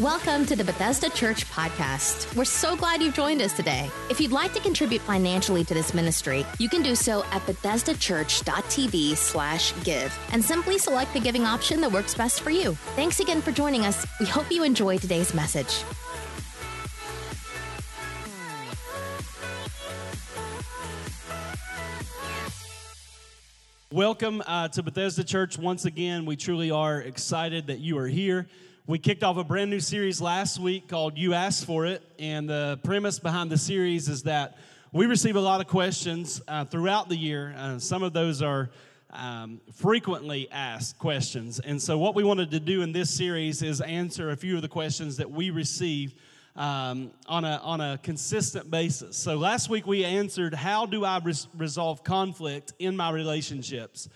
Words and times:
Welcome 0.00 0.46
to 0.46 0.56
the 0.56 0.64
Bethesda 0.64 1.10
Church 1.10 1.44
podcast. 1.50 2.34
We're 2.34 2.46
so 2.46 2.74
glad 2.74 3.02
you've 3.02 3.12
joined 3.12 3.42
us 3.42 3.52
today. 3.52 3.90
If 4.08 4.18
you'd 4.18 4.32
like 4.32 4.54
to 4.54 4.60
contribute 4.60 5.02
financially 5.02 5.62
to 5.62 5.74
this 5.74 5.92
ministry, 5.92 6.46
you 6.58 6.70
can 6.70 6.80
do 6.80 6.94
so 6.94 7.22
at 7.24 7.42
bethesdachurch.tv 7.42 9.14
slash 9.14 9.74
give 9.84 10.18
and 10.32 10.42
simply 10.42 10.78
select 10.78 11.12
the 11.12 11.20
giving 11.20 11.44
option 11.44 11.82
that 11.82 11.92
works 11.92 12.14
best 12.14 12.40
for 12.40 12.48
you. 12.48 12.72
Thanks 12.96 13.20
again 13.20 13.42
for 13.42 13.52
joining 13.52 13.84
us. 13.84 14.06
We 14.18 14.24
hope 14.24 14.50
you 14.50 14.62
enjoy 14.62 14.96
today's 14.96 15.34
message. 15.34 15.84
Welcome 23.92 24.42
uh, 24.46 24.68
to 24.68 24.82
Bethesda 24.82 25.24
Church 25.24 25.58
once 25.58 25.84
again. 25.84 26.24
We 26.24 26.36
truly 26.36 26.70
are 26.70 27.02
excited 27.02 27.66
that 27.66 27.80
you 27.80 27.98
are 27.98 28.08
here. 28.08 28.48
We 28.90 28.98
kicked 28.98 29.22
off 29.22 29.36
a 29.36 29.44
brand 29.44 29.70
new 29.70 29.78
series 29.78 30.20
last 30.20 30.58
week 30.58 30.88
called 30.88 31.16
You 31.16 31.32
Asked 31.32 31.64
For 31.64 31.86
It. 31.86 32.02
And 32.18 32.48
the 32.48 32.80
premise 32.82 33.20
behind 33.20 33.48
the 33.48 33.56
series 33.56 34.08
is 34.08 34.24
that 34.24 34.58
we 34.90 35.06
receive 35.06 35.36
a 35.36 35.40
lot 35.40 35.60
of 35.60 35.68
questions 35.68 36.42
uh, 36.48 36.64
throughout 36.64 37.08
the 37.08 37.14
year. 37.14 37.54
Uh, 37.56 37.78
some 37.78 38.02
of 38.02 38.12
those 38.12 38.42
are 38.42 38.68
um, 39.10 39.60
frequently 39.74 40.50
asked 40.50 40.98
questions. 40.98 41.60
And 41.60 41.80
so, 41.80 41.98
what 41.98 42.16
we 42.16 42.24
wanted 42.24 42.50
to 42.50 42.58
do 42.58 42.82
in 42.82 42.90
this 42.90 43.10
series 43.10 43.62
is 43.62 43.80
answer 43.80 44.30
a 44.30 44.36
few 44.36 44.56
of 44.56 44.62
the 44.62 44.68
questions 44.68 45.18
that 45.18 45.30
we 45.30 45.50
receive 45.50 46.12
um, 46.56 47.12
on, 47.26 47.44
a, 47.44 47.60
on 47.62 47.80
a 47.80 47.96
consistent 48.02 48.72
basis. 48.72 49.16
So, 49.16 49.36
last 49.36 49.68
week 49.68 49.86
we 49.86 50.04
answered 50.04 50.52
How 50.52 50.84
do 50.84 51.04
I 51.04 51.20
res- 51.22 51.46
resolve 51.56 52.02
conflict 52.02 52.72
in 52.80 52.96
my 52.96 53.12
relationships? 53.12 54.08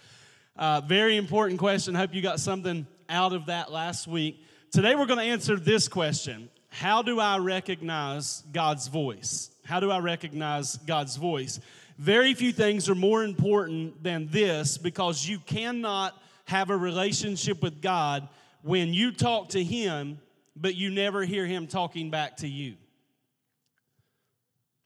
Uh, 0.56 0.80
very 0.80 1.16
important 1.16 1.60
question. 1.60 1.94
Hope 1.94 2.12
you 2.12 2.22
got 2.22 2.40
something 2.40 2.88
out 3.08 3.32
of 3.32 3.46
that 3.46 3.70
last 3.70 4.08
week. 4.08 4.44
Today 4.74 4.96
we're 4.96 5.06
going 5.06 5.20
to 5.20 5.24
answer 5.24 5.54
this 5.54 5.86
question 5.86 6.50
How 6.68 7.00
do 7.00 7.20
I 7.20 7.38
recognize 7.38 8.42
God's 8.52 8.88
voice? 8.88 9.52
How 9.64 9.78
do 9.78 9.88
I 9.88 10.00
recognize 10.00 10.78
God's 10.78 11.14
voice? 11.14 11.60
Very 11.96 12.34
few 12.34 12.52
things 12.52 12.88
are 12.88 12.96
more 12.96 13.22
important 13.22 14.02
than 14.02 14.26
this 14.32 14.76
because 14.76 15.28
you 15.28 15.38
cannot 15.38 16.20
have 16.46 16.70
a 16.70 16.76
relationship 16.76 17.62
with 17.62 17.80
God 17.82 18.28
when 18.62 18.92
you 18.92 19.12
talk 19.12 19.50
to 19.50 19.62
Him, 19.62 20.18
but 20.56 20.74
you 20.74 20.90
never 20.90 21.22
hear 21.22 21.46
Him 21.46 21.68
talking 21.68 22.10
back 22.10 22.38
to 22.38 22.48
you. 22.48 22.74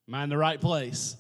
Am 0.07 0.17
I 0.17 0.23
in 0.23 0.29
the 0.29 0.37
right 0.37 0.61
place? 0.61 1.17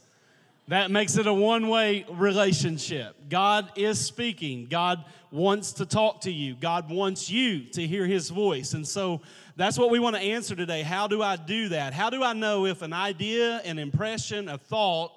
That 0.68 0.90
makes 0.90 1.16
it 1.16 1.26
a 1.26 1.32
one 1.32 1.68
way 1.68 2.04
relationship. 2.10 3.16
God 3.30 3.72
is 3.74 3.98
speaking. 3.98 4.66
God 4.70 5.02
wants 5.30 5.72
to 5.74 5.86
talk 5.86 6.20
to 6.22 6.30
you. 6.30 6.54
God 6.54 6.90
wants 6.90 7.30
you 7.30 7.64
to 7.70 7.86
hear 7.86 8.06
his 8.06 8.28
voice. 8.28 8.74
And 8.74 8.86
so 8.86 9.22
that's 9.56 9.78
what 9.78 9.88
we 9.88 9.98
want 9.98 10.16
to 10.16 10.22
answer 10.22 10.54
today. 10.54 10.82
How 10.82 11.06
do 11.06 11.22
I 11.22 11.36
do 11.36 11.70
that? 11.70 11.94
How 11.94 12.10
do 12.10 12.22
I 12.22 12.34
know 12.34 12.66
if 12.66 12.82
an 12.82 12.92
idea, 12.92 13.62
an 13.64 13.78
impression, 13.78 14.50
a 14.50 14.58
thought, 14.58 15.10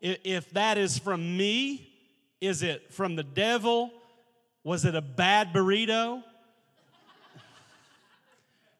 if 0.00 0.50
that 0.52 0.78
is 0.78 0.98
from 0.98 1.36
me? 1.36 1.92
Is 2.40 2.62
it 2.62 2.92
from 2.92 3.16
the 3.16 3.22
devil? 3.22 3.92
Was 4.64 4.86
it 4.86 4.94
a 4.94 5.02
bad 5.02 5.52
burrito? 5.52 6.22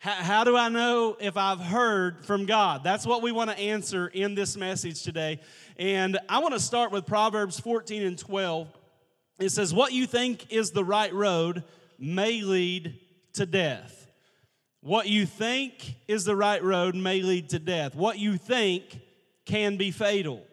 How, 0.07 0.45
do 0.45 0.57
I 0.57 0.69
know 0.69 1.17
if 1.19 1.37
I've 1.37 1.59
heard 1.59 2.25
from 2.25 2.47
God? 2.47 2.85
That's 2.85 3.05
what 3.05 3.23
we 3.23 3.33
want 3.33 3.51
to 3.51 3.59
answer 3.59 4.07
in 4.07 4.37
this 4.37 4.57
message 4.57 5.03
today. 5.03 5.41
And 5.79 6.21
I 6.29 6.39
want 6.39 6.55
to 6.55 6.61
start 6.61 6.93
with 6.93 7.07
Proverbs 7.07 7.59
14 7.59 8.05
and 8.05 8.17
12. 8.17 8.69
It 9.41 9.49
says, 9.49 9.75
What 9.75 9.93
you 9.93 10.07
think 10.07 10.53
is 10.53 10.71
the 10.71 10.85
right 10.85 11.13
road 11.13 11.65
may 11.99 12.43
lead 12.43 13.01
to 13.33 13.47
death. 13.47 14.07
What 14.81 15.09
you 15.09 15.27
think 15.27 15.97
is 16.07 16.25
the 16.25 16.37
right 16.37 16.63
road 16.63 16.95
may 16.95 17.23
lead 17.23 17.49
to 17.49 17.59
death. 17.59 17.97
What 17.97 18.17
you 18.17 18.37
think 18.37 19.01
can 19.45 19.77
be 19.77 19.91
fatal. 19.91 20.45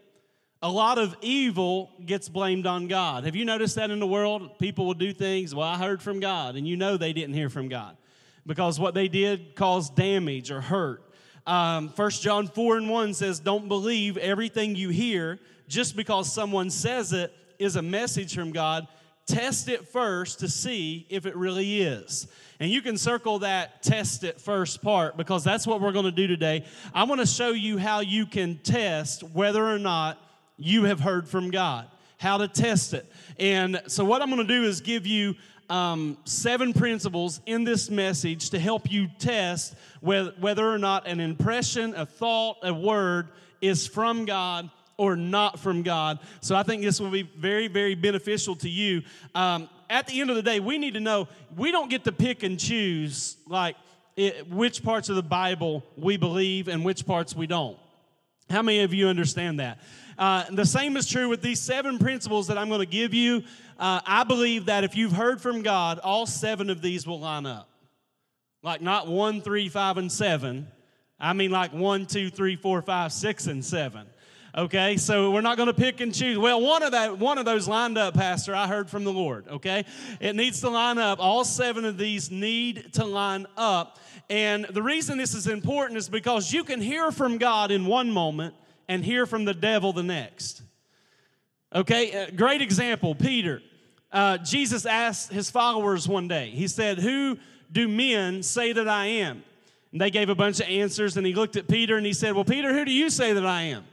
A 0.63 0.69
lot 0.69 0.97
of 0.97 1.15
evil 1.21 1.91
gets 2.03 2.27
blamed 2.27 2.65
on 2.65 2.87
God. 2.87 3.25
Have 3.25 3.35
you 3.35 3.45
noticed 3.45 3.75
that 3.75 3.91
in 3.91 3.99
the 3.99 4.07
world? 4.07 4.57
People 4.57 4.87
will 4.87 4.95
do 4.95 5.13
things, 5.13 5.53
well, 5.53 5.67
I 5.67 5.77
heard 5.77 6.01
from 6.01 6.19
God, 6.19 6.55
and 6.55 6.67
you 6.67 6.75
know 6.75 6.97
they 6.97 7.13
didn't 7.13 7.35
hear 7.35 7.51
from 7.51 7.69
God 7.69 7.97
because 8.45 8.79
what 8.79 8.93
they 8.93 9.07
did 9.07 9.55
caused 9.55 9.95
damage 9.95 10.51
or 10.51 10.61
hurt. 10.61 11.03
Um, 11.45 11.89
1 11.89 12.09
John 12.11 12.47
4 12.47 12.77
and 12.77 12.89
1 12.89 13.13
says, 13.13 13.39
Don't 13.39 13.67
believe 13.67 14.17
everything 14.17 14.75
you 14.75 14.89
hear 14.89 15.39
just 15.67 15.95
because 15.95 16.31
someone 16.31 16.69
says 16.69 17.13
it 17.13 17.33
is 17.59 17.75
a 17.75 17.81
message 17.81 18.35
from 18.35 18.51
God. 18.51 18.87
Test 19.25 19.69
it 19.69 19.87
first 19.87 20.39
to 20.39 20.49
see 20.49 21.05
if 21.09 21.25
it 21.25 21.35
really 21.35 21.81
is. 21.81 22.27
And 22.59 22.69
you 22.69 22.81
can 22.81 22.97
circle 22.97 23.39
that 23.39 23.81
test 23.81 24.23
it 24.23 24.39
first 24.39 24.81
part 24.81 25.15
because 25.15 25.43
that's 25.43 25.65
what 25.65 25.81
we're 25.81 25.93
going 25.93 26.05
to 26.05 26.11
do 26.11 26.27
today. 26.27 26.65
I 26.93 27.05
want 27.05 27.21
to 27.21 27.27
show 27.27 27.49
you 27.49 27.77
how 27.77 28.01
you 28.01 28.25
can 28.25 28.57
test 28.57 29.23
whether 29.23 29.65
or 29.65 29.79
not 29.79 30.19
you 30.57 30.83
have 30.83 30.99
heard 30.99 31.27
from 31.27 31.51
God, 31.51 31.87
how 32.17 32.37
to 32.37 32.47
test 32.47 32.93
it. 32.93 33.09
And 33.39 33.81
so, 33.87 34.05
what 34.05 34.21
I'm 34.21 34.29
going 34.29 34.45
to 34.45 34.53
do 34.53 34.63
is 34.63 34.81
give 34.81 35.07
you 35.07 35.35
um, 35.73 36.17
seven 36.25 36.71
principles 36.71 37.41
in 37.47 37.63
this 37.63 37.89
message 37.89 38.51
to 38.51 38.59
help 38.59 38.91
you 38.91 39.07
test 39.17 39.73
whether, 40.01 40.69
or 40.69 40.77
not 40.77 41.07
an 41.07 41.19
impression, 41.19 41.95
a 41.95 42.05
thought, 42.05 42.57
a 42.61 42.71
word 42.71 43.29
is 43.59 43.87
from 43.87 44.25
God 44.25 44.69
or 44.97 45.15
not 45.15 45.59
from 45.59 45.81
God. 45.81 46.19
So 46.41 46.55
I 46.55 46.61
think 46.61 46.83
this 46.83 46.99
will 46.99 47.09
be 47.09 47.23
very, 47.23 47.67
very 47.67 47.95
beneficial 47.95 48.55
to 48.57 48.69
you. 48.69 49.01
Um, 49.33 49.67
at 49.89 50.05
the 50.05 50.21
end 50.21 50.29
of 50.29 50.35
the 50.35 50.43
day, 50.43 50.59
we 50.59 50.77
need 50.77 50.93
to 50.93 50.99
know 50.99 51.27
we 51.57 51.71
don't 51.71 51.89
get 51.89 52.03
to 52.03 52.11
pick 52.11 52.43
and 52.43 52.59
choose 52.59 53.35
like 53.47 53.75
it, 54.15 54.47
which 54.51 54.83
parts 54.83 55.09
of 55.09 55.15
the 55.15 55.23
Bible 55.23 55.83
we 55.97 56.17
believe 56.17 56.67
and 56.67 56.85
which 56.85 57.03
parts 57.03 57.35
we 57.35 57.47
don't. 57.47 57.79
How 58.47 58.61
many 58.61 58.81
of 58.81 58.93
you 58.93 59.07
understand 59.07 59.59
that? 59.59 59.79
Uh, 60.17 60.45
the 60.51 60.65
same 60.65 60.97
is 60.97 61.07
true 61.07 61.29
with 61.29 61.41
these 61.41 61.59
seven 61.59 61.97
principles 61.97 62.47
that 62.47 62.57
I'm 62.57 62.67
going 62.67 62.79
to 62.79 62.85
give 62.85 63.13
you. 63.13 63.43
Uh, 63.79 64.01
I 64.05 64.23
believe 64.23 64.65
that 64.65 64.83
if 64.83 64.95
you've 64.95 65.11
heard 65.11 65.41
from 65.41 65.61
God, 65.61 65.99
all 65.99 66.25
seven 66.25 66.69
of 66.69 66.81
these 66.81 67.07
will 67.07 67.19
line 67.19 67.45
up. 67.45 67.69
Like 68.61 68.81
not 68.81 69.07
one, 69.07 69.41
three, 69.41 69.69
five, 69.69 69.97
and 69.97 70.11
seven. 70.11 70.67
I 71.19 71.33
mean, 71.33 71.51
like 71.51 71.73
one, 71.73 72.05
two, 72.05 72.29
three, 72.29 72.55
four, 72.55 72.81
five, 72.81 73.11
six, 73.11 73.47
and 73.47 73.63
seven. 73.63 74.07
Okay, 74.55 74.97
so 74.97 75.31
we're 75.31 75.41
not 75.41 75.57
going 75.57 75.67
to 75.67 75.73
pick 75.73 75.99
and 75.99 76.13
choose. 76.13 76.37
Well, 76.37 76.61
one 76.61 76.83
of 76.83 76.91
that, 76.91 77.17
one 77.17 77.39
of 77.39 77.45
those 77.45 77.67
lined 77.67 77.97
up, 77.97 78.13
Pastor. 78.13 78.53
I 78.53 78.67
heard 78.67 78.87
from 78.87 79.03
the 79.03 79.11
Lord. 79.11 79.47
Okay, 79.47 79.83
it 80.21 80.35
needs 80.35 80.61
to 80.61 80.69
line 80.69 80.99
up. 80.99 81.19
All 81.19 81.43
seven 81.43 81.85
of 81.85 81.97
these 81.97 82.29
need 82.29 82.93
to 82.93 83.05
line 83.05 83.47
up. 83.57 83.97
And 84.29 84.65
the 84.65 84.83
reason 84.83 85.17
this 85.17 85.33
is 85.33 85.47
important 85.47 85.97
is 85.97 86.07
because 86.07 86.53
you 86.53 86.63
can 86.63 86.79
hear 86.81 87.11
from 87.11 87.39
God 87.39 87.71
in 87.71 87.87
one 87.87 88.11
moment 88.11 88.53
and 88.87 89.03
hear 89.03 89.25
from 89.25 89.45
the 89.45 89.53
devil 89.53 89.93
the 89.93 90.03
next. 90.03 90.61
Okay, 91.73 92.29
great 92.35 92.61
example, 92.61 93.15
Peter. 93.15 93.61
Uh, 94.11 94.37
Jesus 94.37 94.85
asked 94.85 95.31
his 95.31 95.49
followers 95.49 96.07
one 96.07 96.27
day, 96.27 96.51
He 96.51 96.67
said, 96.67 96.99
Who 96.99 97.37
do 97.71 97.87
men 97.87 98.43
say 98.43 98.73
that 98.73 98.87
I 98.87 99.05
am? 99.07 99.43
And 99.91 99.99
they 99.99 100.11
gave 100.11 100.29
a 100.29 100.35
bunch 100.35 100.59
of 100.59 100.67
answers, 100.67 101.17
and 101.17 101.25
he 101.25 101.33
looked 101.33 101.55
at 101.55 101.67
Peter 101.67 101.97
and 101.97 102.05
he 102.05 102.13
said, 102.13 102.33
Well, 102.33 102.45
Peter, 102.45 102.73
who 102.73 102.85
do 102.85 102.91
you 102.91 103.09
say 103.09 103.33
that 103.33 103.45
I 103.45 103.63
am? 103.63 103.85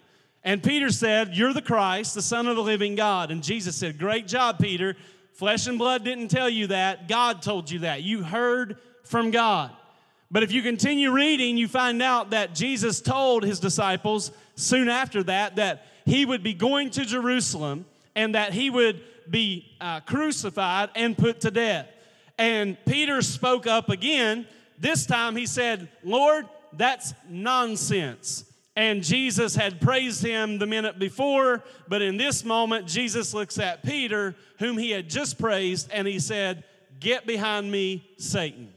And 0.43 0.63
Peter 0.63 0.91
said, 0.91 1.35
You're 1.35 1.55
the 1.55 1.63
Christ, 1.63 2.15
the 2.15 2.23
Son 2.23 2.47
of 2.47 2.57
the 2.57 2.63
living 2.63 2.95
God. 2.95 3.31
And 3.31 3.43
Jesus 3.43 3.77
said, 3.77 3.99
Great 3.99 4.27
job, 4.27 4.59
Peter. 4.59 4.97
Flesh 5.33 5.67
and 5.67 5.79
blood 5.79 6.05
didn't 6.05 6.29
tell 6.29 6.51
you 6.51 6.67
that. 6.67 7.09
God 7.09 7.41
told 7.41 7.71
you 7.71 7.81
that. 7.81 8.03
You 8.03 8.23
heard 8.23 8.77
from 9.05 9.31
God. 9.31 9.71
But 10.31 10.43
if 10.43 10.53
you 10.53 10.63
continue 10.63 11.11
reading, 11.11 11.57
you 11.57 11.67
find 11.67 12.03
out 12.03 12.31
that 12.31 12.55
Jesus 12.55 13.01
told 13.01 13.43
his 13.43 13.59
disciples 13.59 14.33
soon 14.61 14.89
after 14.89 15.23
that 15.25 15.57
that 15.57 15.87
he 16.05 16.25
would 16.25 16.43
be 16.43 16.55
going 16.55 16.91
to 16.91 17.05
Jerusalem 17.05 17.85
and 18.15 18.35
that 18.35 18.53
he 18.53 18.71
would 18.71 19.03
be 19.29 19.67
uh, 19.81 20.01
crucified 20.01 20.91
and 20.95 21.17
put 21.17 21.41
to 21.43 21.51
death. 21.51 21.87
And 22.39 22.77
Peter 22.87 23.23
spoke 23.23 23.67
up 23.67 23.89
again. 23.89 24.47
This 24.79 25.07
time 25.07 25.37
he 25.37 25.47
said, 25.47 25.89
Lord, 26.03 26.49
that's 26.73 27.15
nonsense. 27.29 28.45
And 28.77 29.03
Jesus 29.03 29.55
had 29.55 29.81
praised 29.81 30.25
him 30.25 30.59
the 30.59 30.67
minute 30.67 30.99
before, 30.99 31.65
but 31.89 32.03
in 32.03 32.17
this 32.17 32.45
moment, 32.45 32.87
Jesus 32.87 33.35
looks 33.35 33.59
at 33.59 33.83
Peter, 33.83 34.35
whom 34.59 34.79
he 34.79 34.91
had 34.91 35.11
just 35.11 35.39
praised, 35.39 35.91
and 35.93 36.07
he 36.07 36.19
said, 36.19 36.65
Get 36.99 37.27
behind 37.27 37.71
me, 37.71 38.09
Satan. 38.19 38.73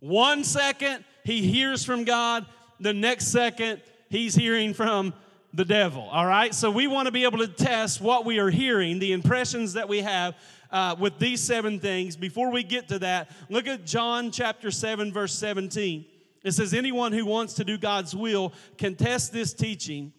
One 0.00 0.44
second, 0.44 1.04
he 1.24 1.42
hears 1.42 1.84
from 1.84 2.04
God. 2.04 2.46
The 2.80 2.94
next 2.94 3.28
second, 3.28 3.82
he's 4.10 4.34
hearing 4.34 4.74
from 4.74 5.14
the 5.54 5.64
devil. 5.64 6.02
All 6.02 6.26
right? 6.26 6.54
So 6.54 6.70
we 6.70 6.86
want 6.86 7.06
to 7.06 7.12
be 7.12 7.24
able 7.24 7.38
to 7.38 7.48
test 7.48 8.00
what 8.00 8.24
we 8.24 8.38
are 8.38 8.50
hearing, 8.50 8.98
the 8.98 9.12
impressions 9.12 9.72
that 9.72 9.88
we 9.88 10.00
have 10.02 10.36
uh, 10.70 10.96
with 10.98 11.18
these 11.18 11.40
seven 11.40 11.80
things. 11.80 12.16
Before 12.16 12.50
we 12.50 12.62
get 12.62 12.88
to 12.88 12.98
that, 13.00 13.30
look 13.48 13.66
at 13.66 13.86
John 13.86 14.30
chapter 14.30 14.70
7, 14.70 15.12
verse 15.12 15.34
17. 15.34 16.04
It 16.42 16.52
says, 16.52 16.74
Anyone 16.74 17.12
who 17.12 17.26
wants 17.26 17.54
to 17.54 17.64
do 17.64 17.78
God's 17.78 18.14
will 18.14 18.52
can 18.78 18.94
test 18.94 19.32
this 19.32 19.52
teaching 19.52 20.12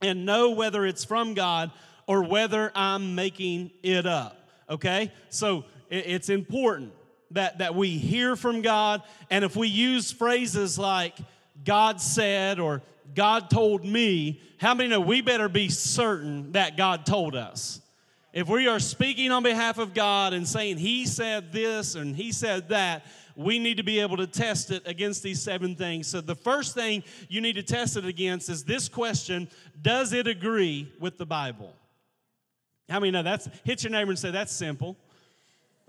and 0.00 0.26
know 0.26 0.50
whether 0.50 0.84
it's 0.84 1.04
from 1.04 1.34
God 1.34 1.70
or 2.06 2.22
whether 2.22 2.70
I'm 2.74 3.14
making 3.14 3.70
it 3.82 4.06
up. 4.06 4.48
Okay? 4.68 5.12
So 5.30 5.64
it's 5.88 6.28
important 6.28 6.92
that, 7.30 7.58
that 7.58 7.74
we 7.74 7.90
hear 7.90 8.36
from 8.36 8.62
God. 8.62 9.02
And 9.30 9.44
if 9.44 9.56
we 9.56 9.68
use 9.68 10.12
phrases 10.12 10.78
like 10.78 11.16
God 11.64 12.00
said 12.00 12.58
or 12.58 12.82
God 13.14 13.50
told 13.50 13.84
me, 13.84 14.40
how 14.58 14.74
many 14.74 14.88
know 14.88 15.00
we 15.00 15.20
better 15.20 15.48
be 15.48 15.68
certain 15.68 16.52
that 16.52 16.76
God 16.76 17.06
told 17.06 17.36
us? 17.36 17.80
If 18.32 18.48
we 18.48 18.66
are 18.66 18.80
speaking 18.80 19.30
on 19.30 19.42
behalf 19.42 19.78
of 19.78 19.94
God 19.94 20.32
and 20.32 20.46
saying 20.46 20.78
He 20.78 21.06
said 21.06 21.52
this 21.52 21.94
and 21.94 22.16
He 22.16 22.32
said 22.32 22.70
that, 22.70 23.06
we 23.36 23.58
need 23.58 23.78
to 23.78 23.82
be 23.82 24.00
able 24.00 24.16
to 24.16 24.26
test 24.26 24.70
it 24.70 24.82
against 24.86 25.22
these 25.22 25.42
seven 25.42 25.74
things. 25.74 26.06
So, 26.06 26.20
the 26.20 26.34
first 26.34 26.74
thing 26.74 27.02
you 27.28 27.40
need 27.40 27.54
to 27.54 27.62
test 27.62 27.96
it 27.96 28.04
against 28.04 28.48
is 28.48 28.64
this 28.64 28.88
question 28.88 29.48
Does 29.80 30.12
it 30.12 30.26
agree 30.26 30.92
with 31.00 31.18
the 31.18 31.26
Bible? 31.26 31.74
How 32.88 33.00
many 33.00 33.10
know 33.10 33.22
that's 33.22 33.48
hit 33.64 33.82
your 33.82 33.90
neighbor 33.90 34.10
and 34.10 34.18
say, 34.18 34.30
That's 34.30 34.52
simple. 34.52 34.96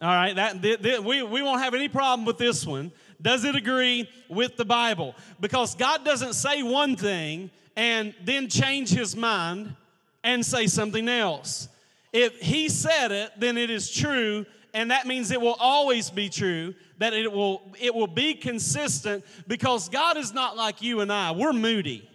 All 0.01 0.09
right, 0.09 0.35
that, 0.35 0.61
th- 0.61 0.81
th- 0.81 0.99
we, 0.99 1.23
we 1.23 1.41
won't 1.41 1.61
have 1.61 1.73
any 1.73 1.87
problem 1.87 2.25
with 2.25 2.37
this 2.37 2.65
one. 2.65 2.91
Does 3.21 3.45
it 3.45 3.55
agree 3.55 4.09
with 4.29 4.57
the 4.57 4.65
Bible? 4.65 5.15
Because 5.39 5.75
God 5.75 6.03
doesn't 6.03 6.33
say 6.33 6.63
one 6.63 6.95
thing 6.95 7.49
and 7.75 8.13
then 8.23 8.49
change 8.49 8.89
his 8.89 9.15
mind 9.15 9.75
and 10.23 10.45
say 10.45 10.67
something 10.67 11.07
else. 11.07 11.69
If 12.13 12.39
he 12.39 12.69
said 12.69 13.11
it, 13.11 13.31
then 13.37 13.57
it 13.57 13.69
is 13.69 13.91
true, 13.91 14.45
and 14.73 14.91
that 14.91 15.05
means 15.05 15.31
it 15.31 15.41
will 15.41 15.57
always 15.59 16.09
be 16.09 16.29
true, 16.29 16.73
that 16.97 17.13
it 17.13 17.31
will, 17.31 17.61
it 17.79 17.93
will 17.93 18.07
be 18.07 18.33
consistent 18.33 19.25
because 19.47 19.89
God 19.89 20.17
is 20.17 20.33
not 20.33 20.55
like 20.55 20.81
you 20.81 21.01
and 21.01 21.11
I. 21.11 21.31
We're 21.31 21.53
moody. 21.53 22.09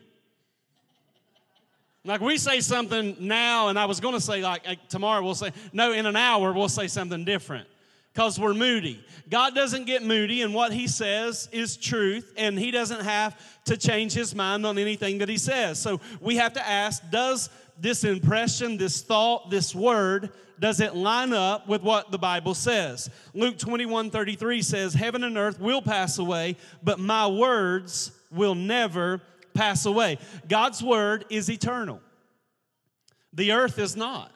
Like 2.04 2.22
we 2.22 2.38
say 2.38 2.60
something 2.60 3.16
now, 3.20 3.68
and 3.68 3.78
I 3.78 3.84
was 3.84 4.00
going 4.00 4.14
to 4.14 4.20
say, 4.20 4.42
like, 4.42 4.66
like 4.66 4.88
tomorrow, 4.88 5.22
we'll 5.22 5.34
say, 5.34 5.52
no, 5.72 5.92
in 5.92 6.06
an 6.06 6.16
hour, 6.16 6.52
we'll 6.52 6.70
say 6.70 6.86
something 6.86 7.24
different 7.24 7.68
because 8.12 8.38
we're 8.38 8.54
moody. 8.54 9.04
God 9.28 9.54
doesn't 9.54 9.84
get 9.84 10.02
moody, 10.02 10.42
and 10.42 10.52
what 10.52 10.72
He 10.72 10.88
says 10.88 11.48
is 11.52 11.76
truth, 11.76 12.32
and 12.36 12.58
He 12.58 12.70
doesn't 12.70 13.02
have 13.02 13.40
to 13.66 13.76
change 13.76 14.12
His 14.12 14.34
mind 14.34 14.66
on 14.66 14.78
anything 14.78 15.18
that 15.18 15.28
He 15.28 15.38
says. 15.38 15.80
So 15.80 16.00
we 16.20 16.36
have 16.36 16.52
to 16.54 16.66
ask 16.66 17.02
Does 17.10 17.50
this 17.78 18.04
impression, 18.04 18.76
this 18.76 19.02
thought, 19.02 19.50
this 19.50 19.74
word, 19.74 20.30
does 20.58 20.80
it 20.80 20.94
line 20.94 21.32
up 21.32 21.66
with 21.66 21.82
what 21.82 22.10
the 22.10 22.18
Bible 22.18 22.54
says? 22.54 23.08
Luke 23.32 23.58
21 23.58 24.10
33 24.10 24.62
says, 24.62 24.94
Heaven 24.94 25.24
and 25.24 25.38
earth 25.38 25.58
will 25.58 25.80
pass 25.80 26.18
away, 26.18 26.56
but 26.82 26.98
my 26.98 27.26
words 27.26 28.12
will 28.30 28.54
never 28.54 29.22
pass 29.54 29.86
away. 29.86 30.18
God's 30.48 30.82
word 30.82 31.24
is 31.30 31.50
eternal. 31.50 32.00
The 33.32 33.52
earth 33.52 33.78
is 33.78 33.96
not. 33.96 34.32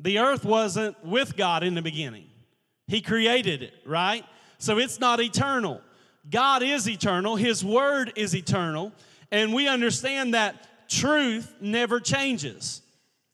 The 0.00 0.18
earth 0.18 0.44
wasn't 0.44 1.02
with 1.04 1.36
God 1.36 1.62
in 1.62 1.74
the 1.74 1.82
beginning. 1.82 2.26
He 2.86 3.00
created 3.00 3.62
it, 3.62 3.74
right? 3.84 4.24
So 4.58 4.78
it's 4.78 5.00
not 5.00 5.20
eternal. 5.20 5.80
God 6.30 6.62
is 6.62 6.88
eternal, 6.88 7.36
His 7.36 7.64
word 7.64 8.12
is 8.16 8.34
eternal, 8.34 8.92
and 9.30 9.54
we 9.54 9.66
understand 9.68 10.34
that 10.34 10.88
truth 10.88 11.54
never 11.60 12.00
changes. 12.00 12.82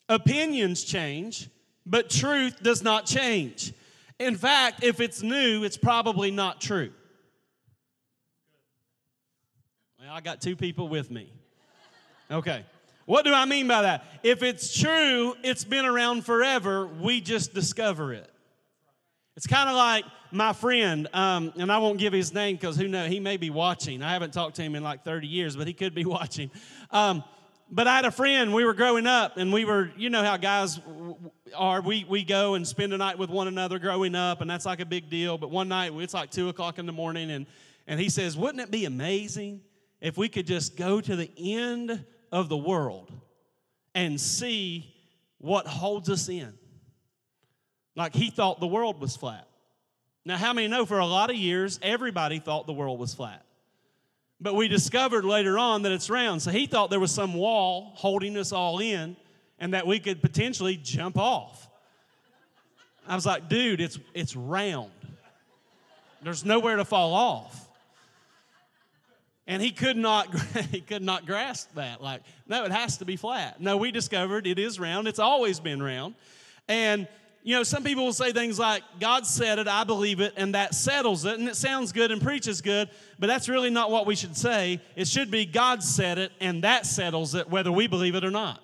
Opinions 0.08 0.84
change, 0.84 1.49
but 1.87 2.11
truth 2.11 2.62
does 2.62 2.82
not 2.82 3.06
change. 3.06 3.72
In 4.19 4.37
fact, 4.37 4.84
if 4.84 5.00
it's 5.00 5.22
new, 5.22 5.64
it's 5.64 5.76
probably 5.76 6.31
not 6.31 6.60
true. 6.60 6.93
Well, 9.99 10.12
I 10.12 10.20
got 10.20 10.40
two 10.40 10.56
people 10.56 10.88
with 10.88 11.10
me. 11.10 11.32
Okay. 12.31 12.64
What 13.06 13.24
do 13.24 13.34
I 13.34 13.44
mean 13.44 13.68
by 13.68 13.82
that? 13.82 14.04
If 14.22 14.42
it's 14.42 14.78
true, 14.78 15.34
it's 15.42 15.64
been 15.64 15.84
around 15.84 16.24
forever, 16.24 16.86
we 16.86 17.20
just 17.20 17.52
discover 17.52 18.12
it. 18.12 18.30
It's 19.36 19.46
kind 19.46 19.68
of 19.68 19.76
like 19.76 20.04
my 20.30 20.52
friend, 20.52 21.08
um, 21.12 21.52
and 21.56 21.70
I 21.70 21.78
won't 21.78 21.98
give 21.98 22.12
his 22.12 22.32
name 22.32 22.56
because 22.56 22.76
who 22.76 22.88
knows, 22.88 23.10
he 23.10 23.20
may 23.20 23.36
be 23.36 23.50
watching. 23.50 24.02
I 24.02 24.12
haven't 24.12 24.32
talked 24.32 24.56
to 24.56 24.62
him 24.62 24.74
in 24.74 24.82
like 24.82 25.04
30 25.04 25.26
years, 25.26 25.56
but 25.56 25.66
he 25.66 25.72
could 25.72 25.94
be 25.94 26.04
watching. 26.04 26.50
Um, 26.90 27.24
but 27.70 27.88
I 27.88 27.96
had 27.96 28.04
a 28.04 28.10
friend, 28.10 28.54
we 28.54 28.64
were 28.64 28.74
growing 28.74 29.06
up, 29.06 29.36
and 29.36 29.52
we 29.52 29.64
were, 29.64 29.90
you 29.96 30.08
know 30.08 30.22
how 30.22 30.36
guys 30.36 30.80
are. 31.56 31.80
We, 31.80 32.04
we 32.08 32.22
go 32.22 32.54
and 32.54 32.66
spend 32.66 32.92
a 32.92 32.96
night 32.96 33.18
with 33.18 33.30
one 33.30 33.48
another 33.48 33.78
growing 33.78 34.14
up, 34.14 34.40
and 34.40 34.48
that's 34.48 34.66
like 34.66 34.80
a 34.80 34.86
big 34.86 35.10
deal. 35.10 35.36
But 35.36 35.50
one 35.50 35.68
night, 35.68 35.92
it's 35.94 36.14
like 36.14 36.30
2 36.30 36.48
o'clock 36.48 36.78
in 36.78 36.86
the 36.86 36.92
morning, 36.92 37.30
and, 37.30 37.46
and 37.86 37.98
he 37.98 38.08
says, 38.08 38.36
Wouldn't 38.36 38.60
it 38.60 38.70
be 38.70 38.84
amazing 38.84 39.62
if 40.00 40.16
we 40.16 40.28
could 40.28 40.46
just 40.46 40.76
go 40.76 41.00
to 41.00 41.16
the 41.16 41.30
end 41.36 42.04
of 42.34 42.48
the 42.48 42.56
world 42.56 43.10
and 43.94 44.20
see 44.20 44.92
what 45.38 45.66
holds 45.66 46.10
us 46.10 46.28
in? 46.28 46.52
Like 47.96 48.12
he 48.12 48.28
thought 48.28 48.58
the 48.58 48.66
world 48.66 49.00
was 49.00 49.16
flat. 49.16 49.46
Now, 50.26 50.36
how 50.36 50.52
many 50.52 50.69
know 50.69 50.84
for 50.84 50.98
a 50.98 51.06
lot 51.06 51.31
of 51.31 51.36
years, 51.36 51.78
everybody 51.81 52.40
thought 52.40 52.66
the 52.66 52.72
world 52.72 52.98
was 52.98 53.14
flat? 53.14 53.44
But 54.40 54.56
we 54.56 54.66
discovered 54.66 55.25
later 55.25 55.58
on 55.58 55.82
that 55.82 55.92
it's 55.92 56.10
round. 56.10 56.42
So 56.42 56.50
he 56.50 56.66
thought 56.66 56.90
there 56.90 56.98
was 56.98 57.12
some 57.12 57.34
wall 57.34 57.92
holding 57.94 58.36
us 58.36 58.52
all 58.52 58.81
in 58.81 59.16
and 59.60 59.75
that 59.75 59.86
we 59.86 60.00
could 60.00 60.20
potentially 60.20 60.76
jump 60.76 61.16
off. 61.16 61.70
I 63.06 63.14
was 63.14 63.25
like, 63.25 63.48
dude, 63.48 63.81
it's, 63.81 63.98
it's 64.12 64.34
round. 64.34 64.90
There's 66.22 66.44
nowhere 66.44 66.76
to 66.76 66.84
fall 66.84 67.14
off. 67.14 67.63
And 69.46 69.61
he 69.61 69.70
could 69.70 69.96
not 69.96 70.35
he 70.70 70.81
could 70.81 71.02
not 71.02 71.26
grasp 71.26 71.75
that. 71.75 72.02
Like, 72.02 72.23
no, 72.49 72.64
it 72.64 72.73
has 72.73 72.99
to 72.99 73.05
be 73.05 73.17
flat. 73.17 73.61
No, 73.61 73.76
we 73.76 73.91
discovered 73.91 74.46
it 74.46 74.58
is 74.58 74.81
round. 74.81 75.08
It's 75.08 75.19
always 75.19 75.61
been 75.61 75.82
round. 75.82 76.14
And 76.69 77.08
you 77.44 77.55
know, 77.55 77.62
some 77.62 77.85
people 77.85 78.06
will 78.06 78.14
say 78.14 78.32
things 78.32 78.58
like, 78.58 78.82
God 78.99 79.26
said 79.26 79.58
it, 79.58 79.69
I 79.69 79.85
believe 79.85 80.20
it, 80.20 80.32
and 80.38 80.55
that 80.55 80.75
settles 80.75 81.26
it, 81.26 81.38
and 81.38 81.46
it 81.46 81.56
sounds 81.56 81.93
good 81.93 82.11
and 82.11 82.23
preaches 82.23 82.62
good, 82.62 82.88
but 83.19 83.26
that's 83.26 83.50
really 83.50 83.69
not 83.69 83.91
what 83.91 84.06
we 84.06 84.17
should 84.17 84.35
say. 84.35 84.81
It 84.96 85.06
should 85.06 85.31
be, 85.31 85.44
God 85.44 85.82
said 85.82 86.17
it, 86.17 86.32
and 86.41 86.64
that 86.64 86.87
settles 86.87 87.35
it, 87.35 87.50
whether 87.50 87.70
we 87.70 87.87
believe 87.87 88.14
it 88.14 88.25
or 88.25 88.31
not. 88.31 88.63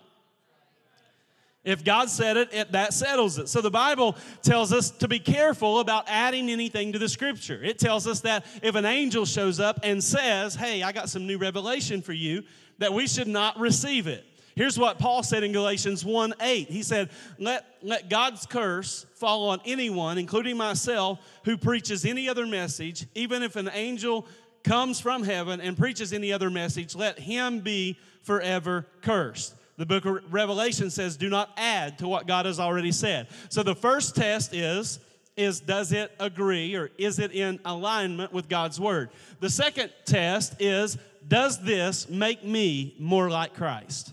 If 1.62 1.84
God 1.84 2.08
said 2.08 2.38
it, 2.38 2.54
it, 2.54 2.72
that 2.72 2.94
settles 2.94 3.38
it. 3.38 3.48
So 3.48 3.60
the 3.60 3.70
Bible 3.70 4.16
tells 4.42 4.72
us 4.72 4.90
to 4.92 5.08
be 5.08 5.18
careful 5.18 5.80
about 5.80 6.04
adding 6.08 6.50
anything 6.50 6.92
to 6.92 6.98
the 6.98 7.08
scripture. 7.08 7.62
It 7.62 7.78
tells 7.78 8.06
us 8.06 8.20
that 8.20 8.46
if 8.62 8.74
an 8.76 8.86
angel 8.86 9.26
shows 9.26 9.60
up 9.60 9.80
and 9.82 10.02
says, 10.02 10.54
Hey, 10.54 10.82
I 10.82 10.92
got 10.92 11.10
some 11.10 11.26
new 11.26 11.36
revelation 11.36 12.00
for 12.00 12.14
you, 12.14 12.44
that 12.78 12.94
we 12.94 13.06
should 13.06 13.28
not 13.28 13.58
receive 13.58 14.06
it. 14.06 14.24
Here's 14.56 14.78
what 14.78 14.98
Paul 14.98 15.22
said 15.22 15.44
in 15.44 15.52
Galatians 15.52 16.04
1 16.04 16.34
8. 16.40 16.68
He 16.68 16.82
said, 16.82 17.10
let, 17.38 17.64
let 17.82 18.10
God's 18.10 18.46
curse 18.46 19.06
fall 19.14 19.50
on 19.50 19.60
anyone, 19.64 20.18
including 20.18 20.56
myself, 20.56 21.18
who 21.44 21.56
preaches 21.56 22.04
any 22.04 22.28
other 22.28 22.46
message, 22.46 23.06
even 23.14 23.42
if 23.42 23.56
an 23.56 23.70
angel 23.72 24.26
comes 24.64 25.00
from 25.00 25.22
heaven 25.22 25.60
and 25.60 25.76
preaches 25.76 26.12
any 26.12 26.32
other 26.32 26.50
message, 26.50 26.94
let 26.94 27.18
him 27.18 27.60
be 27.60 27.98
forever 28.22 28.86
cursed. 29.02 29.54
The 29.80 29.86
book 29.86 30.04
of 30.04 30.30
Revelation 30.30 30.90
says, 30.90 31.16
do 31.16 31.30
not 31.30 31.48
add 31.56 32.00
to 32.00 32.06
what 32.06 32.26
God 32.26 32.44
has 32.44 32.60
already 32.60 32.92
said. 32.92 33.28
So 33.48 33.62
the 33.62 33.74
first 33.74 34.14
test 34.14 34.52
is, 34.52 35.00
is 35.38 35.60
does 35.60 35.90
it 35.92 36.12
agree 36.20 36.76
or 36.76 36.90
is 36.98 37.18
it 37.18 37.32
in 37.32 37.58
alignment 37.64 38.30
with 38.30 38.46
God's 38.46 38.78
word? 38.78 39.08
The 39.38 39.48
second 39.48 39.90
test 40.04 40.60
is, 40.60 40.98
does 41.26 41.62
this 41.62 42.10
make 42.10 42.44
me 42.44 42.94
more 42.98 43.30
like 43.30 43.54
Christ? 43.54 44.12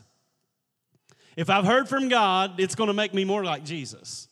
If 1.35 1.49
I've 1.49 1.65
heard 1.65 1.89
from 1.89 2.07
God, 2.07 2.61
it's 2.61 2.75
going 2.75 2.87
to 2.87 2.93
make 2.93 3.13
me 3.13 3.25
more 3.25 3.43
like 3.43 3.65
Jesus. 3.65 4.29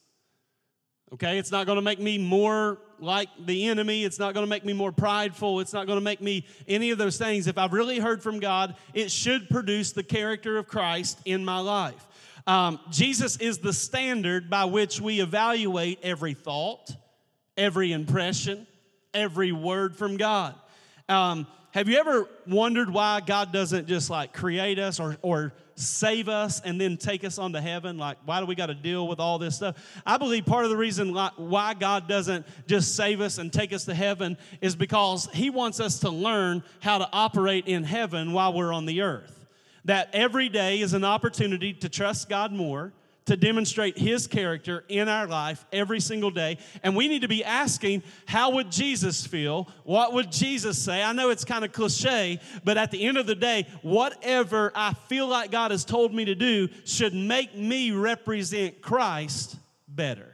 Okay? 1.15 1.38
It's 1.38 1.51
not 1.51 1.65
going 1.65 1.75
to 1.75 1.82
make 1.82 2.00
me 2.00 2.18
more 2.18 2.80
like 3.00 3.30
the 3.46 3.68
enemy. 3.68 4.04
It's 4.04 4.20
not 4.20 4.34
going 4.34 4.46
to 4.46 4.50
make 4.50 4.66
me 4.66 4.74
more 4.74 4.92
prideful. 4.92 5.60
It's 5.60 5.74
not 5.74 5.88
going 5.88 5.98
to 5.98 6.04
make 6.04 6.22
me 6.22 6.46
any 6.68 6.92
of 6.92 6.98
those 6.98 7.18
things. 7.18 7.48
If 7.48 7.58
I've 7.58 7.74
really 7.74 8.00
heard 8.00 8.22
from 8.22 8.40
God, 8.40 8.75
it 8.94 9.12
should 9.12 9.50
produce 9.50 9.92
the 9.92 10.04
character 10.04 10.58
of 10.58 10.68
Christ 10.68 11.20
in 11.25 11.44
my 11.44 11.60
life. 11.60 12.06
Um, 12.48 12.80
Jesus 12.92 13.38
is 13.38 13.58
the 13.58 13.74
standard 13.74 14.50
by 14.50 14.66
which 14.66 15.02
we 15.02 15.20
evaluate 15.20 16.00
every 16.04 16.34
thought, 16.34 16.92
every 17.58 17.92
impression, 17.92 18.68
every 19.14 19.52
word 19.52 19.96
from 19.96 20.18
God. 20.18 20.56
Um, 21.10 21.48
have 21.72 21.90
you 21.90 21.98
ever 21.98 22.30
wondered 22.48 22.90
why 22.90 23.20
God 23.20 23.52
doesn't 23.52 23.88
just 23.88 24.10
like 24.10 24.32
create 24.32 24.80
us 24.80 25.00
or, 25.00 25.18
or 25.22 25.54
save 25.75 26.29
us 26.29 26.62
and 26.62 26.79
then 26.79 26.98
take 26.98 27.24
us 27.24 27.38
on 27.38 27.53
to 27.53 27.62
heaven? 27.62 27.98
Like, 27.98 28.17
why 28.25 28.39
do 28.39 28.46
we 28.46 28.55
got 28.55 28.67
to 28.67 28.75
deal 28.75 29.08
with 29.08 29.20
all 29.20 29.38
this 29.38 29.58
stuff? 29.58 29.77
I 30.05 30.17
believe 30.17 30.46
part 30.46 30.63
of 30.63 30.72
the 30.72 30.77
reason 30.77 31.13
why 31.13 31.74
God 31.74 32.08
doesn't 32.08 32.46
just 32.67 32.96
save 32.96 33.22
us 33.22 33.38
and 33.38 33.51
take 33.51 33.74
us 33.74 33.86
to 33.86 33.94
heaven 33.94 34.38
is 34.62 34.75
because 34.75 35.27
He 35.34 35.50
wants 35.50 35.79
us 35.79 36.00
to 36.00 36.10
learn 36.10 36.63
how 36.79 36.98
to 36.98 37.10
operate 37.12 37.67
in 37.67 37.84
heaven 37.84 38.34
while 38.34 38.53
we're 38.53 38.74
on 38.74 38.86
the 38.86 39.01
earth. 39.01 39.46
That 39.86 40.10
every 40.13 40.50
day 40.50 40.79
is 40.79 40.94
an 40.94 41.03
opportunity 41.03 41.74
to 41.74 41.89
trust 41.89 42.29
God 42.29 42.51
more 42.51 42.94
to 43.25 43.36
demonstrate 43.36 43.98
his 43.98 44.27
character 44.27 44.84
in 44.88 45.10
our 45.10 45.27
life 45.27 45.65
every 45.72 46.00
single 46.00 46.29
day. 46.29 46.58
And 46.84 46.96
we 46.96 47.08
need 47.08 47.24
to 47.24 47.27
be 47.27 47.44
asking, 47.44 48.03
how 48.25 48.51
would 48.51 48.72
Jesus 48.72 49.25
feel? 49.25 49.67
What 49.84 50.13
would 50.13 50.32
Jesus 50.32 50.77
say? 50.82 51.01
I 51.01 51.12
know 51.12 51.29
it's 51.29 51.46
kind 51.46 51.65
of 51.65 51.72
cliche, 51.72 52.39
but 52.63 52.77
at 52.77 52.91
the 52.91 53.03
end 53.03 53.17
of 53.17 53.25
the 53.25 53.36
day, 53.36 53.67
whatever 53.82 54.72
I 54.75 54.94
feel 54.94 55.27
like 55.27 55.51
God 55.51 55.72
has 55.72 55.84
told 55.84 56.13
me 56.13 56.25
to 56.25 56.36
do 56.36 56.70
should 56.86 57.13
make 57.13 57.55
me 57.55 57.91
represent 57.91 58.82
Christ 58.82 59.58
better. 59.88 60.32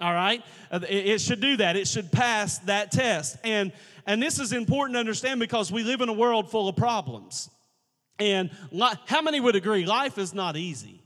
All 0.00 0.12
right? 0.12 0.42
Uh, 0.70 0.80
it 0.88 1.20
should 1.20 1.40
do 1.40 1.58
that. 1.58 1.76
It 1.76 1.86
should 1.86 2.10
pass 2.10 2.58
that 2.60 2.92
test. 2.92 3.36
And, 3.44 3.72
and 4.06 4.22
this 4.22 4.38
is 4.38 4.52
important 4.52 4.94
to 4.94 5.00
understand 5.00 5.38
because 5.38 5.70
we 5.70 5.84
live 5.84 6.00
in 6.00 6.08
a 6.08 6.14
world 6.14 6.50
full 6.50 6.68
of 6.68 6.76
problems. 6.76 7.50
And 8.18 8.50
li- 8.70 8.92
how 9.06 9.22
many 9.22 9.38
would 9.38 9.54
agree 9.54 9.84
life 9.84 10.18
is 10.18 10.32
not 10.32 10.56
easy? 10.56 11.03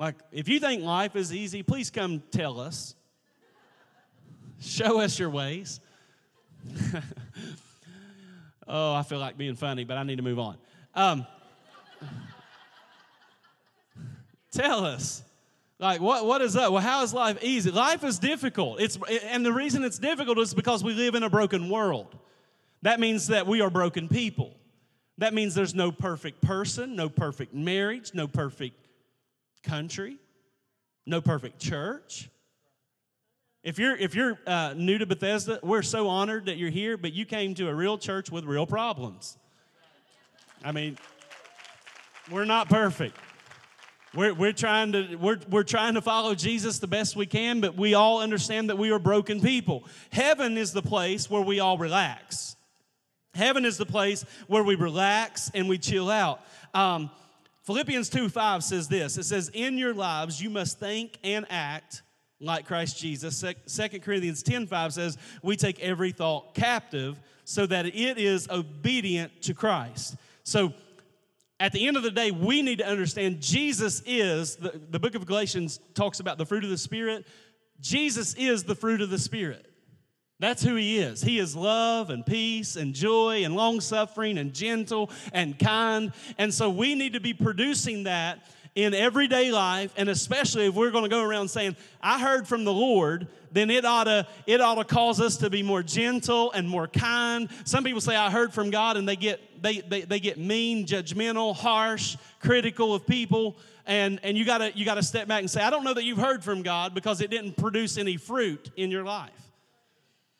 Like, 0.00 0.16
if 0.32 0.48
you 0.48 0.58
think 0.60 0.82
life 0.82 1.14
is 1.14 1.30
easy, 1.30 1.62
please 1.62 1.90
come 1.90 2.22
tell 2.30 2.58
us. 2.58 2.94
Show 4.58 4.98
us 4.98 5.18
your 5.18 5.28
ways. 5.28 5.78
oh, 8.66 8.94
I 8.94 9.02
feel 9.02 9.18
like 9.18 9.36
being 9.36 9.56
funny, 9.56 9.84
but 9.84 9.98
I 9.98 10.02
need 10.04 10.16
to 10.16 10.22
move 10.22 10.38
on. 10.38 10.56
Um, 10.94 11.26
tell 14.50 14.86
us. 14.86 15.22
Like, 15.78 16.00
what, 16.00 16.24
what 16.24 16.40
is 16.40 16.54
that? 16.54 16.72
Well, 16.72 16.80
how 16.82 17.02
is 17.02 17.12
life 17.12 17.36
easy? 17.44 17.70
Life 17.70 18.02
is 18.02 18.18
difficult. 18.18 18.80
It's, 18.80 18.98
and 19.24 19.44
the 19.44 19.52
reason 19.52 19.84
it's 19.84 19.98
difficult 19.98 20.38
is 20.38 20.54
because 20.54 20.82
we 20.82 20.94
live 20.94 21.14
in 21.14 21.24
a 21.24 21.30
broken 21.30 21.68
world. 21.68 22.16
That 22.80 23.00
means 23.00 23.26
that 23.26 23.46
we 23.46 23.60
are 23.60 23.68
broken 23.68 24.08
people. 24.08 24.56
That 25.18 25.34
means 25.34 25.54
there's 25.54 25.74
no 25.74 25.92
perfect 25.92 26.40
person, 26.40 26.96
no 26.96 27.10
perfect 27.10 27.52
marriage, 27.52 28.12
no 28.14 28.26
perfect 28.26 28.80
country, 29.62 30.18
no 31.06 31.20
perfect 31.20 31.58
church. 31.58 32.30
If 33.62 33.78
you're, 33.78 33.96
if 33.96 34.14
you're 34.14 34.38
uh, 34.46 34.74
new 34.74 34.96
to 34.98 35.06
Bethesda, 35.06 35.60
we're 35.62 35.82
so 35.82 36.08
honored 36.08 36.46
that 36.46 36.56
you're 36.56 36.70
here, 36.70 36.96
but 36.96 37.12
you 37.12 37.26
came 37.26 37.54
to 37.56 37.68
a 37.68 37.74
real 37.74 37.98
church 37.98 38.30
with 38.30 38.44
real 38.44 38.66
problems. 38.66 39.36
I 40.64 40.72
mean, 40.72 40.96
we're 42.30 42.46
not 42.46 42.68
perfect. 42.68 43.16
We're, 44.14 44.34
we're, 44.34 44.52
trying 44.52 44.92
to, 44.92 45.16
we're, 45.16 45.38
we're 45.48 45.62
trying 45.62 45.94
to 45.94 46.00
follow 46.00 46.34
Jesus 46.34 46.78
the 46.78 46.86
best 46.86 47.16
we 47.16 47.26
can, 47.26 47.60
but 47.60 47.76
we 47.76 47.94
all 47.94 48.20
understand 48.20 48.70
that 48.70 48.78
we 48.78 48.90
are 48.90 48.98
broken 48.98 49.40
people. 49.40 49.84
Heaven 50.10 50.56
is 50.56 50.72
the 50.72 50.82
place 50.82 51.30
where 51.30 51.42
we 51.42 51.60
all 51.60 51.78
relax. 51.78 52.56
Heaven 53.34 53.64
is 53.64 53.78
the 53.78 53.86
place 53.86 54.24
where 54.48 54.64
we 54.64 54.74
relax 54.74 55.50
and 55.54 55.68
we 55.68 55.78
chill 55.78 56.10
out. 56.10 56.40
Um, 56.74 57.10
Philippians 57.70 58.08
2 58.08 58.28
5 58.28 58.64
says 58.64 58.88
this 58.88 59.16
it 59.16 59.22
says, 59.22 59.48
In 59.54 59.78
your 59.78 59.94
lives 59.94 60.42
you 60.42 60.50
must 60.50 60.80
think 60.80 61.16
and 61.22 61.46
act 61.48 62.02
like 62.40 62.66
Christ 62.66 62.98
Jesus. 62.98 63.40
2 63.40 64.00
Corinthians 64.00 64.42
10 64.42 64.66
5 64.66 64.92
says, 64.92 65.16
We 65.40 65.54
take 65.54 65.78
every 65.78 66.10
thought 66.10 66.52
captive 66.52 67.20
so 67.44 67.66
that 67.66 67.86
it 67.86 68.18
is 68.18 68.48
obedient 68.50 69.42
to 69.42 69.54
Christ. 69.54 70.16
So 70.42 70.74
at 71.60 71.70
the 71.70 71.86
end 71.86 71.96
of 71.96 72.02
the 72.02 72.10
day, 72.10 72.32
we 72.32 72.60
need 72.60 72.78
to 72.78 72.86
understand 72.88 73.40
Jesus 73.40 74.02
is, 74.04 74.56
the, 74.56 74.80
the 74.90 74.98
book 74.98 75.14
of 75.14 75.24
Galatians 75.24 75.78
talks 75.94 76.18
about 76.18 76.38
the 76.38 76.46
fruit 76.46 76.64
of 76.64 76.70
the 76.70 76.78
Spirit. 76.78 77.24
Jesus 77.80 78.34
is 78.34 78.64
the 78.64 78.74
fruit 78.74 79.00
of 79.00 79.10
the 79.10 79.18
Spirit. 79.18 79.69
That's 80.40 80.62
who 80.62 80.74
he 80.74 80.98
is. 80.98 81.22
He 81.22 81.38
is 81.38 81.54
love 81.54 82.08
and 82.08 82.24
peace 82.24 82.76
and 82.76 82.94
joy 82.94 83.44
and 83.44 83.54
long 83.54 83.80
suffering 83.80 84.38
and 84.38 84.54
gentle 84.54 85.10
and 85.34 85.58
kind. 85.58 86.12
And 86.38 86.52
so 86.52 86.70
we 86.70 86.94
need 86.94 87.12
to 87.12 87.20
be 87.20 87.34
producing 87.34 88.04
that 88.04 88.40
in 88.74 88.94
everyday 88.94 89.50
life, 89.50 89.92
and 89.96 90.08
especially 90.08 90.66
if 90.66 90.74
we're 90.74 90.92
going 90.92 91.04
to 91.04 91.10
go 91.10 91.22
around 91.22 91.48
saying, 91.48 91.76
I 92.00 92.20
heard 92.20 92.46
from 92.48 92.64
the 92.64 92.72
Lord, 92.72 93.26
then 93.52 93.68
it 93.68 93.84
ought 93.84 94.04
to 94.04 94.26
it 94.46 94.60
ought 94.60 94.76
to 94.76 94.84
cause 94.84 95.20
us 95.20 95.38
to 95.38 95.50
be 95.50 95.62
more 95.62 95.82
gentle 95.82 96.52
and 96.52 96.68
more 96.68 96.86
kind. 96.86 97.48
Some 97.64 97.84
people 97.84 98.00
say, 98.00 98.14
I 98.14 98.30
heard 98.30 98.54
from 98.54 98.70
God, 98.70 98.96
and 98.96 99.08
they 99.08 99.16
get 99.16 99.60
they 99.60 99.80
they, 99.80 100.02
they 100.02 100.20
get 100.20 100.38
mean, 100.38 100.86
judgmental, 100.86 101.54
harsh, 101.54 102.16
critical 102.38 102.94
of 102.94 103.06
people. 103.06 103.56
And, 103.86 104.20
and 104.22 104.38
you 104.38 104.44
gotta 104.44 104.72
you 104.76 104.84
gotta 104.84 105.02
step 105.02 105.26
back 105.26 105.40
and 105.40 105.50
say, 105.50 105.62
I 105.62 105.70
don't 105.70 105.82
know 105.82 105.94
that 105.94 106.04
you've 106.04 106.18
heard 106.18 106.44
from 106.44 106.62
God 106.62 106.94
because 106.94 107.20
it 107.20 107.28
didn't 107.28 107.56
produce 107.56 107.98
any 107.98 108.16
fruit 108.16 108.70
in 108.76 108.92
your 108.92 109.04
life. 109.04 109.49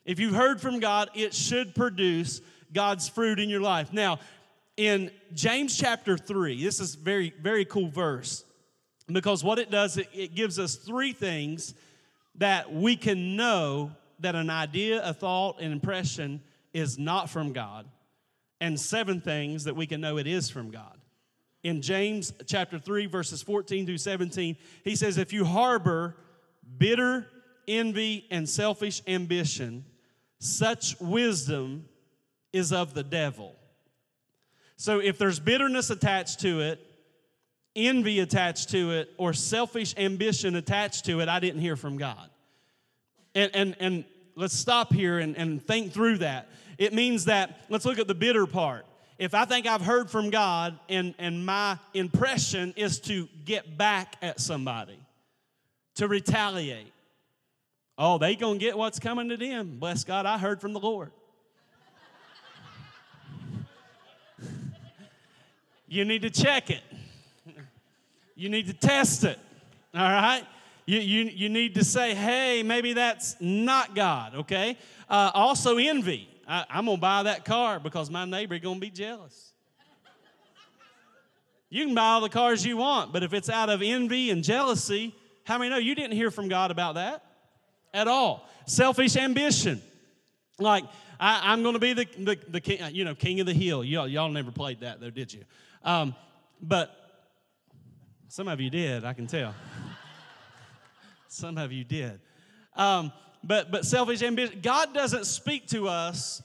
If 0.04 0.18
you've 0.18 0.34
heard 0.34 0.60
from 0.60 0.80
God, 0.80 1.10
it 1.14 1.34
should 1.34 1.74
produce 1.74 2.40
God's 2.72 3.08
fruit 3.08 3.38
in 3.38 3.48
your 3.48 3.60
life. 3.60 3.92
Now, 3.92 4.18
in 4.76 5.10
James 5.34 5.76
chapter 5.76 6.16
3, 6.16 6.62
this 6.62 6.80
is 6.80 6.94
very, 6.94 7.34
very 7.40 7.64
cool 7.64 7.88
verse 7.88 8.44
because 9.12 9.44
what 9.44 9.58
it 9.58 9.70
does, 9.70 9.98
it, 9.98 10.34
gives 10.34 10.58
us 10.58 10.76
three 10.76 11.12
things 11.12 11.74
that 12.36 12.72
we 12.72 12.96
can 12.96 13.36
know 13.36 13.92
that 14.20 14.34
an 14.34 14.50
idea, 14.50 15.06
a 15.06 15.12
thought, 15.12 15.60
an 15.60 15.72
impression 15.72 16.40
is 16.72 16.98
not 16.98 17.28
from 17.28 17.52
God, 17.52 17.86
and 18.60 18.78
seven 18.78 19.20
things 19.20 19.64
that 19.64 19.74
we 19.74 19.86
can 19.86 20.00
know 20.00 20.18
it 20.18 20.26
is 20.26 20.48
from 20.48 20.70
God. 20.70 20.98
In 21.62 21.82
James 21.82 22.32
chapter 22.46 22.78
3, 22.78 23.06
verses 23.06 23.42
14 23.42 23.84
through 23.84 23.98
17, 23.98 24.56
he 24.84 24.96
says, 24.96 25.18
If 25.18 25.32
you 25.32 25.44
harbor 25.44 26.16
bitter 26.78 27.26
envy 27.68 28.26
and 28.30 28.48
selfish 28.48 29.02
ambition, 29.06 29.84
such 30.40 30.98
wisdom 31.00 31.84
is 32.52 32.72
of 32.72 32.94
the 32.94 33.04
devil. 33.04 33.54
So 34.76 34.98
if 34.98 35.18
there's 35.18 35.38
bitterness 35.38 35.90
attached 35.90 36.40
to 36.40 36.60
it, 36.60 36.80
envy 37.76 38.18
attached 38.18 38.70
to 38.70 38.92
it, 38.92 39.10
or 39.18 39.32
selfish 39.32 39.94
ambition 39.96 40.56
attached 40.56 41.04
to 41.04 41.20
it, 41.20 41.28
I 41.28 41.38
didn't 41.38 41.60
hear 41.60 41.76
from 41.76 41.98
God. 41.98 42.30
And, 43.34 43.50
and, 43.54 43.76
and 43.78 44.04
let's 44.34 44.54
stop 44.54 44.92
here 44.92 45.18
and, 45.18 45.36
and 45.36 45.64
think 45.64 45.92
through 45.92 46.18
that. 46.18 46.48
It 46.78 46.94
means 46.94 47.26
that, 47.26 47.60
let's 47.68 47.84
look 47.84 47.98
at 47.98 48.08
the 48.08 48.14
bitter 48.14 48.46
part. 48.46 48.86
If 49.18 49.34
I 49.34 49.44
think 49.44 49.66
I've 49.66 49.82
heard 49.82 50.10
from 50.10 50.30
God 50.30 50.78
and, 50.88 51.14
and 51.18 51.44
my 51.44 51.78
impression 51.92 52.72
is 52.74 52.98
to 53.00 53.28
get 53.44 53.76
back 53.76 54.16
at 54.22 54.40
somebody, 54.40 54.98
to 55.96 56.08
retaliate, 56.08 56.92
oh, 58.00 58.16
they 58.16 58.34
gonna 58.34 58.58
get 58.58 58.76
what's 58.76 58.98
coming 58.98 59.28
to 59.28 59.36
them. 59.36 59.76
Bless 59.78 60.02
God, 60.02 60.24
I 60.26 60.38
heard 60.38 60.60
from 60.60 60.72
the 60.72 60.80
Lord. 60.80 61.12
you 65.86 66.06
need 66.06 66.22
to 66.22 66.30
check 66.30 66.70
it. 66.70 66.82
You 68.34 68.48
need 68.48 68.66
to 68.68 68.72
test 68.72 69.22
it. 69.24 69.38
All 69.94 70.00
right? 70.00 70.44
You, 70.86 70.98
you, 70.98 71.24
you 71.24 71.48
need 71.50 71.74
to 71.74 71.84
say, 71.84 72.14
hey, 72.14 72.62
maybe 72.62 72.94
that's 72.94 73.36
not 73.38 73.94
God, 73.94 74.34
okay? 74.34 74.78
Uh, 75.08 75.30
also, 75.34 75.76
envy. 75.76 76.26
I, 76.48 76.64
I'm 76.70 76.86
going 76.86 76.96
to 76.96 77.00
buy 77.00 77.24
that 77.24 77.44
car 77.44 77.78
because 77.78 78.08
my 78.08 78.24
neighbor 78.24 78.58
going 78.58 78.76
to 78.76 78.80
be 78.80 78.90
jealous. 78.90 79.52
You 81.68 81.84
can 81.84 81.94
buy 81.94 82.12
all 82.12 82.22
the 82.22 82.30
cars 82.30 82.64
you 82.64 82.78
want, 82.78 83.12
but 83.12 83.22
if 83.22 83.34
it's 83.34 83.50
out 83.50 83.68
of 83.68 83.82
envy 83.82 84.30
and 84.30 84.42
jealousy, 84.42 85.14
how 85.44 85.58
many 85.58 85.70
know 85.70 85.76
you 85.76 85.94
didn't 85.94 86.16
hear 86.16 86.30
from 86.30 86.48
God 86.48 86.70
about 86.70 86.94
that 86.94 87.29
at 87.92 88.08
all? 88.08 88.48
Selfish 88.66 89.16
ambition. 89.16 89.82
Like, 90.58 90.84
I, 91.18 91.52
am 91.52 91.62
going 91.62 91.74
to 91.74 91.80
be 91.80 91.92
the, 91.92 92.06
the, 92.18 92.38
the 92.48 92.60
king, 92.60 92.80
you 92.94 93.04
know, 93.04 93.14
king 93.14 93.40
of 93.40 93.46
the 93.46 93.54
hill. 93.54 93.84
Y'all, 93.84 94.08
y'all 94.08 94.30
never 94.30 94.50
played 94.50 94.80
that, 94.80 95.00
though, 95.00 95.10
did 95.10 95.32
you? 95.32 95.44
Um, 95.82 96.14
but 96.62 96.94
some 98.28 98.48
of 98.48 98.60
you 98.60 98.70
did, 98.70 99.04
I 99.04 99.12
can 99.12 99.26
tell. 99.26 99.54
some 101.28 101.58
of 101.58 101.72
you 101.72 101.84
did. 101.84 102.20
Um, 102.74 103.12
but, 103.42 103.70
but 103.70 103.84
selfish 103.84 104.22
ambition, 104.22 104.60
God 104.62 104.94
doesn't 104.94 105.24
speak 105.24 105.66
to 105.68 105.88
us 105.88 106.42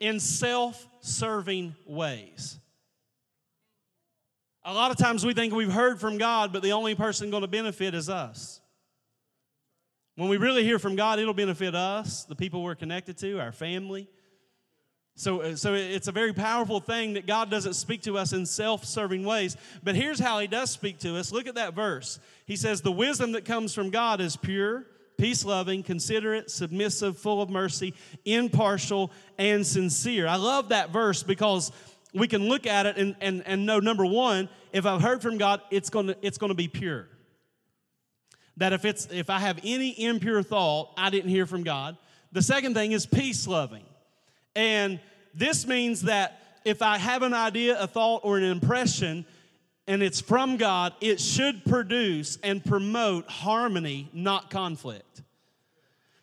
in 0.00 0.18
self 0.20 0.86
serving 1.00 1.74
ways. 1.86 2.58
A 4.64 4.74
lot 4.74 4.90
of 4.90 4.98
times 4.98 5.24
we 5.24 5.32
think 5.32 5.54
we've 5.54 5.72
heard 5.72 6.00
from 6.00 6.18
God, 6.18 6.52
but 6.52 6.62
the 6.62 6.72
only 6.72 6.94
person 6.94 7.30
going 7.30 7.42
to 7.42 7.48
benefit 7.48 7.94
is 7.94 8.10
us. 8.10 8.60
When 10.20 10.28
we 10.28 10.36
really 10.36 10.64
hear 10.64 10.78
from 10.78 10.96
God, 10.96 11.18
it'll 11.18 11.32
benefit 11.32 11.74
us, 11.74 12.24
the 12.24 12.36
people 12.36 12.62
we're 12.62 12.74
connected 12.74 13.16
to, 13.18 13.40
our 13.40 13.52
family, 13.52 14.06
so, 15.14 15.40
uh, 15.40 15.56
so 15.56 15.72
it's 15.72 16.08
a 16.08 16.12
very 16.12 16.34
powerful 16.34 16.78
thing 16.78 17.14
that 17.14 17.26
God 17.26 17.50
doesn't 17.50 17.72
speak 17.72 18.02
to 18.02 18.18
us 18.18 18.34
in 18.34 18.44
self 18.44 18.84
serving 18.84 19.24
ways. 19.24 19.56
But 19.82 19.94
here's 19.94 20.18
how 20.18 20.38
He 20.38 20.46
does 20.46 20.70
speak 20.70 20.98
to 20.98 21.16
us. 21.16 21.32
Look 21.32 21.46
at 21.46 21.54
that 21.54 21.72
verse. 21.72 22.20
He 22.44 22.56
says, 22.56 22.82
The 22.82 22.92
wisdom 22.92 23.32
that 23.32 23.46
comes 23.46 23.74
from 23.74 23.88
God 23.88 24.20
is 24.20 24.36
pure, 24.36 24.84
peace 25.16 25.42
loving, 25.42 25.82
considerate, 25.82 26.50
submissive, 26.50 27.16
full 27.16 27.40
of 27.40 27.48
mercy, 27.48 27.94
impartial, 28.26 29.10
and 29.38 29.66
sincere. 29.66 30.26
I 30.26 30.36
love 30.36 30.68
that 30.68 30.90
verse 30.90 31.22
because 31.22 31.72
we 32.12 32.28
can 32.28 32.46
look 32.46 32.66
at 32.66 32.84
it 32.84 32.98
and, 32.98 33.16
and, 33.22 33.42
and 33.46 33.64
know 33.64 33.80
number 33.80 34.04
one, 34.04 34.50
if 34.74 34.84
I've 34.84 35.00
heard 35.00 35.22
from 35.22 35.38
God, 35.38 35.62
it's 35.70 35.88
gonna, 35.88 36.14
it's 36.20 36.36
gonna 36.36 36.52
be 36.52 36.68
pure. 36.68 37.08
That 38.60 38.74
if 38.74 38.84
it's 38.84 39.08
if 39.10 39.30
I 39.30 39.38
have 39.38 39.58
any 39.64 39.88
impure 40.04 40.42
thought, 40.42 40.90
I 40.98 41.08
didn't 41.08 41.30
hear 41.30 41.46
from 41.46 41.62
God. 41.62 41.96
The 42.30 42.42
second 42.42 42.74
thing 42.74 42.92
is 42.92 43.06
peace 43.06 43.46
loving. 43.46 43.84
And 44.54 45.00
this 45.34 45.66
means 45.66 46.02
that 46.02 46.60
if 46.66 46.82
I 46.82 46.98
have 46.98 47.22
an 47.22 47.32
idea, 47.32 47.80
a 47.80 47.86
thought, 47.86 48.20
or 48.22 48.36
an 48.36 48.44
impression, 48.44 49.24
and 49.86 50.02
it's 50.02 50.20
from 50.20 50.58
God, 50.58 50.92
it 51.00 51.20
should 51.20 51.64
produce 51.64 52.36
and 52.42 52.62
promote 52.62 53.30
harmony, 53.30 54.10
not 54.12 54.50
conflict. 54.50 55.22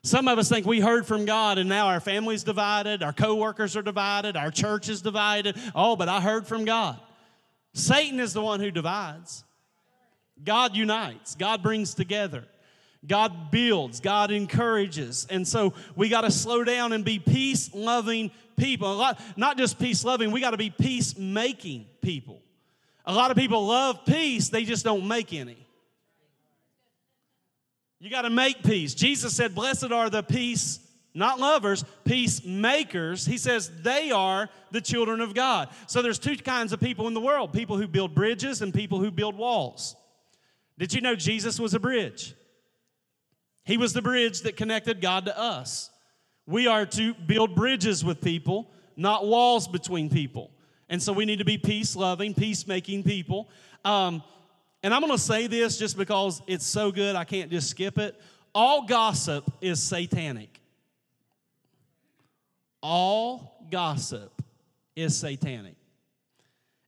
Some 0.04 0.28
of 0.28 0.38
us 0.38 0.48
think 0.48 0.68
we 0.68 0.80
heard 0.80 1.08
from 1.08 1.26
God 1.26 1.58
and 1.58 1.68
now 1.68 1.88
our 1.88 2.00
family's 2.00 2.44
divided, 2.44 3.02
our 3.02 3.14
coworkers 3.14 3.76
are 3.76 3.82
divided, 3.82 4.38
our 4.38 4.52
church 4.52 4.90
is 4.90 5.02
divided. 5.02 5.58
Oh, 5.74 5.96
but 5.96 6.08
I 6.08 6.22
heard 6.22 6.46
from 6.46 6.66
God. 6.66 7.00
Satan 7.74 8.20
is 8.20 8.34
the 8.34 8.44
one 8.44 8.60
who 8.60 8.70
divides. 8.70 9.44
God 10.44 10.76
unites, 10.76 11.36
God 11.36 11.64
brings 11.64 11.94
together. 11.94 12.46
God 13.06 13.52
builds, 13.52 14.00
God 14.00 14.32
encourages. 14.32 15.28
And 15.30 15.48
so 15.48 15.74
we 15.96 16.10
got 16.10 16.22
to 16.22 16.32
slow 16.32 16.64
down 16.64 16.94
and 16.94 17.06
be 17.06 17.20
peace 17.20 17.74
loving 17.74 18.32
people. 18.58 18.96
Lot, 18.96 19.20
not 19.38 19.58
just 19.58 19.80
peace 19.80 20.04
loving, 20.04 20.32
we 20.32 20.42
got 20.42 20.52
to 20.52 20.58
be 20.58 20.70
peace 20.70 21.18
making 21.18 21.86
people. 22.02 22.42
A 23.06 23.14
lot 23.14 23.32
of 23.32 23.38
people 23.38 23.68
love 23.68 24.06
peace, 24.06 24.50
they 24.50 24.66
just 24.66 24.84
don't 24.84 25.08
make 25.08 25.34
any. 25.34 25.58
You 28.00 28.10
got 28.10 28.24
to 28.24 28.30
make 28.30 28.64
peace. 28.64 28.94
Jesus 28.94 29.34
said, 29.34 29.56
Blessed 29.56 29.92
are 29.92 30.10
the 30.10 30.22
peace, 30.22 30.80
not 31.14 31.40
lovers, 31.40 31.84
peacemakers. 32.04 33.26
He 33.26 33.38
says 33.38 33.72
they 33.82 34.12
are 34.12 34.50
the 34.72 34.82
children 34.82 35.22
of 35.22 35.34
God. 35.34 35.70
So 35.88 36.02
there's 36.02 36.20
two 36.20 36.36
kinds 36.36 36.74
of 36.74 36.80
people 36.80 37.08
in 37.08 37.14
the 37.14 37.22
world 37.22 37.54
people 37.54 37.78
who 37.78 37.88
build 37.88 38.14
bridges 38.14 38.62
and 38.62 38.74
people 38.74 39.00
who 39.00 39.10
build 39.10 39.36
walls. 39.36 39.96
Did 40.78 40.94
you 40.94 41.02
know 41.02 41.16
Jesus 41.16 41.60
was 41.60 41.74
a 41.74 41.80
bridge? 41.80 42.36
He 43.66 43.78
was 43.78 43.94
the 43.94 44.02
bridge 44.02 44.42
that 44.42 44.56
connected 44.56 45.02
God 45.02 45.26
to 45.26 45.38
us. 45.38 45.90
We 46.46 46.68
are 46.68 46.86
to 46.86 47.14
build 47.14 47.56
bridges 47.56 48.06
with 48.06 48.22
people, 48.22 48.72
not 48.96 49.26
walls 49.26 49.68
between 49.68 50.10
people. 50.10 50.52
And 50.90 51.02
so 51.04 51.12
we 51.12 51.26
need 51.26 51.40
to 51.40 51.46
be 51.46 51.58
peace 51.58 51.96
loving, 51.96 52.34
peacemaking 52.34 53.04
people. 53.04 53.50
Um, 53.84 54.24
and 54.84 54.94
I'm 54.94 55.02
going 55.02 55.12
to 55.12 55.18
say 55.18 55.48
this 55.48 55.78
just 55.78 55.98
because 55.98 56.42
it's 56.48 56.66
so 56.66 56.92
good, 56.92 57.16
I 57.16 57.26
can't 57.26 57.52
just 57.52 57.70
skip 57.70 57.98
it. 57.98 58.20
All 58.56 58.86
gossip 58.86 59.52
is 59.60 59.84
satanic. 59.84 60.62
All 62.82 63.66
gossip 63.70 64.42
is 64.96 65.18
satanic. 65.18 65.76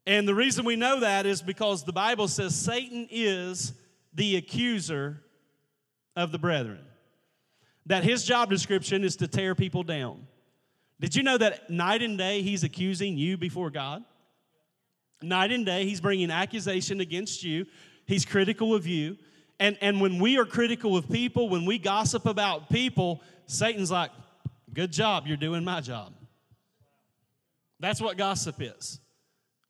And 0.08 0.28
the 0.28 0.34
reason 0.34 0.66
we 0.66 0.76
know 0.76 1.02
that 1.02 1.26
is 1.26 1.42
because 1.42 1.84
the 1.84 1.92
Bible 1.92 2.28
says 2.28 2.56
Satan 2.56 3.08
is 3.12 3.74
the 4.14 4.36
accuser 4.36 5.22
of 6.16 6.32
the 6.32 6.40
brethren. 6.40 6.80
That 7.86 8.04
his 8.04 8.24
job 8.24 8.50
description 8.50 9.04
is 9.04 9.16
to 9.18 9.28
tear 9.28 9.56
people 9.56 9.84
down. 9.84 10.28
Did 11.00 11.16
you 11.16 11.24
know 11.24 11.38
that 11.38 11.70
night 11.70 12.02
and 12.02 12.18
day 12.18 12.42
he's 12.42 12.64
accusing 12.64 13.18
you 13.18 13.38
before 13.38 13.70
God? 13.70 14.04
Night 15.22 15.52
and 15.52 15.66
day 15.66 15.86
he's 15.86 16.02
bringing 16.02 16.30
accusation 16.32 17.00
against 17.00 17.44
you. 17.44 17.66
He's 18.06 18.26
critical 18.26 18.76
of 18.76 18.86
you. 18.86 19.18
And, 19.60 19.78
and 19.82 20.00
when 20.00 20.20
we 20.20 20.38
are 20.38 20.46
critical 20.46 20.96
of 20.96 21.10
people, 21.10 21.50
when 21.50 21.66
we 21.66 21.78
gossip 21.78 22.26
about 22.26 22.70
people, 22.70 23.22
Satan's 23.46 23.92
like, 23.92 24.12
good 24.74 24.92
job, 24.92 25.28
you're 25.28 25.38
doing 25.38 25.64
my 25.64 25.82
job. 25.82 26.14
That's 27.80 28.02
what 28.02 28.18
gossip 28.18 28.56
is. 28.60 29.00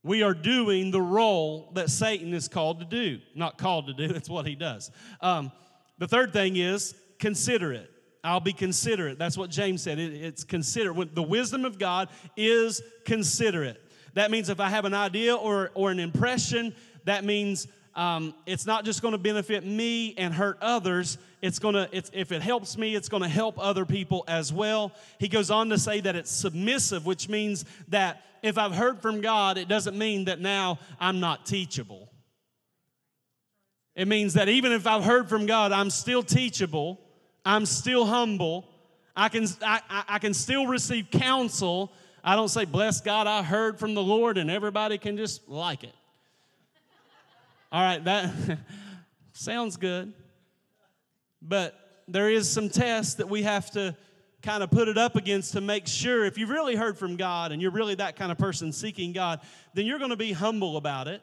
We 0.03 0.23
are 0.23 0.33
doing 0.33 0.91
the 0.91 1.01
role 1.01 1.71
that 1.75 1.89
Satan 1.89 2.33
is 2.33 2.47
called 2.47 2.79
to 2.79 2.85
do. 2.85 3.19
Not 3.35 3.57
called 3.57 3.87
to 3.87 3.93
do, 3.93 4.13
it's 4.15 4.29
what 4.29 4.45
he 4.45 4.55
does. 4.55 4.91
Um, 5.21 5.51
the 5.97 6.07
third 6.07 6.33
thing 6.33 6.55
is 6.55 6.95
considerate. 7.19 7.91
I'll 8.23 8.39
be 8.39 8.53
considerate. 8.53 9.17
That's 9.17 9.37
what 9.37 9.49
James 9.49 9.81
said. 9.81 9.99
It, 9.99 10.13
it's 10.13 10.43
considerate. 10.43 11.15
The 11.15 11.23
wisdom 11.23 11.65
of 11.65 11.79
God 11.79 12.09
is 12.35 12.81
considerate. 13.05 13.81
That 14.13 14.31
means 14.31 14.49
if 14.49 14.59
I 14.59 14.69
have 14.69 14.85
an 14.85 14.93
idea 14.93 15.35
or, 15.35 15.71
or 15.73 15.91
an 15.91 15.99
impression, 15.99 16.75
that 17.05 17.23
means 17.23 17.67
um, 17.95 18.33
it's 18.45 18.65
not 18.65 18.85
just 18.85 19.01
going 19.01 19.11
to 19.13 19.17
benefit 19.17 19.65
me 19.65 20.15
and 20.17 20.33
hurt 20.33 20.57
others. 20.61 21.17
It's 21.41 21.59
going 21.59 21.75
to, 21.75 21.87
it's, 21.91 22.11
if 22.13 22.31
it 22.31 22.41
helps 22.41 22.77
me, 22.77 22.95
it's 22.95 23.07
going 23.07 23.23
to 23.23 23.29
help 23.29 23.55
other 23.57 23.85
people 23.85 24.25
as 24.27 24.51
well. 24.51 24.91
He 25.19 25.27
goes 25.27 25.49
on 25.49 25.69
to 25.69 25.77
say 25.77 26.01
that 26.01 26.15
it's 26.15 26.31
submissive, 26.31 27.05
which 27.05 27.29
means 27.29 27.65
that 27.87 28.23
if 28.43 28.57
I've 28.57 28.73
heard 28.73 29.01
from 29.01 29.21
God, 29.21 29.57
it 29.57 29.67
doesn't 29.67 29.97
mean 29.97 30.25
that 30.25 30.39
now 30.41 30.79
I'm 30.99 31.19
not 31.19 31.45
teachable. 31.45 32.09
It 33.95 34.07
means 34.07 34.33
that 34.33 34.49
even 34.49 34.71
if 34.71 34.85
I've 34.85 35.03
heard 35.03 35.29
from 35.29 35.45
God, 35.45 35.71
I'm 35.71 35.89
still 35.89 36.23
teachable, 36.23 36.99
I'm 37.45 37.65
still 37.65 38.05
humble, 38.05 38.65
I 39.15 39.27
can, 39.27 39.45
I, 39.61 39.81
I 40.07 40.19
can 40.19 40.33
still 40.33 40.67
receive 40.67 41.11
counsel. 41.11 41.91
I 42.23 42.35
don't 42.35 42.47
say, 42.47 42.63
Bless 42.63 43.01
God, 43.01 43.27
I 43.27 43.43
heard 43.43 43.77
from 43.79 43.93
the 43.93 44.03
Lord, 44.03 44.37
and 44.37 44.49
everybody 44.49 44.97
can 44.97 45.17
just 45.17 45.49
like 45.49 45.83
it. 45.83 45.93
All 47.71 47.81
right, 47.81 48.03
that 48.05 48.33
sounds 49.33 49.75
good. 49.75 50.13
But 51.41 52.03
there 52.07 52.29
is 52.29 52.49
some 52.49 52.69
tests 52.69 53.15
that 53.15 53.29
we 53.29 53.43
have 53.43 53.71
to 53.71 53.95
kind 54.41 54.63
of 54.63 54.71
put 54.71 54.87
it 54.87 54.97
up 54.97 55.15
against 55.15 55.53
to 55.53 55.61
make 55.61 55.85
sure 55.87 56.25
if 56.25 56.37
you've 56.37 56.49
really 56.49 56.75
heard 56.75 56.97
from 56.97 57.17
God 57.17 57.51
and 57.51 57.61
you're 57.61 57.71
really 57.71 57.95
that 57.95 58.15
kind 58.15 58.31
of 58.31 58.37
person 58.37 58.71
seeking 58.71 59.11
God, 59.11 59.41
then 59.73 59.85
you're 59.85 59.99
going 59.99 60.11
to 60.11 60.17
be 60.17 60.31
humble 60.31 60.77
about 60.77 61.07
it. 61.07 61.21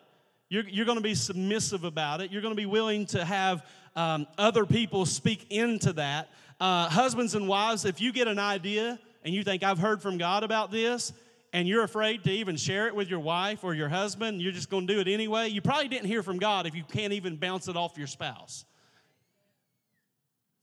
You're, 0.48 0.68
you're 0.68 0.84
going 0.84 0.98
to 0.98 1.02
be 1.02 1.14
submissive 1.14 1.84
about 1.84 2.20
it. 2.20 2.30
You're 2.30 2.42
going 2.42 2.52
to 2.52 2.60
be 2.60 2.66
willing 2.66 3.06
to 3.06 3.24
have 3.24 3.64
um, 3.96 4.26
other 4.38 4.66
people 4.66 5.06
speak 5.06 5.46
into 5.50 5.94
that. 5.94 6.28
Uh, 6.60 6.88
husbands 6.88 7.34
and 7.34 7.48
wives, 7.48 7.84
if 7.84 8.00
you 8.00 8.12
get 8.12 8.28
an 8.28 8.38
idea 8.38 8.98
and 9.24 9.34
you 9.34 9.42
think, 9.42 9.62
I've 9.62 9.78
heard 9.78 10.02
from 10.02 10.18
God 10.18 10.44
about 10.44 10.70
this, 10.70 11.12
and 11.52 11.66
you're 11.66 11.84
afraid 11.84 12.22
to 12.24 12.30
even 12.30 12.56
share 12.56 12.86
it 12.86 12.94
with 12.94 13.08
your 13.08 13.20
wife 13.20 13.64
or 13.64 13.72
your 13.72 13.88
husband, 13.88 14.42
you're 14.42 14.52
just 14.52 14.68
going 14.68 14.86
to 14.86 14.92
do 14.92 15.00
it 15.00 15.08
anyway, 15.08 15.48
you 15.48 15.62
probably 15.62 15.88
didn't 15.88 16.06
hear 16.06 16.22
from 16.22 16.38
God 16.38 16.66
if 16.66 16.74
you 16.74 16.84
can't 16.84 17.14
even 17.14 17.36
bounce 17.36 17.66
it 17.66 17.78
off 17.78 17.96
your 17.96 18.06
spouse. 18.06 18.65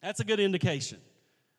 That's 0.04 0.20
a 0.20 0.26
good 0.26 0.42
indication. 0.42 1.00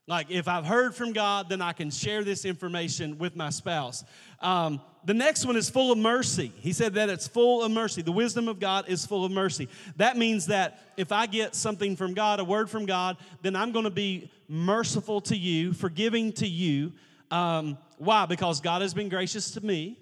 Like, 0.07 0.31
if 0.31 0.49
I've 0.49 0.67
heard 0.67 0.95
from 0.95 1.15
God, 1.15 1.49
then 1.49 1.63
I 1.63 1.73
can 1.73 1.91
share 1.91 2.23
this 2.23 2.45
information 2.45 3.17
with 3.17 3.35
my 3.35 3.49
spouse. 3.49 4.05
Um, 4.41 4.83
the 5.07 5.15
next 5.15 5.47
one 5.47 5.57
is 5.57 5.71
full 5.71 5.91
of 5.91 5.97
mercy. 5.97 6.53
He 6.61 6.75
said 6.75 6.93
that 6.95 7.09
it's 7.09 7.27
full 7.27 7.63
of 7.63 7.73
mercy. 7.73 8.03
The 8.03 8.13
wisdom 8.13 8.47
of 8.47 8.61
God 8.61 8.85
is 8.87 9.07
full 9.07 9.25
of 9.25 9.33
mercy. 9.33 9.67
That 9.97 10.19
means 10.19 10.45
that 10.47 10.79
if 10.99 11.11
I 11.11 11.25
get 11.25 11.55
something 11.55 11.97
from 11.97 12.13
God, 12.13 12.39
a 12.39 12.45
word 12.45 12.69
from 12.69 12.85
God, 12.85 13.17
then 13.41 13.57
I'm 13.57 13.73
going 13.73 13.87
to 13.87 13.91
be 13.91 14.31
merciful 14.47 15.23
to 15.23 15.37
you, 15.37 15.73
forgiving 15.73 16.33
to 16.35 16.47
you. 16.47 16.93
Um, 17.31 17.79
why? 17.97 18.27
Because 18.27 18.61
God 18.61 18.83
has 18.83 18.93
been 18.93 19.09
gracious 19.09 19.53
to 19.53 19.65
me. 19.65 19.99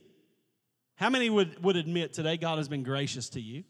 How 0.96 1.10
many 1.10 1.30
would, 1.30 1.62
would 1.62 1.76
admit 1.76 2.12
today 2.12 2.36
God 2.36 2.58
has 2.58 2.68
been 2.68 2.82
gracious 2.82 3.28
to 3.30 3.40
you? 3.40 3.62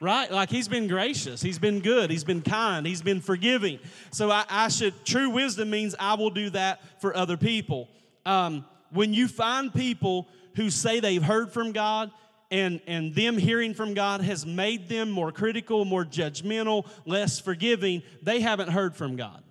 Right? 0.00 0.30
Like 0.30 0.50
he's 0.50 0.68
been 0.68 0.88
gracious, 0.88 1.42
he's 1.42 1.58
been 1.58 1.80
good, 1.80 2.10
he's 2.10 2.24
been 2.24 2.42
kind, 2.42 2.86
he's 2.86 3.02
been 3.02 3.20
forgiving. 3.20 3.78
So 4.10 4.30
I, 4.30 4.44
I 4.48 4.68
should, 4.68 5.04
true 5.04 5.30
wisdom 5.30 5.70
means 5.70 5.94
I 5.98 6.14
will 6.14 6.30
do 6.30 6.50
that 6.50 7.00
for 7.00 7.16
other 7.16 7.36
people. 7.36 7.88
Um, 8.24 8.64
when 8.90 9.14
you 9.14 9.28
find 9.28 9.72
people 9.72 10.28
who 10.54 10.70
say 10.70 11.00
they've 11.00 11.22
heard 11.22 11.52
from 11.52 11.72
God, 11.72 12.10
and, 12.50 12.80
and 12.86 13.14
them 13.14 13.36
hearing 13.36 13.74
from 13.74 13.94
God 13.94 14.20
has 14.20 14.46
made 14.46 14.88
them 14.88 15.10
more 15.10 15.32
critical, 15.32 15.84
more 15.84 16.04
judgmental, 16.04 16.86
less 17.04 17.40
forgiving, 17.40 18.02
they 18.22 18.40
haven't 18.40 18.68
heard 18.68 18.94
from 18.94 19.16
God. 19.16 19.42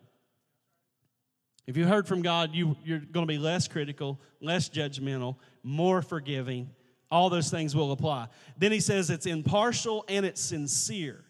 If 1.68 1.78
you 1.78 1.86
heard 1.86 2.08
from 2.08 2.22
God, 2.22 2.54
you, 2.54 2.78
you're 2.84 3.00
going 3.00 3.28
to 3.28 3.32
be 3.32 3.40
less 3.40 3.68
critical, 3.68 4.20
less 4.40 4.70
judgmental, 4.70 5.36
more 5.64 6.02
forgiving, 6.02 6.70
all 7.12 7.30
those 7.30 7.50
things 7.50 7.76
will 7.76 7.92
apply. 7.92 8.28
Then 8.58 8.72
he 8.72 8.80
says 8.80 9.10
it's 9.10 9.26
impartial 9.26 10.06
and 10.08 10.26
it's 10.26 10.42
sincere. 10.42 11.24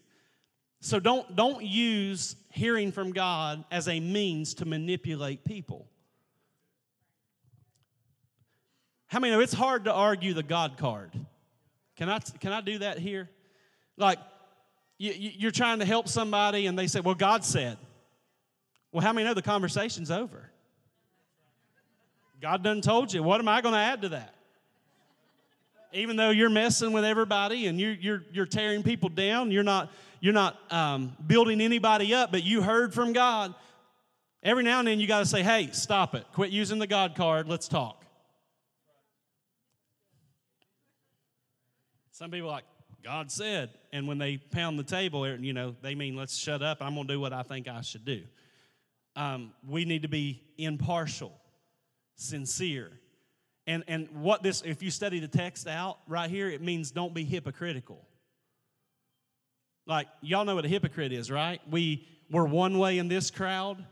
So 0.80 1.00
don't, 1.00 1.34
don't 1.34 1.64
use 1.64 2.36
hearing 2.50 2.92
from 2.92 3.12
God 3.12 3.64
as 3.70 3.88
a 3.88 3.98
means 4.00 4.54
to 4.54 4.64
manipulate 4.64 5.44
people. 5.44 5.88
How 9.08 9.20
many 9.20 9.32
know 9.32 9.40
it's 9.40 9.52
hard 9.52 9.84
to 9.84 9.92
argue 9.92 10.34
the 10.34 10.42
God 10.42 10.76
card? 10.78 11.12
Can 11.96 12.08
I, 12.08 12.18
can 12.18 12.52
I 12.52 12.60
do 12.60 12.78
that 12.78 12.98
here? 12.98 13.30
Like, 13.96 14.18
you, 14.98 15.12
you're 15.12 15.50
trying 15.50 15.78
to 15.80 15.84
help 15.84 16.08
somebody 16.08 16.66
and 16.66 16.78
they 16.78 16.86
say, 16.86 17.00
Well, 17.00 17.14
God 17.14 17.44
said. 17.44 17.78
Well, 18.92 19.02
how 19.02 19.12
many 19.12 19.26
know 19.26 19.34
the 19.34 19.42
conversation's 19.42 20.10
over? 20.10 20.50
God 22.40 22.62
done 22.62 22.80
told 22.80 23.12
you. 23.12 23.22
What 23.22 23.40
am 23.40 23.48
I 23.48 23.60
going 23.60 23.74
to 23.74 23.80
add 23.80 24.02
to 24.02 24.10
that? 24.10 24.35
Even 25.92 26.16
though 26.16 26.30
you're 26.30 26.50
messing 26.50 26.92
with 26.92 27.04
everybody 27.04 27.66
and 27.66 27.80
you're, 27.80 27.92
you're, 27.92 28.22
you're 28.32 28.46
tearing 28.46 28.82
people 28.82 29.08
down, 29.08 29.50
you're 29.50 29.62
not, 29.62 29.90
you're 30.20 30.34
not 30.34 30.58
um, 30.72 31.16
building 31.26 31.60
anybody 31.60 32.14
up, 32.14 32.32
but 32.32 32.42
you 32.42 32.62
heard 32.62 32.92
from 32.92 33.12
God. 33.12 33.54
Every 34.42 34.62
now 34.62 34.78
and 34.78 34.88
then 34.88 35.00
you 35.00 35.06
got 35.06 35.20
to 35.20 35.26
say, 35.26 35.42
hey, 35.42 35.70
stop 35.72 36.14
it. 36.14 36.24
Quit 36.32 36.50
using 36.50 36.78
the 36.78 36.86
God 36.86 37.14
card. 37.14 37.48
Let's 37.48 37.68
talk. 37.68 38.04
Some 42.12 42.30
people 42.30 42.48
like, 42.48 42.64
God 43.04 43.30
said. 43.30 43.70
And 43.92 44.08
when 44.08 44.18
they 44.18 44.36
pound 44.36 44.78
the 44.78 44.84
table, 44.84 45.28
you 45.28 45.52
know, 45.52 45.76
they 45.80 45.94
mean, 45.94 46.16
let's 46.16 46.36
shut 46.36 46.62
up. 46.62 46.78
I'm 46.80 46.94
going 46.94 47.06
to 47.06 47.14
do 47.14 47.20
what 47.20 47.32
I 47.32 47.42
think 47.42 47.68
I 47.68 47.80
should 47.80 48.04
do. 48.04 48.22
Um, 49.14 49.52
we 49.66 49.84
need 49.84 50.02
to 50.02 50.08
be 50.08 50.42
impartial, 50.58 51.32
sincere. 52.16 52.90
And, 53.66 53.82
and 53.88 54.08
what 54.22 54.42
this, 54.42 54.62
if 54.62 54.82
you 54.82 54.90
study 54.90 55.18
the 55.18 55.28
text 55.28 55.66
out 55.66 55.98
right 56.06 56.30
here, 56.30 56.48
it 56.48 56.62
means 56.62 56.90
don't 56.90 57.12
be 57.12 57.24
hypocritical. 57.24 58.06
Like, 59.86 60.08
y'all 60.20 60.44
know 60.44 60.54
what 60.54 60.64
a 60.64 60.68
hypocrite 60.68 61.12
is, 61.12 61.30
right? 61.30 61.60
We, 61.70 62.06
we're 62.30 62.46
one 62.46 62.78
way 62.78 62.98
in 62.98 63.08
this 63.08 63.30
crowd, 63.30 63.84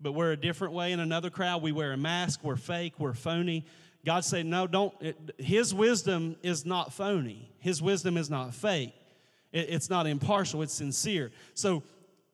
but 0.00 0.12
we're 0.12 0.32
a 0.32 0.36
different 0.36 0.74
way 0.74 0.92
in 0.92 1.00
another 1.00 1.30
crowd. 1.30 1.62
We 1.62 1.72
wear 1.72 1.92
a 1.92 1.96
mask, 1.96 2.40
we're 2.42 2.56
fake, 2.56 2.94
we're 2.98 3.14
phony. 3.14 3.66
God 4.04 4.24
said, 4.24 4.46
no, 4.46 4.66
don't. 4.66 4.94
It, 5.00 5.16
his 5.38 5.72
wisdom 5.72 6.36
is 6.42 6.66
not 6.66 6.92
phony, 6.92 7.50
His 7.58 7.80
wisdom 7.80 8.16
is 8.16 8.28
not 8.28 8.54
fake, 8.54 8.92
it, 9.52 9.68
it's 9.70 9.88
not 9.88 10.06
impartial, 10.06 10.62
it's 10.62 10.74
sincere. 10.74 11.30
So 11.54 11.82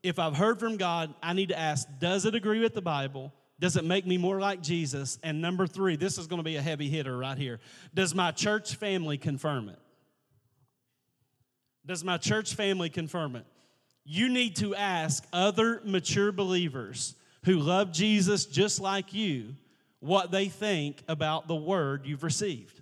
if 0.03 0.19
I've 0.19 0.37
heard 0.37 0.59
from 0.59 0.77
God, 0.77 1.15
I 1.23 1.35
need 1.35 1.51
to 1.51 1.59
ask, 1.59 1.87
does 2.01 2.25
it 2.25 2.35
agree 2.35 2.61
with 2.61 2.75
the 2.75 2.83
Bible? 2.83 3.33
Does 3.61 3.77
it 3.77 3.85
make 3.85 4.07
me 4.07 4.19
more 4.19 4.41
like 4.41 4.63
Jesus? 4.63 5.19
And 5.23 5.43
number 5.43 5.67
three, 5.67 5.97
this 5.97 6.17
is 6.17 6.27
going 6.27 6.39
to 6.39 6.45
be 6.45 6.57
a 6.57 6.63
heavy 6.63 6.89
hitter 6.89 7.17
right 7.17 7.37
here. 7.37 7.59
Does 7.93 8.15
my 8.15 8.31
church 8.31 8.77
family 8.77 9.19
confirm 9.19 9.69
it? 9.69 9.79
Does 11.85 12.05
my 12.05 12.19
church 12.19 12.55
family 12.55 12.89
confirm 12.89 13.35
it? 13.35 13.45
You 14.05 14.29
need 14.29 14.57
to 14.57 14.75
ask 14.75 15.27
other 15.33 15.81
mature 15.85 16.33
believers 16.33 17.15
who 17.45 17.59
love 17.59 17.93
Jesus 17.93 18.47
just 18.47 18.81
like 18.81 19.13
you 19.13 19.55
what 20.01 20.31
they 20.31 20.49
think 20.49 21.03
about 21.09 21.49
the 21.49 21.57
word 21.57 22.07
you've 22.07 22.23
received. 22.23 22.81